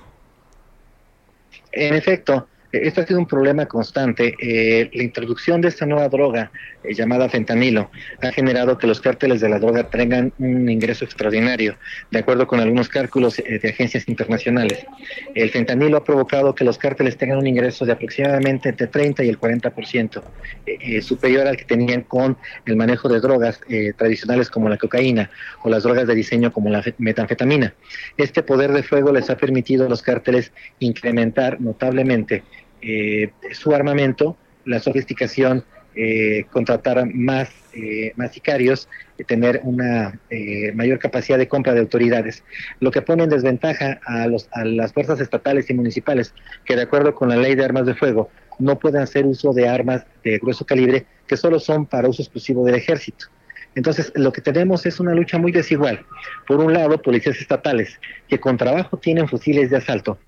En 1.72 1.94
efecto, 1.94 2.46
esto 2.73 3.03
ha 3.03 3.07
sido 3.07 3.18
un 3.18 3.27
problema 3.27 3.66
constante. 3.66 4.35
Eh, 4.41 4.91
la 4.95 5.03
introducción 5.03 5.61
de 5.61 5.68
esta 5.68 5.85
nueva 5.85 6.09
droga 6.09 6.51
eh, 6.83 6.95
llamada 6.95 7.29
fentanilo 7.29 7.91
ha 8.23 8.33
generado 8.33 8.79
que 8.79 8.87
los 8.87 9.01
cárteles 9.01 9.43
de 9.43 9.51
la 9.51 9.59
droga 9.59 9.91
tengan 9.91 10.33
un 10.39 10.68
ingreso 10.70 11.05
extraordinario, 11.05 11.77
de 12.11 12.18
acuerdo 12.20 12.47
con 12.47 12.61
algunos 12.61 12.89
cálculos 12.89 13.39
eh, 13.39 13.59
de 13.62 13.68
agencias 13.68 14.09
internacionales. 14.09 14.87
El 15.35 15.51
fentanilo 15.51 15.99
ha 15.99 16.05
provocado 16.05 16.55
que 16.55 16.64
los 16.64 16.79
cárteles 16.79 17.18
tengan 17.18 17.39
un 17.39 17.47
ingreso 17.47 17.85
de 17.85 17.93
aproximadamente 17.93 18.70
entre 18.70 18.87
30 18.87 19.25
y 19.25 19.29
el 19.29 19.39
40%, 19.39 20.23
superior 21.03 21.47
al 21.47 21.57
que 21.57 21.64
tenían 21.64 22.03
con 22.03 22.39
el 22.64 22.77
manejo 22.77 23.09
de 23.09 23.20
drogas 23.20 23.61
tradicionales 23.97 24.49
como 24.51 24.68
la 24.68 24.79
cocaína 24.79 25.31
o 25.62 25.68
las 25.68 25.83
drogas 25.83 26.07
de 26.07 26.14
diseño 26.14 26.53
como 26.53 26.70
la 26.70 26.83
metanfetamina. 26.99 27.75
Este 28.16 28.43
poder 28.43 28.73
de 28.73 28.83
fuego 28.83 29.12
les 29.12 29.29
ha 29.31 29.37
permitido 29.37 29.87
a 29.87 29.89
los 29.89 30.03
cárteles 30.03 30.53
incrementar 30.79 31.61
notablemente 31.61 32.43
eh, 32.83 33.30
su 33.53 33.74
armamento, 33.74 34.37
la 34.64 34.80
sofisticación, 34.80 35.64
eh, 35.95 36.45
contratar 36.51 37.07
más, 37.12 37.51
eh, 37.74 38.12
más 38.16 38.33
sicarios, 38.33 38.89
tener 39.26 39.61
una 39.62 40.18
mayor 40.74 40.99
capacidad 40.99 41.39
de 41.39 41.47
compra 41.47 41.74
de 41.74 41.80
autoridades, 41.80 42.43
lo 42.80 42.91
que 42.91 43.03
pone 43.03 43.22
en 43.22 43.30
desventaja 43.30 44.01
a, 44.05 44.26
los, 44.26 44.49
a 44.51 44.64
las 44.64 44.93
fuerzas 44.93 45.20
estatales 45.20 45.70
y 45.70 45.74
municipales 45.74 46.35
que 46.64 46.74
de 46.74 46.83
acuerdo 46.83 47.14
con 47.14 47.28
la 47.28 47.37
ley 47.37 47.55
de 47.55 47.64
armas 47.64 47.87
de 47.87 47.95
fuego 47.95 48.30
no 48.59 48.80
pueden 48.80 49.03
hacer 49.03 49.24
uso 49.24 49.53
de 49.53 49.68
armas 49.68 50.05
de 50.24 50.39
grueso 50.39 50.66
calibre 50.66 51.07
que 51.28 51.37
solo 51.37 51.61
son 51.61 51.87
para 51.87 52.09
uso 52.09 52.22
exclusivo 52.22 52.64
del 52.64 52.74
ejército. 52.74 53.26
Entonces, 53.74 54.12
lo 54.14 54.33
que 54.33 54.41
tenemos 54.41 54.85
es 54.87 55.01
una 55.01 55.14
lucha 55.14 55.39
muy 55.39 55.51
desigual. 55.51 56.05
Por 56.47 56.61
un 56.61 56.72
lado, 56.72 57.01
policías 57.01 57.41
estatales 57.41 57.99
que 58.28 58.39
con 58.39 58.57
trabajo 58.57 58.99
tienen 58.99 59.28
fusiles 59.28 59.70
de 59.70 59.78
asalto, 59.78 60.18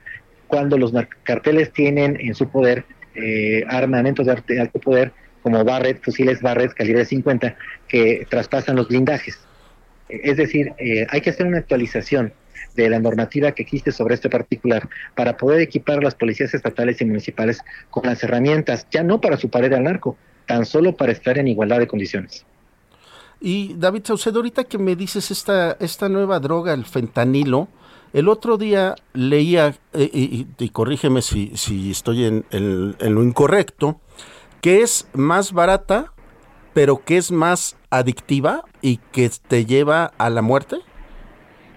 cuando 0.46 0.78
los 0.78 0.92
carteles 1.22 1.72
tienen 1.72 2.18
en 2.20 2.34
su 2.34 2.48
poder 2.48 2.84
eh, 3.14 3.64
armamentos 3.68 4.26
de 4.26 4.60
alto 4.60 4.78
poder 4.80 5.12
como 5.42 5.62
Barrett, 5.62 6.02
fusiles 6.02 6.40
Barrett 6.40 6.72
calibre 6.72 7.04
50 7.04 7.56
que 7.86 8.26
traspasan 8.30 8.76
los 8.76 8.88
blindajes. 8.88 9.38
Es 10.08 10.36
decir, 10.36 10.72
eh, 10.78 11.06
hay 11.10 11.20
que 11.20 11.30
hacer 11.30 11.46
una 11.46 11.58
actualización 11.58 12.32
de 12.74 12.88
la 12.88 12.98
normativa 12.98 13.52
que 13.52 13.62
existe 13.62 13.92
sobre 13.92 14.14
este 14.14 14.28
particular 14.28 14.88
para 15.14 15.36
poder 15.36 15.60
equipar 15.60 15.98
a 15.98 16.02
las 16.02 16.14
policías 16.14 16.54
estatales 16.54 17.00
y 17.00 17.04
municipales 17.04 17.60
con 17.90 18.04
las 18.04 18.22
herramientas, 18.22 18.86
ya 18.90 19.02
no 19.02 19.20
para 19.20 19.36
su 19.36 19.48
pared 19.48 19.72
al 19.72 19.84
narco, 19.84 20.16
tan 20.46 20.66
solo 20.66 20.96
para 20.96 21.12
estar 21.12 21.38
en 21.38 21.48
igualdad 21.48 21.78
de 21.78 21.86
condiciones. 21.86 22.44
Y 23.40 23.74
David 23.74 24.02
Saucedo, 24.04 24.38
ahorita 24.38 24.64
que 24.64 24.78
me 24.78 24.96
dices 24.96 25.30
esta, 25.30 25.76
esta 25.78 26.08
nueva 26.08 26.40
droga, 26.40 26.72
el 26.72 26.84
fentanilo, 26.86 27.68
el 28.14 28.28
otro 28.28 28.56
día 28.56 28.94
leía, 29.12 29.74
eh, 29.92 30.08
y, 30.12 30.68
corrígeme 30.68 31.20
si, 31.20 31.50
estoy 31.90 32.24
en, 32.24 32.44
lo 33.00 33.24
incorrecto, 33.24 34.00
que 34.60 34.82
es 34.82 35.08
más 35.14 35.52
barata, 35.52 36.12
pero 36.74 37.04
que 37.04 37.16
es 37.16 37.32
más 37.32 37.76
adictiva 37.90 38.62
y 38.80 38.98
que 39.10 39.28
te 39.48 39.66
lleva 39.66 40.12
a 40.16 40.30
la 40.30 40.42
muerte. 40.42 40.76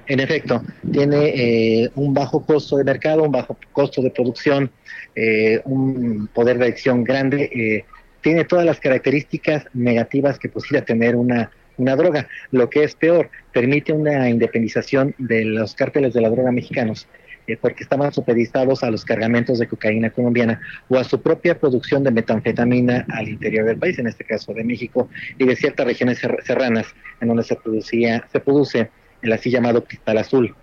En 0.06 0.20
efecto, 0.20 0.62
tiene 0.92 1.84
eh, 1.84 1.92
un 1.96 2.14
bajo 2.14 2.46
costo 2.46 2.78
de 2.78 2.84
mercado, 2.84 3.24
un 3.24 3.32
bajo 3.32 3.58
costo 3.74 4.04
de 4.04 4.12
producción, 4.12 4.70
eh, 5.16 5.60
un 5.66 6.30
poder 6.32 6.60
de 6.60 6.66
adicción 6.66 7.04
grande, 7.04 7.84
tiene 8.22 8.46
todas 8.46 8.64
las 8.64 8.80
características 8.80 9.66
negativas 9.74 10.38
que 10.38 10.50
pudiera 10.50 10.86
tener 10.86 11.16
una 11.16 11.50
una 11.78 11.96
droga. 11.96 12.28
Lo 12.52 12.70
que 12.70 12.84
es 12.84 12.96
peor, 12.96 13.30
permite 13.54 13.94
una 13.94 14.30
independización 14.30 15.16
de 15.18 15.46
los 15.46 15.76
cárteles 15.76 16.14
de 16.14 16.22
la 16.22 16.30
droga 16.30 16.52
mexicanos, 16.52 17.08
eh, 17.48 17.58
porque 17.60 17.84
estaban 17.84 18.12
supeditados 18.12 18.84
a 18.84 18.92
los 18.92 19.06
cargamentos 19.06 19.60
de 19.60 19.68
cocaína 19.68 20.10
colombiana 20.10 20.60
o 20.90 20.98
a 20.98 21.04
su 21.04 21.22
propia 21.22 21.60
producción 21.60 22.04
de 22.04 22.12
metanfetamina 22.12 23.06
al 23.10 23.30
interior 23.30 23.66
del 23.66 23.78
país, 23.78 23.98
en 24.00 24.08
este 24.08 24.26
caso 24.26 24.54
de 24.54 24.64
México, 24.64 25.10
y 25.38 25.46
de 25.46 25.56
ciertas 25.56 25.86
regiones 25.86 26.20
serranas 26.44 26.88
en 27.22 27.30
donde 27.30 27.44
se 27.44 27.56
producía, 27.56 28.28
se 28.32 28.40
produce 28.40 28.90
el 29.22 29.32
así 29.32 29.50
llamado 29.50 29.84
cristal 29.84 30.18
azul. 30.18 30.56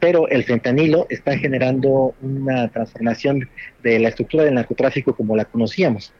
Pero 0.00 0.26
el 0.28 0.42
fentanilo 0.42 1.06
está 1.10 1.38
generando 1.38 2.14
una 2.22 2.68
transformación 2.68 3.48
de 3.84 4.00
la 4.00 4.08
estructura 4.08 4.42
del 4.42 4.54
narcotráfico 4.54 5.14
como 5.14 5.36
la 5.36 5.44
conocíamos 5.44 6.12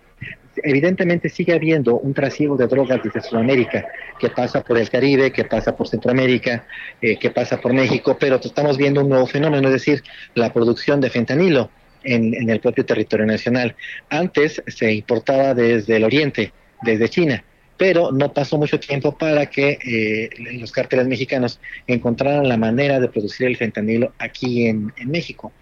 evidentemente 0.62 1.28
sigue 1.28 1.54
habiendo 1.54 1.96
un 1.96 2.14
trasiego 2.14 2.56
de 2.56 2.66
drogas 2.66 3.00
desde 3.02 3.20
Sudamérica, 3.20 3.86
que 4.18 4.28
pasa 4.30 4.62
por 4.62 4.78
el 4.78 4.88
Caribe, 4.90 5.32
que 5.32 5.44
pasa 5.44 5.74
por 5.74 5.88
Centroamérica, 5.88 6.66
eh, 7.00 7.18
que 7.18 7.30
pasa 7.30 7.60
por 7.60 7.72
México, 7.72 8.16
pero 8.18 8.36
estamos 8.36 8.76
viendo 8.76 9.00
un 9.00 9.08
nuevo 9.08 9.26
fenómeno, 9.26 9.68
es 9.68 9.74
decir, 9.74 10.02
la 10.34 10.52
producción 10.52 11.00
de 11.00 11.10
fentanilo 11.10 11.70
en, 12.04 12.48
el 12.48 12.60
propio 12.60 12.84
territorio 12.84 13.26
nacional. 13.26 13.74
Antes 14.10 14.62
se 14.66 14.92
importaba 14.92 15.54
desde 15.54 15.96
el 15.96 16.04
oriente, 16.04 16.52
desde 16.82 17.08
China, 17.08 17.44
pero 17.76 18.12
no 18.12 18.32
pasó 18.32 18.58
mucho 18.58 18.78
tiempo 18.78 19.16
para 19.16 19.46
que 19.46 19.78
eh, 19.84 20.30
los 20.58 20.70
cárteles 20.72 21.06
mexicanos 21.06 21.60
encontraran 21.86 22.48
la 22.48 22.56
manera 22.56 23.00
de 23.00 23.08
producir 23.08 23.46
el 23.46 23.56
fentanilo 23.56 24.12
aquí 24.18 24.66
en 24.66 24.92
México. 25.06 25.52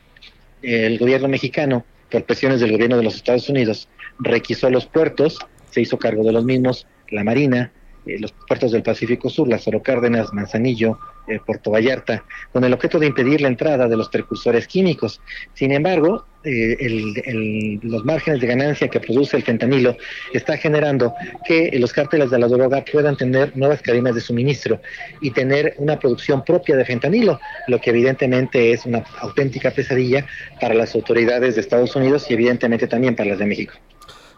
El 0.63 0.99
gobierno 0.99 1.29
mexicano, 1.29 1.85
por 2.11 2.25
presiones 2.25 2.61
del 2.61 2.73
gobierno 2.73 2.99
de 2.99 3.05
los 3.05 3.15
Estados 3.15 3.49
Unidos, 3.49 3.89
requisó 4.21 4.71
los 4.71 4.87
puertos, 4.87 5.39
se 5.71 5.81
hizo 5.81 5.99
cargo 5.99 6.23
de 6.25 6.33
los 6.33 6.45
mismos, 6.45 6.87
la 7.11 7.25
Marina, 7.25 7.73
eh, 8.07 8.19
los 8.19 8.33
puertos 8.33 8.73
del 8.73 8.83
Pacífico 8.83 9.29
Sur, 9.29 9.49
Lázaro 9.49 9.83
Cárdenas, 9.83 10.33
Manzanillo, 10.33 10.99
eh, 11.29 11.39
Puerto 11.45 11.71
Vallarta, 11.71 12.25
con 12.53 12.65
el 12.65 12.73
objeto 12.73 12.99
de 12.99 13.07
impedir 13.07 13.43
la 13.43 13.49
entrada 13.49 13.89
de 13.89 13.97
los 13.97 14.09
precursores 14.09 14.67
químicos. 14.67 15.21
Sin 15.53 15.71
embargo, 15.71 16.25
eh, 16.43 17.79
los 17.83 18.05
márgenes 18.07 18.41
de 18.41 18.47
ganancia 18.47 18.89
que 18.89 19.01
produce 19.01 19.37
el 19.37 19.43
fentanilo 19.43 19.97
está 20.33 20.57
generando 20.57 21.13
que 21.47 21.71
los 21.79 21.93
cárteles 21.93 22.31
de 22.31 22.39
la 22.39 22.49
droga 22.49 22.83
puedan 22.91 23.17
tener 23.17 23.55
nuevas 23.57 23.83
cadenas 23.83 24.15
de 24.15 24.23
suministro 24.23 24.81
y 25.21 25.31
tener 25.31 25.75
una 25.77 25.99
producción 25.99 26.43
propia 26.43 26.77
de 26.77 26.87
fentanilo, 26.87 27.39
lo 27.69 27.79
que 27.81 27.91
evidentemente 27.91 28.73
es 28.73 28.87
una 28.87 29.05
auténtica 29.21 29.71
pesadilla 29.71 30.27
para 30.59 30.75
las 30.75 30.95
autoridades 30.95 31.57
de 31.57 31.61
Estados 31.61 31.95
Unidos 31.95 32.31
y 32.31 32.35
evidentemente 32.35 32.87
también 32.87 33.15
para 33.15 33.31
las 33.31 33.39
de 33.39 33.47
México. 33.47 33.75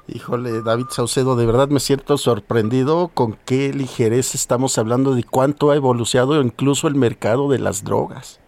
Híjole, 0.08 0.62
David 0.62 0.86
Saucedo, 0.90 1.36
de 1.36 1.46
verdad 1.46 1.68
me 1.68 1.78
siento 1.78 2.18
sorprendido 2.18 3.08
con 3.14 3.38
qué 3.46 3.72
ligereza 3.72 4.36
estamos 4.36 4.76
hablando 4.76 5.14
de 5.14 5.22
cuánto 5.22 5.70
ha 5.70 5.76
evolucionado 5.76 6.42
incluso 6.42 6.88
el 6.88 6.96
mercado 6.96 7.48
de 7.48 7.60
las 7.60 7.84
drogas. 7.84 8.40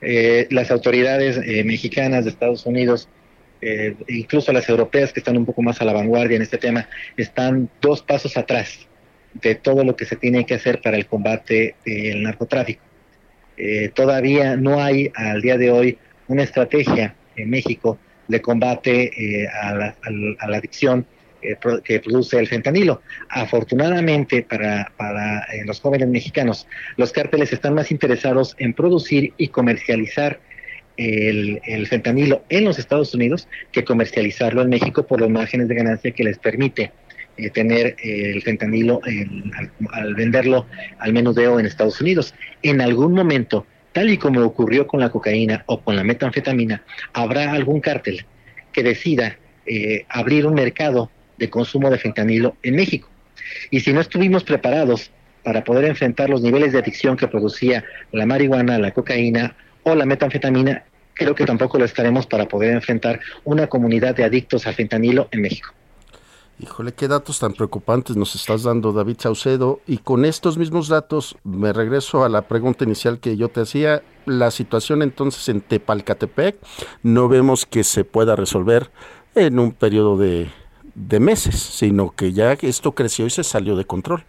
Eh, 0.00 0.46
las 0.50 0.70
autoridades 0.70 1.36
eh, 1.36 1.64
mexicanas 1.64 2.24
de 2.24 2.30
Estados 2.30 2.64
Unidos, 2.64 3.08
eh, 3.60 3.96
incluso 4.08 4.52
las 4.52 4.68
europeas 4.68 5.12
que 5.12 5.18
están 5.18 5.36
un 5.36 5.44
poco 5.44 5.62
más 5.62 5.80
a 5.80 5.84
la 5.84 5.92
vanguardia 5.92 6.36
en 6.36 6.42
este 6.42 6.58
tema, 6.58 6.88
están 7.16 7.68
dos 7.80 8.00
pasos 8.00 8.36
atrás 8.36 8.86
de 9.34 9.56
todo 9.56 9.82
lo 9.84 9.96
que 9.96 10.04
se 10.04 10.14
tiene 10.14 10.46
que 10.46 10.54
hacer 10.54 10.80
para 10.80 10.96
el 10.96 11.06
combate 11.06 11.74
del 11.84 12.22
narcotráfico. 12.22 12.82
todavía 13.94 14.56
no 14.56 14.80
hay 14.82 15.10
al 15.14 15.42
día 15.42 15.58
de 15.58 15.70
hoy 15.70 15.98
una 16.28 16.42
estrategia 16.42 17.14
en 17.36 17.50
México 17.50 17.98
de 18.30 18.40
combate 18.40 19.10
eh, 19.16 19.48
a, 19.48 19.74
la, 19.74 19.96
adicción 20.56 21.04
eh, 21.42 21.56
que 21.84 22.00
produce 22.00 22.38
el 22.38 22.46
fentanilo. 22.46 23.02
Afortunadamente 23.28 24.42
para, 24.42 24.92
para 24.96 25.40
eh, 25.52 25.64
los 25.66 25.80
jóvenes 25.80 26.08
mexicanos, 26.08 26.66
los 26.96 27.12
cárteles 27.12 27.52
están 27.52 27.74
más 27.74 27.90
interesados 27.90 28.54
en 28.58 28.72
producir 28.72 29.34
y 29.36 29.48
comercializar 29.48 30.40
el, 30.96 31.86
fentanilo 31.88 32.44
en 32.50 32.66
los 32.66 32.78
Estados 32.78 33.14
Unidos 33.14 33.48
que 33.72 33.84
comercializarlo 33.84 34.60
en 34.60 34.68
México 34.68 35.06
por 35.06 35.20
los 35.20 35.30
márgenes 35.30 35.68
de 35.68 35.74
ganancia 35.74 36.10
que 36.10 36.24
les 36.24 36.38
permite 36.38 36.92
tener 37.54 37.96
el 38.02 38.42
fentanilo 38.42 39.00
al, 39.02 39.70
al, 39.92 40.14
venderlo 40.14 40.66
al 40.98 41.14
menudeo 41.14 41.58
en 41.58 41.64
Estados 41.64 42.02
Unidos. 42.02 42.34
En 42.62 42.82
algún 42.82 43.14
momento 43.14 43.64
tal 43.92 44.10
y 44.10 44.18
como 44.18 44.40
ocurrió 44.42 44.86
con 44.86 45.00
la 45.00 45.10
cocaína 45.10 45.64
o 45.66 45.80
con 45.80 45.96
la 45.96 46.04
metanfetamina, 46.04 46.82
habrá 47.12 47.52
algún 47.52 47.80
cártel 47.80 48.24
que 48.72 48.82
decida 48.82 49.38
eh, 49.66 50.04
abrir 50.08 50.46
un 50.46 50.54
mercado 50.54 51.10
de 51.38 51.50
consumo 51.50 51.90
de 51.90 51.98
fentanilo 51.98 52.56
en 52.62 52.76
México. 52.76 53.08
Y 53.70 53.80
si 53.80 53.92
no 53.92 54.00
estuvimos 54.00 54.44
preparados 54.44 55.10
para 55.42 55.64
poder 55.64 55.84
enfrentar 55.86 56.28
los 56.28 56.42
niveles 56.42 56.72
de 56.72 56.78
adicción 56.78 57.16
que 57.16 57.28
producía 57.28 57.84
la 58.12 58.26
marihuana, 58.26 58.78
la 58.78 58.92
cocaína 58.92 59.56
o 59.82 59.94
la 59.94 60.06
metanfetamina, 60.06 60.84
creo 61.14 61.34
que 61.34 61.46
tampoco 61.46 61.78
lo 61.78 61.84
estaremos 61.84 62.26
para 62.26 62.46
poder 62.46 62.72
enfrentar 62.72 63.20
una 63.44 63.66
comunidad 63.66 64.14
de 64.14 64.24
adictos 64.24 64.66
al 64.66 64.74
fentanilo 64.74 65.28
en 65.32 65.42
México. 65.42 65.74
Híjole, 66.62 66.92
qué 66.92 67.08
datos 67.08 67.38
tan 67.38 67.54
preocupantes 67.54 68.16
nos 68.16 68.34
estás 68.34 68.64
dando, 68.64 68.92
David 68.92 69.16
Saucedo. 69.18 69.80
Y 69.86 69.96
con 69.96 70.26
estos 70.26 70.58
mismos 70.58 70.88
datos, 70.88 71.38
me 71.42 71.72
regreso 71.72 72.22
a 72.22 72.28
la 72.28 72.42
pregunta 72.42 72.84
inicial 72.84 73.18
que 73.18 73.38
yo 73.38 73.48
te 73.48 73.62
hacía. 73.62 74.02
La 74.26 74.50
situación 74.50 75.00
entonces 75.00 75.48
en 75.48 75.62
Tepalcatepec 75.62 76.58
no 77.02 77.28
vemos 77.28 77.64
que 77.64 77.82
se 77.82 78.04
pueda 78.04 78.36
resolver 78.36 78.90
en 79.34 79.58
un 79.58 79.72
periodo 79.72 80.18
de, 80.18 80.50
de 80.94 81.18
meses, 81.18 81.58
sino 81.58 82.10
que 82.10 82.34
ya 82.34 82.52
esto 82.52 82.92
creció 82.92 83.24
y 83.24 83.30
se 83.30 83.42
salió 83.42 83.74
de 83.74 83.86
control 83.86 84.26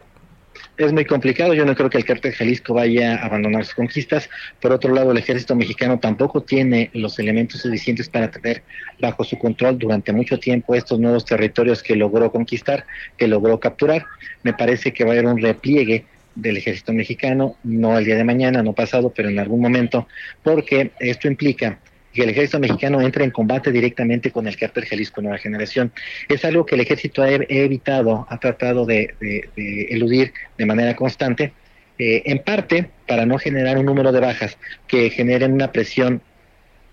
es 0.77 0.93
muy 0.93 1.05
complicado. 1.05 1.53
Yo 1.53 1.65
no 1.65 1.75
creo 1.75 1.89
que 1.89 1.97
el 1.97 2.05
cártel 2.05 2.33
Jalisco 2.33 2.73
vaya 2.73 3.15
a 3.15 3.25
abandonar 3.25 3.65
sus 3.65 3.75
conquistas. 3.75 4.29
Por 4.59 4.71
otro 4.71 4.93
lado, 4.93 5.11
el 5.11 5.17
ejército 5.17 5.55
mexicano 5.55 5.99
tampoco 5.99 6.41
tiene 6.41 6.89
los 6.93 7.19
elementos 7.19 7.61
suficientes 7.61 8.09
para 8.09 8.31
tener 8.31 8.63
bajo 8.99 9.23
su 9.23 9.37
control 9.37 9.77
durante 9.77 10.13
mucho 10.13 10.39
tiempo 10.39 10.75
estos 10.75 10.99
nuevos 10.99 11.25
territorios 11.25 11.83
que 11.83 11.95
logró 11.95 12.31
conquistar, 12.31 12.85
que 13.17 13.27
logró 13.27 13.59
capturar. 13.59 14.05
Me 14.43 14.53
parece 14.53 14.93
que 14.93 15.03
va 15.03 15.11
a 15.11 15.13
haber 15.13 15.25
un 15.25 15.41
repliegue 15.41 16.05
del 16.35 16.57
ejército 16.57 16.93
mexicano, 16.93 17.57
no 17.63 17.97
el 17.97 18.05
día 18.05 18.15
de 18.15 18.23
mañana, 18.23 18.63
no 18.63 18.73
pasado, 18.73 19.11
pero 19.15 19.29
en 19.29 19.39
algún 19.39 19.59
momento, 19.59 20.07
porque 20.43 20.91
esto 20.99 21.27
implica 21.27 21.79
que 22.13 22.23
el 22.23 22.29
ejército 22.29 22.59
mexicano 22.59 23.01
entre 23.01 23.23
en 23.23 23.31
combate 23.31 23.71
directamente 23.71 24.31
con 24.31 24.47
el 24.47 24.57
cártel 24.57 24.85
Jalisco 24.85 25.21
Nueva 25.21 25.37
Generación. 25.37 25.91
Es 26.27 26.43
algo 26.45 26.65
que 26.65 26.75
el 26.75 26.81
ejército 26.81 27.23
ha 27.23 27.29
evitado, 27.29 28.25
ha 28.29 28.39
tratado 28.39 28.85
de, 28.85 29.15
eludir 29.55 30.33
de 30.57 30.65
manera 30.65 30.95
constante, 30.95 31.53
eh, 31.97 32.23
en 32.25 32.39
parte 32.39 32.89
para 33.07 33.25
no 33.25 33.37
generar 33.37 33.77
un 33.77 33.85
número 33.85 34.11
de 34.11 34.19
bajas 34.19 34.57
que 34.87 35.09
generen 35.09 35.53
una 35.53 35.71
presión 35.71 36.21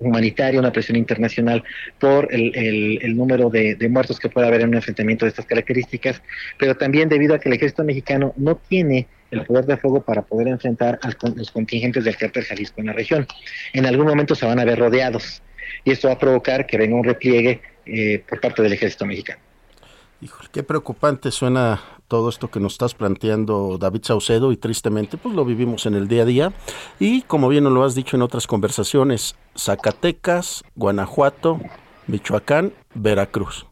humanitaria, 0.01 0.61
una 0.61 0.73
presión 0.73 0.97
internacional 0.97 1.64
por 1.99 2.29
el, 2.33 3.16
número 3.16 3.51
de, 3.51 3.75
de, 3.75 3.89
muertos 3.89 4.21
que 4.21 4.29
pueda 4.29 4.47
haber 4.47 4.61
en 4.61 4.69
un 4.69 4.75
enfrentamiento 4.77 5.25
de 5.25 5.31
estas 5.31 5.47
características, 5.47 6.23
pero 6.57 6.77
también 6.77 7.09
debido 7.09 7.35
a 7.35 7.41
que 7.41 7.49
el 7.49 7.55
ejército 7.55 7.83
mexicano 7.83 8.33
no 8.37 8.57
tiene 8.57 9.09
el 9.31 9.45
poder 9.45 9.66
de 9.66 9.76
fuego 9.76 10.01
para 10.01 10.22
poder 10.22 10.49
enfrentar 10.49 10.99
a 11.03 11.11
los 11.35 11.51
contingentes 11.51 12.05
del 12.05 12.16
cártel 12.16 12.45
Jalisco 12.45 12.81
en 12.81 12.87
la 12.87 12.93
región. 12.93 13.26
En 13.72 13.87
algún 13.87 14.07
momento 14.07 14.35
se 14.35 14.47
van 14.47 14.59
a 14.59 14.64
ver 14.64 14.79
rodeados 14.79 15.43
y 15.85 15.93
esto 15.93 16.09
va 16.09 16.14
a 16.14 16.18
provocar 16.18 16.66
que 16.66 16.79
venga 16.79 16.97
un 16.97 17.05
repliegue 17.05 17.61
eh, 17.87 18.22
por 18.29 18.41
parte 18.41 18.62
del 18.62 18.72
ejército 18.72 19.07
mexicano. 19.07 19.41
Híjole, 20.20 20.49
qué 20.53 20.64
preocupante 20.64 21.31
suena 21.31 21.81
todo 22.09 22.29
esto 22.29 22.51
que 22.51 22.59
nos 22.59 22.72
estás 22.72 22.95
planteando, 22.95 23.79
David 23.79 24.01
Saucedo, 24.03 24.51
y 24.51 24.57
tristemente, 24.57 25.16
pues 25.16 25.35
lo 25.35 25.45
vivimos 25.45 25.87
en 25.87 25.95
el 25.95 26.09
día 26.09 26.22
a 26.22 26.26
día. 26.26 26.53
Y 26.99 27.22
como 27.22 27.49
bien 27.49 27.64
lo 27.64 27.85
has 27.85 27.95
dicho 27.95 28.16
en 28.16 28.22
otras 28.22 28.49
conversaciones, 28.49 29.37
Zacatecas, 29.57 30.64
Guanajuato, 30.74 31.61
Michoacán, 32.09 32.72
Veracruz. 32.95 33.66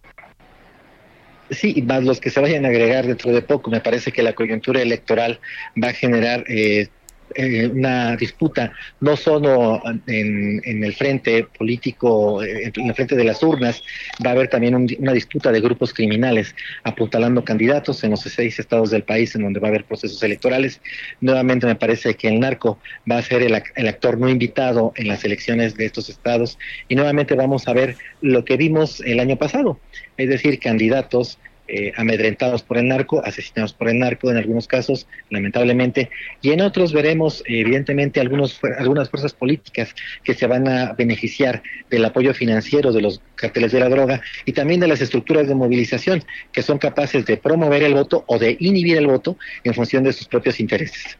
Sí, 1.51 1.83
más 1.83 2.03
los 2.03 2.21
que 2.21 2.31
se 2.31 2.41
vayan 2.41 2.65
a 2.65 2.69
agregar 2.69 3.07
dentro 3.07 3.33
de 3.33 3.43
poco. 3.43 3.71
Me 3.71 3.81
parece 3.81 4.13
que 4.13 4.23
la 4.23 4.33
coyuntura 4.33 4.83
electoral 4.83 5.41
va 5.81 5.89
a 5.89 5.93
generar 5.93 6.45
eh, 6.49 6.89
eh, 7.35 7.67
una 7.67 8.17
disputa 8.17 8.73
no 9.01 9.17
solo 9.17 9.83
en, 10.07 10.61
el 10.65 10.95
frente 10.95 11.45
político, 11.59 12.43
eh, 12.43 12.73
en 12.75 12.87
el 12.87 12.95
frente 12.95 13.17
de 13.17 13.25
las 13.25 13.43
urnas, 13.43 13.83
va 14.25 14.31
a 14.31 14.33
haber 14.33 14.49
también 14.49 14.75
una 14.75 15.13
disputa 15.13 15.51
de 15.51 15.61
grupos 15.61 15.93
criminales 15.93 16.55
apuntalando 16.85 17.45
candidatos 17.45 18.05
en 18.05 18.13
los 18.13 18.21
seis 18.21 18.59
estados 18.59 18.91
del 18.91 19.03
país 19.03 19.35
en 19.35 19.43
donde 19.43 19.59
va 19.59 19.69
a 19.69 19.71
haber 19.71 19.85
procesos 19.85 20.23
electorales. 20.23 20.81
Nuevamente 21.21 21.67
me 21.67 21.75
parece 21.75 22.15
que 22.15 22.29
el 22.29 22.39
narco 22.39 22.79
va 23.11 23.19
a 23.19 23.23
ser 23.23 23.43
el, 23.43 23.61
el 23.75 23.89
actor 23.89 24.19
no 24.19 24.29
invitado 24.29 24.93
en 24.97 25.09
las 25.09 25.25
elecciones 25.25 25.77
de 25.77 25.87
estos 25.87 26.09
estados 26.09 26.59
y 26.89 26.95
nuevamente 26.95 27.35
vamos 27.35 27.67
a 27.67 27.73
ver 27.73 27.97
lo 28.21 28.45
que 28.45 28.57
vimos 28.57 29.01
el 29.01 29.21
año 29.21 29.37
pasado, 29.37 29.81
es 30.17 30.29
decir, 30.29 30.59
candidatos 30.59 31.39
eh, 31.69 31.93
amedrentados 31.97 32.63
por 32.63 32.79
el 32.79 32.87
narco, 32.87 33.21
asesinados 33.25 33.73
por 33.73 33.89
el 33.89 33.99
narco 33.99 34.31
en 34.31 34.37
algunos 34.37 34.69
casos, 34.69 35.09
lamentablemente, 35.31 36.11
y 36.41 36.53
en 36.53 36.61
otros 36.61 36.93
veremos 36.93 37.43
evidentemente 37.45 38.21
algunos, 38.21 38.61
algunas 38.79 39.11
fuerzas 39.11 39.33
políticas 39.33 39.93
que 40.23 40.35
se 40.35 40.47
van 40.47 40.69
a 40.69 40.93
beneficiar 40.93 41.65
del 41.91 42.05
apoyo 42.05 42.35
financiero 42.35 42.93
de 42.93 43.03
los 43.03 43.21
carteles 43.35 43.73
de 43.73 43.81
la 43.81 43.89
droga 43.89 44.21
y 44.45 44.53
también 44.53 44.79
de 44.79 44.87
las 44.87 45.01
estructuras 45.01 45.49
de 45.49 45.57
movilización 45.57 46.23
que 46.53 46.63
son 46.63 46.79
capaces 46.79 47.27
de 47.27 47.37
promover 47.37 47.83
el 47.83 47.95
voto 47.95 48.23
o 48.29 48.39
de 48.39 48.57
inhibir 48.61 48.97
el 48.97 49.09
voto 49.09 49.37
en 49.65 49.75
función 49.75 50.05
de 50.05 50.13
sus 50.13 50.29
propios 50.29 50.61
intereses. 50.61 51.19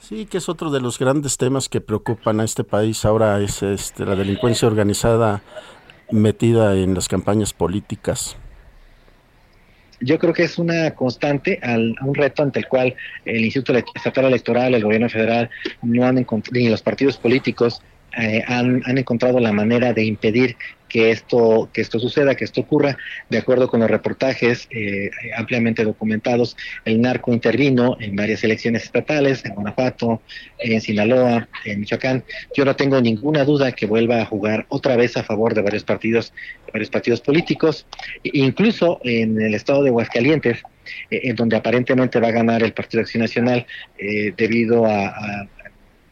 Sí, 0.00 0.24
que 0.24 0.38
es 0.38 0.48
otro 0.48 0.70
de 0.70 0.80
los 0.80 0.98
grandes 0.98 1.36
temas 1.36 1.68
que 1.68 1.82
preocupan 1.82 2.40
a 2.40 2.44
este 2.44 2.64
país 2.64 3.04
ahora, 3.04 3.38
es 3.42 3.62
este, 3.62 4.06
la 4.06 4.16
delincuencia 4.16 4.66
organizada 4.66 5.42
metida 6.14 6.76
en 6.76 6.94
las 6.94 7.08
campañas 7.08 7.52
políticas 7.52 8.36
yo 10.00 10.18
creo 10.18 10.32
que 10.32 10.42
es 10.42 10.58
una 10.58 10.90
constante, 10.92 11.58
al, 11.62 11.94
un 12.02 12.14
reto 12.14 12.42
ante 12.42 12.58
el 12.58 12.68
cual 12.68 12.94
el 13.24 13.44
Instituto 13.44 13.78
Estatal 13.94 14.26
Electoral, 14.26 14.74
el 14.74 14.82
gobierno 14.82 15.08
federal, 15.08 15.48
no 15.82 16.04
han 16.04 16.26
ni 16.52 16.68
los 16.68 16.82
partidos 16.82 17.16
políticos 17.16 17.80
eh, 18.16 18.42
han, 18.46 18.82
han, 18.86 18.98
encontrado 18.98 19.40
la 19.40 19.52
manera 19.52 19.92
de 19.92 20.04
impedir 20.04 20.56
que 20.94 21.10
esto, 21.10 21.68
que 21.72 21.80
esto 21.80 21.98
suceda, 21.98 22.36
que 22.36 22.44
esto 22.44 22.60
ocurra. 22.60 22.96
De 23.28 23.38
acuerdo 23.38 23.66
con 23.66 23.80
los 23.80 23.90
reportajes 23.90 24.68
eh, 24.70 25.10
ampliamente 25.36 25.82
documentados, 25.82 26.56
el 26.84 27.00
narco 27.00 27.32
intervino 27.32 27.96
en 27.98 28.14
varias 28.14 28.44
elecciones 28.44 28.84
estatales, 28.84 29.44
en 29.44 29.56
Guanajuato, 29.56 30.22
en 30.56 30.80
Sinaloa, 30.80 31.48
en 31.64 31.80
Michoacán. 31.80 32.22
Yo 32.56 32.64
no 32.64 32.76
tengo 32.76 33.00
ninguna 33.00 33.42
duda 33.44 33.72
que 33.72 33.86
vuelva 33.86 34.20
a 34.20 34.24
jugar 34.24 34.66
otra 34.68 34.94
vez 34.94 35.16
a 35.16 35.24
favor 35.24 35.52
de 35.52 35.62
varios 35.62 35.82
partidos, 35.82 36.32
varios 36.72 36.90
partidos 36.90 37.20
políticos, 37.20 37.86
e 38.22 38.30
incluso 38.34 39.00
en 39.02 39.40
el 39.40 39.54
estado 39.54 39.82
de 39.82 39.88
Aguascalientes, 39.88 40.62
eh, 41.10 41.22
en 41.24 41.34
donde 41.34 41.56
aparentemente 41.56 42.20
va 42.20 42.28
a 42.28 42.30
ganar 42.30 42.62
el 42.62 42.72
Partido 42.72 43.00
Acción 43.00 43.22
Nacional 43.22 43.66
debido 44.36 44.86
a 44.86 45.48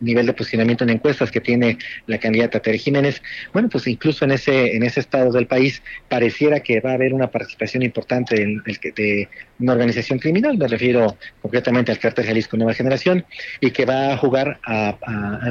nivel 0.03 0.27
de 0.27 0.33
posicionamiento 0.33 0.85
en 0.85 0.91
encuestas 0.91 1.31
que 1.31 1.41
tiene 1.41 1.79
la 2.07 2.19
candidata 2.19 2.61
Tere 2.61 2.79
Jiménez, 2.79 3.23
bueno, 3.53 3.69
pues 3.69 3.87
incluso 3.87 4.25
en 4.25 4.33
ese, 4.33 4.77
en 4.77 4.83
ese 4.83 5.01
estado 5.01 5.33
del 5.33 5.47
país 5.47 5.83
pareciera 6.09 6.61
que 6.61 6.81
va 6.81 6.91
a 6.91 6.95
haber 6.95 7.15
una 7.15 7.29
participación 7.29 7.83
importante 7.83 8.35
de, 8.37 8.93
de 8.95 9.29
una 9.59 9.73
organización 9.73 10.19
criminal, 10.19 10.59
me 10.59 10.69
refiero 10.69 11.17
concretamente 11.41 11.93
al 11.93 11.99
cártel 11.99 12.27
Jalisco 12.27 12.57
Nueva 12.57 12.75
Generación, 12.75 13.25
y 13.61 13.71
que 13.71 13.85
va 13.85 14.13
a 14.13 14.17
jugar 14.17 14.59
a, 14.65 14.97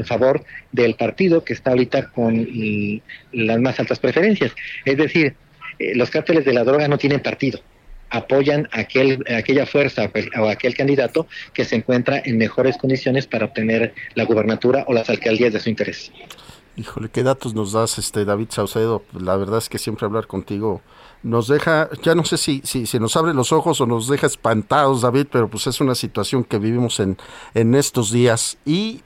favor 0.05 0.43
del 0.71 0.95
partido 0.95 1.43
que 1.43 1.53
está 1.53 1.71
ahorita 1.71 2.09
con 2.09 2.47
las 3.31 3.59
más 3.59 3.79
altas 3.79 3.99
preferencias. 3.99 4.53
Es 4.85 4.97
decir, 4.97 5.35
eh, 5.79 5.95
los 5.95 6.09
cárteles 6.09 6.45
de 6.45 6.53
la 6.53 6.63
droga 6.63 6.87
no 6.87 6.97
tienen 6.97 7.21
partido 7.21 7.61
apoyan 8.11 8.67
aquel, 8.71 9.23
aquella 9.35 9.65
fuerza 9.65 10.11
o 10.39 10.47
aquel 10.47 10.75
candidato 10.75 11.27
que 11.53 11.65
se 11.65 11.77
encuentra 11.77 12.21
en 12.23 12.37
mejores 12.37 12.77
condiciones 12.77 13.25
para 13.25 13.45
obtener 13.45 13.93
la 14.15 14.25
gubernatura 14.25 14.85
o 14.87 14.93
las 14.93 15.09
alcaldías 15.09 15.53
de 15.53 15.59
su 15.59 15.69
interés. 15.69 16.11
Híjole, 16.77 17.09
qué 17.09 17.23
datos 17.23 17.53
nos 17.53 17.73
das, 17.73 17.97
este 17.97 18.23
David 18.23 18.47
Saucedo. 18.49 19.03
La 19.13 19.35
verdad 19.35 19.57
es 19.57 19.67
que 19.67 19.77
siempre 19.77 20.05
hablar 20.05 20.27
contigo 20.27 20.81
nos 21.21 21.47
deja, 21.47 21.89
ya 22.01 22.15
no 22.15 22.23
sé 22.23 22.37
si, 22.37 22.61
si, 22.63 22.85
si, 22.85 22.99
nos 22.99 23.15
abre 23.15 23.33
los 23.33 23.51
ojos 23.51 23.81
o 23.81 23.85
nos 23.85 24.07
deja 24.07 24.25
espantados, 24.25 25.01
David, 25.01 25.27
pero 25.31 25.49
pues 25.49 25.67
es 25.67 25.81
una 25.81 25.95
situación 25.95 26.43
que 26.43 26.57
vivimos 26.57 26.99
en, 26.99 27.17
en 27.53 27.75
estos 27.75 28.11
días. 28.11 28.57
Y 28.65 29.01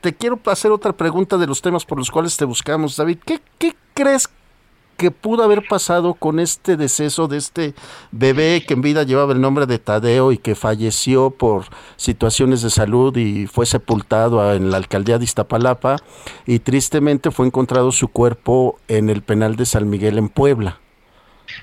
te 0.00 0.14
quiero 0.14 0.40
hacer 0.46 0.70
otra 0.70 0.92
pregunta 0.92 1.36
de 1.36 1.46
los 1.46 1.60
temas 1.60 1.84
por 1.84 1.98
los 1.98 2.10
cuales 2.10 2.36
te 2.36 2.44
buscamos, 2.44 2.96
David. 2.96 3.18
¿Qué, 3.24 3.40
qué 3.58 3.74
crees 3.94 4.28
que 5.02 5.10
pudo 5.10 5.42
haber 5.42 5.64
pasado 5.68 6.14
con 6.14 6.38
este 6.38 6.76
deceso 6.76 7.26
de 7.26 7.36
este 7.36 7.74
bebé 8.12 8.62
que 8.64 8.74
en 8.74 8.82
vida 8.82 9.02
llevaba 9.02 9.32
el 9.32 9.40
nombre 9.40 9.66
de 9.66 9.80
Tadeo 9.80 10.30
y 10.30 10.38
que 10.38 10.54
falleció 10.54 11.30
por 11.30 11.64
situaciones 11.96 12.62
de 12.62 12.70
salud 12.70 13.16
y 13.16 13.48
fue 13.48 13.66
sepultado 13.66 14.54
en 14.54 14.70
la 14.70 14.76
alcaldía 14.76 15.18
de 15.18 15.24
Iztapalapa 15.24 15.96
y 16.46 16.60
tristemente 16.60 17.32
fue 17.32 17.46
encontrado 17.46 17.90
su 17.90 18.06
cuerpo 18.06 18.78
en 18.86 19.10
el 19.10 19.22
penal 19.22 19.56
de 19.56 19.66
San 19.66 19.90
Miguel 19.90 20.18
en 20.18 20.28
Puebla? 20.28 20.78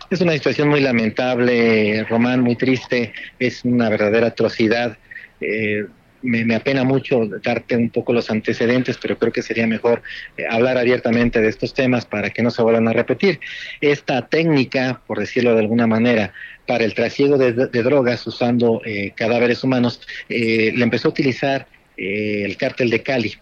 Es 0.10 0.20
una 0.20 0.34
situación 0.34 0.68
muy 0.68 0.82
lamentable, 0.82 2.04
Román, 2.10 2.42
muy 2.42 2.58
triste, 2.58 3.14
es 3.40 3.64
una 3.64 3.88
verdadera 3.88 4.28
atrocidad. 4.28 4.98
Eh, 5.40 5.86
me, 6.22 6.56
apena 6.56 6.84
mucho 6.84 7.26
darte 7.44 7.76
un 7.76 7.90
poco 7.90 8.14
los 8.14 8.30
antecedentes, 8.30 8.98
pero 9.02 9.18
creo 9.18 9.32
que 9.32 9.42
sería 9.42 9.68
mejor 9.68 10.02
eh, 10.38 10.44
hablar 10.50 10.78
abiertamente 10.78 11.42
de 11.42 11.50
estos 11.50 11.74
temas 11.74 12.06
para 12.06 12.30
que 12.30 12.42
no 12.42 12.52
se 12.52 12.62
vuelvan 12.62 12.88
a 12.88 12.94
repetir. 12.94 13.40
Esta 13.82 14.28
técnica, 14.28 15.02
por 15.08 15.20
decirlo 15.20 15.54
de 15.54 15.62
alguna 15.62 15.88
manera, 15.88 16.34
para 16.68 16.84
el 16.84 16.94
trasiego 16.94 17.38
de, 17.38 17.52
drogas 17.54 18.26
usando 18.28 18.82
eh, 18.86 19.12
cadáveres 19.16 19.64
humanos, 19.64 20.02
eh, 20.30 20.72
le 20.76 20.84
empezó 20.84 21.08
a 21.08 21.12
utilizar 21.12 21.68
el 21.98 22.56
cártel 22.56 22.90
de 22.90 23.04
Cali 23.04 23.34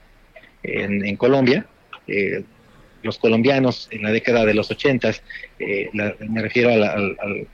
en, 0.63 1.15
Colombia. 1.17 1.67
los 3.03 3.19
colombianos 3.19 3.88
en 3.91 4.01
la 4.01 4.11
década 4.11 4.45
de 4.45 4.55
los 4.55 4.71
ochentas, 4.71 5.21
me 5.59 6.41
refiero 6.41 6.71
al 6.71 7.47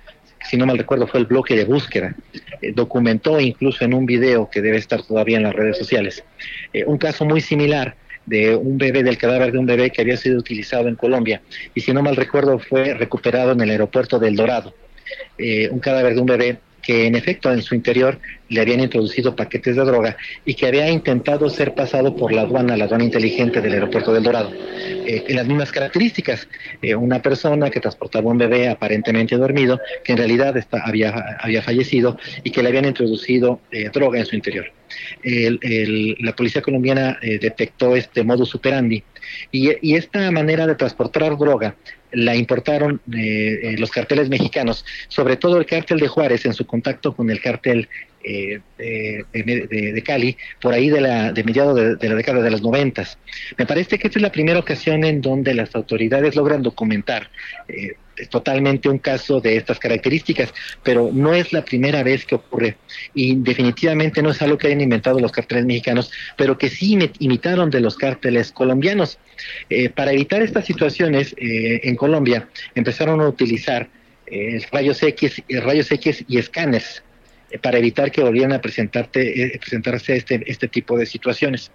si 0.50 0.58
no 0.58 0.66
mal 0.66 0.78
recuerdo, 0.78 1.08
fue 1.08 1.20
el 1.20 1.26
bloque 1.26 1.56
de 1.56 1.66
búsqueda. 1.66 2.16
Eh, 2.62 2.72
documentó 2.74 3.40
incluso 3.40 3.84
en 3.84 3.94
un 3.94 4.06
video 4.06 4.50
que 4.50 4.62
debe 4.62 4.78
estar 4.78 5.02
todavía 5.04 5.38
en 5.38 5.44
las 5.44 5.54
redes 5.54 5.78
sociales 5.78 6.24
eh, 6.72 6.84
un 6.86 6.98
caso 6.98 7.26
muy 7.26 7.42
similar 7.42 7.96
de 8.26 8.56
un 8.56 8.78
bebé, 8.78 9.04
del 9.04 9.18
cadáver 9.18 9.52
de 9.52 9.58
un 9.58 9.66
bebé 9.66 9.90
que 9.90 10.02
había 10.02 10.16
sido 10.16 10.40
utilizado 10.40 10.88
en 10.88 10.96
Colombia 10.96 11.42
y 11.76 11.82
si 11.82 11.92
no 11.92 12.02
mal 12.02 12.16
recuerdo 12.16 12.58
fue 12.58 12.94
recuperado 12.94 13.52
en 13.52 13.62
el 13.62 13.70
aeropuerto 13.70 14.18
del 14.18 14.36
Dorado. 14.36 14.74
Eh, 15.38 15.68
un 15.70 15.80
cadáver 15.80 16.16
de 16.16 16.22
un 16.22 16.26
bebé 16.26 16.60
que 16.84 17.08
en 17.08 17.16
efecto 17.16 17.52
en 17.52 17.62
su 17.64 17.74
interior 17.74 18.20
le 18.50 18.62
habían 18.62 18.82
introducido 18.82 19.36
paquetes 19.36 19.76
de 19.76 19.84
droga 19.84 20.18
y 20.46 20.54
que 20.54 20.68
había 20.68 20.90
intentado 20.90 21.50
ser 21.50 21.74
pasado 21.74 22.16
por 22.16 22.32
la 22.32 22.42
aduana, 22.42 22.78
la 22.78 22.86
aduana 22.86 23.06
inteligente 23.06 23.62
del 23.62 23.74
aeropuerto 23.74 24.14
del 24.14 24.22
Dorado. 24.22 24.52
Eh, 24.54 25.24
en 25.28 25.36
las 25.36 25.48
mismas 25.48 25.72
características, 25.72 26.48
eh, 26.82 26.94
una 26.94 27.22
persona 27.22 27.70
que 27.70 27.80
transportaba 27.80 28.30
un 28.30 28.38
bebé 28.38 28.68
aparentemente 28.68 29.38
dormido, 29.38 29.80
que 30.04 30.12
en 30.12 30.18
realidad 30.18 30.56
había, 30.84 31.38
había 31.40 31.62
fallecido 31.64 32.18
y 32.44 32.52
que 32.52 32.62
le 32.62 32.70
habían 32.70 32.86
introducido 32.86 33.62
eh, 33.72 33.90
droga 33.92 34.20
en 34.20 34.26
su 34.26 34.36
interior. 34.36 34.72
la 35.24 36.36
policía 36.36 36.62
colombiana 36.62 37.18
detectó 37.22 37.96
este 37.96 38.24
modus 38.24 38.54
operandi 38.54 39.04
y, 39.52 39.72
y 39.82 39.96
esta 39.96 40.30
manera 40.30 40.68
de 40.68 40.76
transportar 40.76 41.36
droga 41.38 41.76
la 42.14 42.36
importaron 42.36 43.02
los 43.06 43.92
carteles 43.92 44.30
mexicanos, 44.30 44.86
sobre 45.08 45.36
todo 45.36 45.58
el 45.58 45.66
cártel 45.66 46.00
de 46.00 46.08
Juárez 46.08 46.46
en 46.46 46.54
su 46.54 46.66
contacto 46.66 47.16
con 47.16 47.30
el 47.30 47.42
cártel 47.42 47.88
eh, 48.26 48.62
de, 48.78 50.04
Cali, 50.06 50.38
por 50.62 50.74
ahí 50.74 50.90
de, 50.90 51.02
la, 51.02 51.32
de 51.32 51.44
mediados 51.44 52.00
de, 52.00 52.10
la 52.10 52.16
década 52.16 52.42
de 52.42 52.52
los 52.52 52.62
noventas. 52.62 53.18
Me 53.58 53.66
parece 53.66 53.98
que 53.98 54.08
esta 54.08 54.20
es 54.20 54.24
la 54.24 54.32
primera 54.32 54.60
ocasión 54.60 55.04
en 55.04 55.22
donde 55.22 55.54
las 55.54 55.76
autoridades 55.76 56.36
logran 56.36 56.62
documentar 56.62 57.30
eh, 57.68 57.94
totalmente 58.30 58.90
un 58.90 59.00
caso 59.00 59.42
de 59.42 59.58
estas 59.58 59.80
características, 59.80 60.54
pero 60.84 61.10
no 61.14 61.34
es 61.34 61.52
la 61.52 61.66
primera 61.66 62.04
vez 62.04 62.26
que 62.26 62.36
ocurre 62.36 62.78
y 63.14 63.36
definitivamente 63.36 64.22
no 64.22 64.32
es 64.32 64.42
algo 64.42 64.58
que 64.58 64.68
hayan 64.68 64.82
inventado 64.82 65.20
los 65.20 65.32
cárteles 65.32 65.66
mexicanos, 65.66 66.12
pero 66.38 66.58
que 66.58 66.70
sí 66.70 66.98
imitaron 67.20 67.70
de 67.70 67.82
los 67.82 67.98
cárteles 67.98 68.52
colombianos. 68.52 69.20
Eh, 69.70 69.90
para 69.90 70.12
evitar 70.12 70.42
estas 70.42 70.66
situaciones 70.66 71.36
en 71.38 71.96
Colombia 72.04 72.50
empezaron 72.76 73.22
a 73.22 73.30
utilizar 73.30 73.88
rayos 74.74 75.02
X, 75.02 75.42
rayos 75.48 75.90
X 75.90 76.26
y 76.28 76.38
escáneres 76.38 77.02
para 77.62 77.78
evitar 77.78 78.12
que 78.12 78.22
volvieran 78.22 78.52
a 78.52 78.60
presentarte, 78.60 79.22
eh, 79.42 79.58
presentarse 79.58 80.18
este, 80.18 80.44
este 80.46 80.68
tipo 80.68 80.98
de 80.98 81.06
situaciones. 81.06 81.72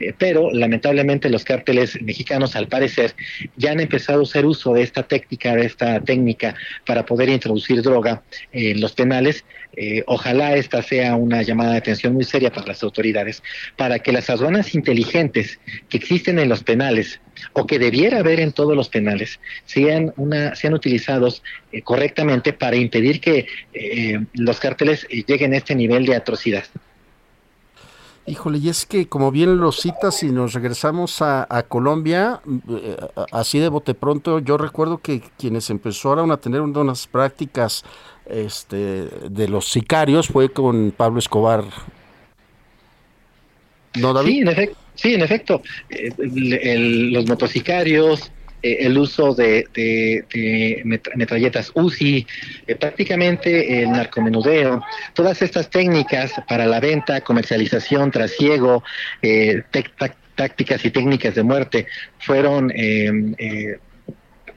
Eh, 0.00 0.14
pero 0.16 0.50
lamentablemente 0.52 1.28
los 1.30 1.44
cárteles 1.44 2.00
mexicanos 2.02 2.56
al 2.56 2.68
parecer 2.68 3.14
ya 3.56 3.72
han 3.72 3.80
empezado 3.80 4.20
a 4.20 4.22
hacer 4.22 4.46
uso 4.46 4.74
de 4.74 4.82
esta 4.82 5.02
técnica, 5.02 5.54
de 5.54 5.66
esta 5.66 6.00
técnica 6.00 6.54
para 6.86 7.04
poder 7.04 7.28
introducir 7.28 7.82
droga 7.82 8.22
en 8.52 8.80
los 8.80 8.92
penales. 8.92 9.44
Eh, 9.76 10.02
ojalá 10.06 10.56
esta 10.56 10.82
sea 10.82 11.14
una 11.14 11.42
llamada 11.42 11.72
de 11.72 11.78
atención 11.78 12.14
muy 12.14 12.24
seria 12.24 12.50
para 12.50 12.66
las 12.66 12.82
autoridades, 12.82 13.42
para 13.76 13.98
que 13.98 14.12
las 14.12 14.28
aduanas 14.30 14.74
inteligentes 14.74 15.60
que 15.88 15.98
existen 15.98 16.38
en 16.38 16.48
los 16.48 16.64
penales 16.64 17.20
o 17.52 17.66
que 17.66 17.78
debiera 17.78 18.18
haber 18.18 18.40
en 18.40 18.52
todos 18.52 18.74
los 18.74 18.88
penales 18.88 19.38
sean, 19.66 20.12
una, 20.16 20.56
sean 20.56 20.74
utilizados 20.74 21.42
eh, 21.70 21.82
correctamente 21.82 22.52
para 22.52 22.76
impedir 22.76 23.20
que 23.20 23.46
los 24.34 24.58
cárteles 24.58 25.06
lleguen 25.08 25.54
a 25.54 25.58
este 25.58 25.74
nivel 25.74 26.04
de 26.04 26.16
atrocidad. 26.16 26.64
Híjole, 28.28 28.58
y 28.58 28.68
es 28.68 28.84
que 28.84 29.08
como 29.08 29.30
bien 29.30 29.58
lo 29.58 29.72
citas 29.72 30.22
y 30.22 30.30
nos 30.30 30.52
regresamos 30.52 31.22
a, 31.22 31.46
Colombia, 31.68 32.40
eh, 32.70 32.96
así 33.32 33.58
de 33.58 33.68
bote 33.68 33.94
pronto, 33.94 34.38
yo 34.38 34.58
recuerdo 34.58 34.98
que 34.98 35.22
quienes 35.38 35.70
empezaron 35.70 36.30
a 36.30 36.36
tener 36.36 36.60
unas 36.60 37.06
prácticas 37.06 37.84
este, 38.26 38.76
de 39.30 39.48
los 39.48 39.70
sicarios 39.70 40.28
fue 40.28 40.50
con 40.50 40.92
Pablo 40.96 41.18
Escobar. 41.18 41.64
Sí, 44.94 45.14
en 45.14 45.22
efecto. 45.22 45.62
Eh, 45.88 46.12
los 47.10 47.26
motosicarios, 47.26 48.30
eh, 48.62 48.78
el 48.80 48.98
uso 48.98 49.34
de, 49.34 49.66
metralletas 51.14 51.70
UCI, 51.74 52.26
eh, 52.66 52.74
prácticamente 52.74 53.82
el 53.82 53.92
narcomenudeo, 53.92 54.82
todas 55.14 55.42
estas 55.42 55.70
técnicas 55.70 56.32
para 56.48 56.66
la 56.66 56.80
venta, 56.80 57.20
comercialización, 57.20 58.10
trasiego, 58.10 58.82
eh, 59.22 59.62
tácticas 60.34 60.84
y 60.84 60.90
técnicas 60.90 61.34
de 61.34 61.42
muerte 61.42 61.86
fueron 62.18 62.72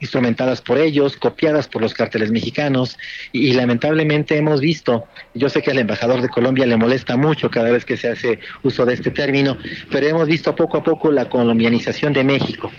instrumentadas 0.01 0.61
por 0.61 0.79
ellos, 0.79 1.15
copiadas 1.15 1.67
por 1.67 1.81
los 1.81 1.93
cárteles 1.93 2.31
mexicanos 2.31 2.97
y, 3.31 3.53
lamentablemente 3.53 4.35
hemos 4.35 4.59
visto, 4.59 5.05
yo 5.35 5.47
sé 5.47 5.61
que 5.61 5.71
al 5.71 5.77
embajador 5.77 6.21
de 6.21 6.29
Colombia 6.29 6.65
le 6.65 6.75
molesta 6.75 7.17
mucho 7.17 7.49
cada 7.49 7.69
vez 7.71 7.85
que 7.85 7.97
se 7.97 8.09
hace 8.09 8.39
uso 8.63 8.85
de 8.85 8.95
este 8.95 9.11
término, 9.11 9.57
pero 9.91 10.07
hemos 10.07 10.27
visto 10.27 10.55
poco 10.55 10.77
a 10.77 10.83
poco 10.83 11.11
la 11.11 11.29
colombianización 11.29 12.13
de 12.13 12.23
México. 12.23 12.71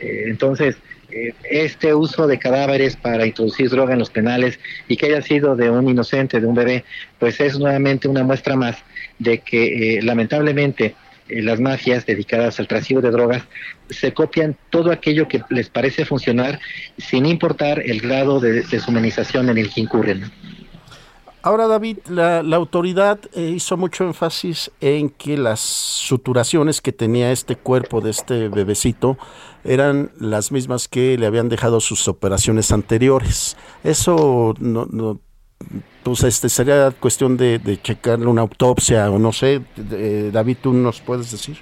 Eh, 0.00 0.24
entonces, 0.26 0.76
eh, 1.10 1.32
este 1.50 1.94
uso 1.94 2.26
de 2.26 2.38
cadáveres 2.38 2.96
para 2.96 3.26
introducir 3.26 3.70
droga 3.70 3.92
en 3.92 3.98
los 4.00 4.10
penales 4.10 4.58
y 4.88 4.96
que 4.96 5.06
haya 5.06 5.22
sido 5.22 5.56
de 5.56 5.70
un 5.70 5.88
inocente, 5.88 6.40
de 6.40 6.46
un 6.46 6.54
bebé, 6.54 6.84
pues 7.18 7.40
es 7.40 7.58
nuevamente 7.58 8.08
una 8.08 8.24
muestra 8.24 8.56
más 8.56 8.76
de 9.18 9.38
que 9.38 9.98
eh, 9.98 10.02
lamentablemente 10.02 10.94
las 11.28 11.58
mafias 11.58 12.06
dedicadas 12.06 12.60
al 12.60 12.68
trasiego 12.68 13.02
de 13.02 13.10
drogas 13.10 13.42
se 13.90 14.12
copian 14.12 14.56
todo 14.70 14.92
aquello 14.92 15.26
que 15.26 15.42
les 15.50 15.68
parece 15.68 16.04
funcionar 16.04 16.60
sin 16.98 17.26
importar 17.26 17.82
el 17.84 18.00
grado 18.00 18.38
de 18.38 18.62
deshumanización 18.62 19.48
en 19.48 19.58
el 19.58 19.70
que 19.70 19.80
incurren. 19.80 20.30
Ahora, 21.46 21.68
David, 21.68 21.98
la, 22.08 22.40
autoridad 22.56 23.20
eh, 23.32 23.52
hizo 23.54 23.76
mucho 23.76 24.02
énfasis 24.02 24.72
en 24.80 25.10
que 25.10 25.36
las 25.36 25.60
suturaciones 25.60 26.80
que 26.80 26.90
tenía 26.90 27.30
este 27.30 27.54
cuerpo 27.54 28.00
de 28.00 28.10
este 28.10 28.48
bebecito 28.48 29.16
eran 29.62 30.10
las 30.18 30.50
mismas 30.50 30.88
que 30.88 31.16
le 31.16 31.24
habían 31.24 31.48
dejado 31.48 31.78
sus 31.78 32.08
operaciones 32.08 32.72
anteriores. 32.72 33.56
Eso 33.84 34.54
no, 34.58 35.20
pues 36.02 36.24
este 36.24 36.48
sería 36.48 36.90
cuestión 36.90 37.36
de, 37.36 37.78
checarle 37.80 38.26
una 38.26 38.40
autopsia 38.40 39.08
o 39.08 39.20
no 39.20 39.32
sé. 39.32 39.62
David, 40.32 40.56
¿tú 40.60 40.72
nos 40.72 41.00
puedes 41.00 41.30
decir? 41.30 41.58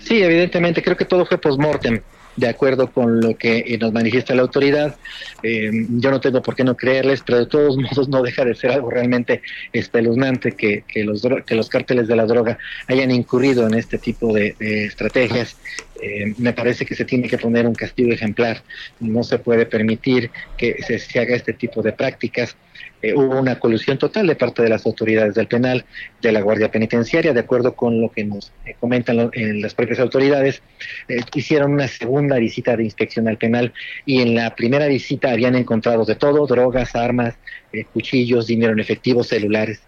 Sí, 0.00 0.22
evidentemente, 0.22 0.82
creo 0.82 0.98
que 0.98 1.06
todo 1.06 1.24
fue 1.24 1.38
post-mortem 1.38 2.02
de 2.40 2.48
acuerdo 2.48 2.90
con 2.90 3.20
lo 3.20 3.36
que 3.36 3.58
eh, 3.58 3.78
nos 3.78 3.92
manifiesta 3.92 4.34
la 4.34 4.42
autoridad. 4.42 4.96
Eh, 5.42 5.70
yo 5.90 6.10
no 6.10 6.20
tengo 6.20 6.40
por 6.40 6.56
qué 6.56 6.64
no 6.64 6.74
creerles, 6.74 7.22
pero 7.24 7.38
de 7.38 7.46
todos 7.46 7.76
modos 7.76 8.08
no 8.08 8.22
deja 8.22 8.44
de 8.44 8.54
ser 8.54 8.72
algo 8.72 8.90
realmente 8.90 9.42
espeluznante 9.72 10.52
que, 10.52 10.84
que, 10.88 11.04
los, 11.04 11.22
que 11.46 11.54
los 11.54 11.68
cárteles 11.68 12.08
de 12.08 12.16
la 12.16 12.24
droga 12.24 12.58
hayan 12.88 13.10
incurrido 13.10 13.66
en 13.66 13.74
este 13.74 13.98
tipo 13.98 14.32
de, 14.32 14.56
estrategias. 14.58 15.56
Eh, 16.02 16.32
me 16.38 16.54
parece 16.54 16.86
que 16.86 16.94
se 16.94 17.04
tiene 17.04 17.28
que 17.28 17.36
poner 17.36 17.66
un 17.66 17.74
castigo 17.74 18.10
ejemplar. 18.10 18.62
No 19.00 19.22
se 19.22 19.38
puede 19.38 19.66
permitir 19.66 20.30
que 20.56 20.82
se 20.82 21.20
haga 21.20 21.36
este 21.36 21.52
tipo 21.52 21.82
de 21.82 21.92
prácticas. 21.92 22.56
Eh, 23.02 23.14
hubo 23.14 23.38
una 23.38 23.58
colusión 23.58 23.96
total 23.98 24.26
de 24.26 24.36
parte 24.36 24.62
de 24.62 24.68
las 24.68 24.84
autoridades 24.84 25.34
del 25.34 25.46
penal, 25.46 25.84
de 26.20 26.32
la 26.32 26.42
Guardia 26.42 26.70
Penitenciaria, 26.70 27.32
de 27.32 27.40
acuerdo 27.40 27.74
con 27.74 28.00
lo 28.00 28.10
que 28.10 28.24
nos 28.24 28.52
eh, 28.66 28.74
comentan 28.78 29.30
en 29.32 29.62
las 29.62 29.74
propias 29.74 30.00
autoridades, 30.00 30.62
eh, 31.08 31.20
hicieron 31.34 31.72
una 31.72 31.88
segunda 31.88 32.36
visita 32.36 32.76
de 32.76 32.84
inspección 32.84 33.26
al 33.28 33.38
penal 33.38 33.72
y 34.04 34.20
en 34.20 34.34
la 34.34 34.54
primera 34.54 34.86
visita 34.86 35.30
habían 35.30 35.54
encontrado 35.54 36.04
de 36.04 36.14
todo, 36.14 36.46
drogas, 36.46 36.94
armas, 36.94 37.34
eh, 37.72 37.84
cuchillos, 37.84 38.46
dinero 38.46 38.72
en 38.72 38.80
efectivo, 38.80 39.24
celulares. 39.24 39.80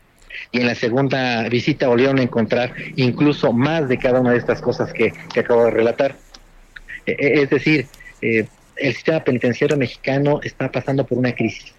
Y 0.50 0.60
en 0.60 0.66
la 0.66 0.74
segunda 0.74 1.46
visita 1.48 1.88
volvieron 1.88 2.18
a 2.18 2.22
encontrar 2.22 2.74
incluso 2.96 3.52
más 3.52 3.88
de 3.88 3.98
cada 3.98 4.20
una 4.20 4.32
de 4.32 4.38
estas 4.38 4.62
cosas 4.62 4.92
que, 4.92 5.12
que 5.32 5.40
acabo 5.40 5.66
de 5.66 5.70
relatar. 5.70 6.16
Eh, 7.06 7.42
es 7.42 7.50
decir, 7.50 7.86
el 8.22 8.94
sistema 8.94 9.22
penitenciario 9.22 9.76
mexicano 9.76 10.40
está 10.42 10.70
pasando 10.70 11.04
por 11.04 11.18
una 11.18 11.34
crisis 11.34 11.74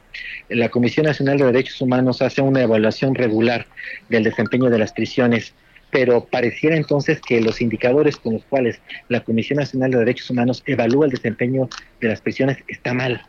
la 0.49 0.69
Comisión 0.69 1.05
Nacional 1.05 1.37
de 1.37 1.45
Derechos 1.45 1.81
Humanos 1.81 2.21
hace 2.21 2.41
una 2.41 2.61
evaluación 2.61 3.15
regular 3.15 3.67
del 4.09 4.23
desempeño 4.23 4.69
de 4.69 4.79
las 4.79 4.93
prisiones, 4.93 5.53
pero 5.91 6.25
pareciera 6.25 6.75
entonces 6.75 7.19
que 7.21 7.41
los 7.41 7.61
indicadores 7.61 8.17
con 8.17 8.33
los 8.33 8.43
cuales 8.45 8.81
la 9.09 9.23
Comisión 9.23 9.59
Nacional 9.59 9.91
de 9.91 9.99
Derechos 9.99 10.29
Humanos 10.29 10.63
evalúa 10.65 11.05
el 11.05 11.11
desempeño 11.11 11.69
de 12.01 12.07
las 12.07 12.21
prisiones 12.21 12.57
está 12.67 12.93
mal. 12.93 13.21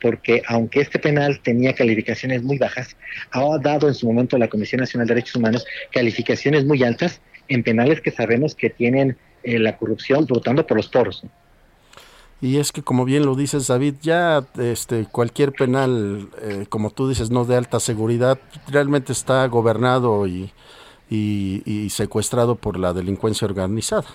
Porque 0.00 0.42
aunque 0.46 0.80
este 0.80 0.98
penal 0.98 1.40
tenía 1.40 1.74
calificaciones 1.74 2.42
muy 2.42 2.56
bajas, 2.56 2.96
ha 3.32 3.58
dado 3.58 3.88
en 3.88 3.94
su 3.94 4.06
momento 4.06 4.38
la 4.38 4.48
Comisión 4.48 4.80
Nacional 4.80 5.08
de 5.08 5.14
Derechos 5.14 5.36
Humanos 5.36 5.66
calificaciones 5.90 6.64
muy 6.64 6.82
altas 6.84 7.20
en 7.48 7.62
penales 7.62 8.00
que 8.00 8.10
sabemos 8.10 8.54
que 8.54 8.70
tienen 8.70 9.16
eh, 9.42 9.58
la 9.58 9.76
corrupción 9.76 10.24
brotando 10.24 10.66
por 10.66 10.76
los 10.76 10.88
poros. 10.88 11.24
Y 12.42 12.58
es 12.58 12.72
que, 12.72 12.82
como 12.82 13.04
bien 13.04 13.24
lo 13.24 13.36
dices, 13.36 13.68
David, 13.68 13.94
ya 14.02 14.44
este, 14.58 15.06
cualquier 15.06 15.52
penal, 15.52 16.28
eh, 16.42 16.66
como 16.68 16.90
tú 16.90 17.08
dices, 17.08 17.30
no 17.30 17.44
de 17.44 17.56
alta 17.56 17.78
seguridad, 17.78 18.36
realmente 18.66 19.12
está 19.12 19.46
gobernado 19.46 20.26
y, 20.26 20.50
y, 21.08 21.62
y 21.64 21.88
secuestrado 21.90 22.56
por 22.56 22.80
la 22.80 22.92
delincuencia 22.92 23.46
organizada. 23.46 24.08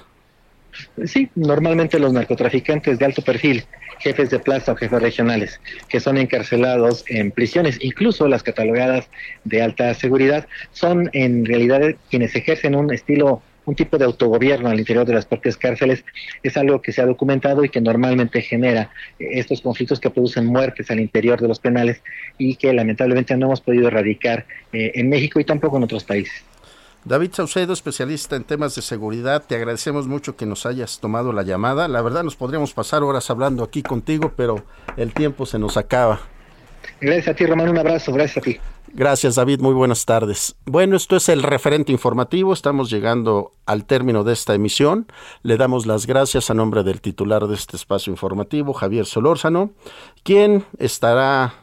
Sí, 1.05 1.30
normalmente 1.36 1.99
los 1.99 2.11
narcotraficantes 2.11 2.99
de 2.99 3.05
alto 3.05 3.21
perfil, 3.21 3.63
jefes 3.99 4.30
de 4.30 4.39
plaza 4.39 4.73
o 4.73 4.75
jefes 4.75 5.01
regionales, 5.01 5.61
que 5.88 6.01
son 6.01 6.17
encarcelados 6.17 7.05
en 7.07 7.32
prisiones, 7.32 7.80
incluso 7.82 8.28
las 8.28 8.43
catalogadas 8.43 9.07
de 9.45 9.61
alta 9.61 9.93
seguridad, 9.93 10.47
son 10.73 11.09
en 11.13 11.45
realidad 11.45 11.95
quienes 12.09 12.36
ejercen 12.36 12.75
un 12.75 12.93
estilo 12.93 13.41
un 13.68 13.76
tipo 13.76 13.97
de 13.97 14.05
autogobierno 14.05 14.70
al 14.70 14.80
interior 14.80 15.05
de 15.05 15.13
las 15.13 15.26
propias 15.26 15.57
cárceles 15.57 16.03
es 16.41 16.55
algo 16.55 16.82
que 16.82 16.93
se 16.93 17.01
ha 17.01 17.05
documentado 17.05 17.65
y 17.65 17.70
que 17.70 17.82
normalmente 17.82 18.41
genera 18.41 18.89
estos 19.20 19.61
conflictos 19.61 19.99
que 19.99 20.09
producen 20.09 20.45
muertes 20.45 20.89
al 20.89 21.01
interior 21.01 21.39
de 21.39 21.49
los 21.49 21.59
penales 21.59 22.01
y 22.38 22.55
que 22.55 22.72
lamentablemente 22.72 23.36
no 23.36 23.47
hemos 23.47 23.59
podido 23.59 23.89
erradicar 23.89 24.45
eh, 24.72 24.93
en 24.95 25.09
México 25.09 25.41
y 25.41 25.43
tampoco 25.43 25.78
en 25.78 25.84
otros 25.84 26.05
países. 26.05 26.43
David 27.03 27.32
Saucedo, 27.34 27.74
especialista 27.74 28.38
en 28.38 28.45
temas 28.45 28.74
de 28.76 28.82
seguridad, 28.82 29.43
te 29.45 29.55
agradecemos 29.55 30.07
mucho 30.07 30.38
que 30.38 30.45
nos 30.45 30.65
hayas 30.65 30.99
tomado 30.99 31.34
la 31.34 31.43
llamada. 31.43 31.89
La 31.89 32.01
verdad 32.01 32.24
nos 32.24 32.38
podríamos 32.38 32.74
pasar 32.74 33.03
horas 33.03 33.30
hablando 33.30 33.63
aquí 33.65 33.84
contigo, 33.84 34.34
pero 34.36 34.63
el 34.95 35.13
tiempo 35.13 35.45
se 35.45 35.59
nos 35.59 35.76
acaba. 35.76 36.22
Gracias 37.01 37.28
a 37.28 37.34
ti, 37.36 37.45
Román, 37.45 37.70
un 37.70 37.78
abrazo, 37.78 38.13
gracias 38.13 38.38
a 38.38 38.41
ti. 38.41 38.59
Gracias, 38.97 39.35
David. 39.35 39.61
Muy 39.61 39.75
buenas 39.75 40.05
tardes. 40.05 40.55
Bueno, 40.65 40.95
esto 40.95 41.17
es 41.17 41.29
el 41.29 41.43
referente 41.43 41.91
informativo. 41.91 42.51
Estamos 42.51 42.89
llegando 42.89 43.51
al 43.67 43.85
término 43.85 44.23
de 44.23 44.33
esta 44.33 44.55
emisión. 44.55 45.05
Le 45.43 45.55
damos 45.55 45.85
las 45.85 46.07
gracias 46.07 46.49
a 46.49 46.55
nombre 46.55 46.81
del 46.81 46.99
titular 46.99 47.45
de 47.45 47.53
este 47.53 47.75
espacio 47.75 48.09
informativo, 48.09 48.73
Javier 48.73 49.05
Solórzano, 49.05 49.69
quien 50.23 50.65
estará 50.79 51.53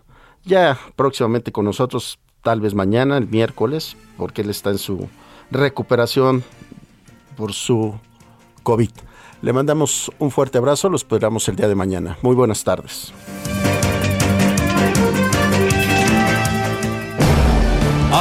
ya 0.44 0.78
próximamente 0.94 1.50
con 1.50 1.64
nosotros, 1.64 2.20
tal 2.40 2.60
vez 2.60 2.72
mañana, 2.72 3.18
el 3.18 3.26
miércoles, 3.26 3.96
porque 4.16 4.42
él 4.42 4.50
está 4.50 4.70
en 4.70 4.78
su 4.78 5.08
recuperación 5.50 6.44
por 7.36 7.52
su 7.52 7.98
COVID. 8.62 8.90
Le 9.42 9.52
mandamos 9.52 10.08
un 10.20 10.30
fuerte 10.30 10.58
abrazo, 10.58 10.88
lo 10.88 10.94
esperamos 10.94 11.48
el 11.48 11.56
día 11.56 11.66
de 11.66 11.74
mañana. 11.74 12.16
Muy 12.22 12.36
buenas 12.36 12.62
tardes. 12.62 13.12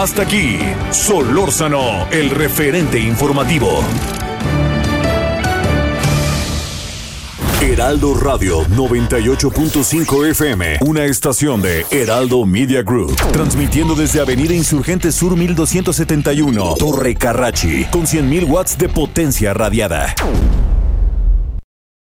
Hasta 0.03 0.23
aquí, 0.23 0.59
Solórzano, 0.91 2.09
el 2.11 2.29
referente 2.29 2.99
informativo. 2.99 3.79
Heraldo 7.61 8.13
Radio 8.13 8.65
98.5 8.65 10.29
FM, 10.31 10.79
una 10.81 11.05
estación 11.05 11.61
de 11.61 11.85
Heraldo 11.89 12.45
Media 12.45 12.83
Group, 12.83 13.15
transmitiendo 13.31 13.95
desde 13.95 14.19
Avenida 14.19 14.53
Insurgente 14.53 15.09
Sur 15.13 15.37
1271, 15.37 16.75
Torre 16.77 17.15
Carrachi, 17.15 17.85
con 17.85 18.01
100.000 18.01 18.45
watts 18.49 18.77
de 18.77 18.89
potencia 18.89 19.53
radiada. 19.53 20.13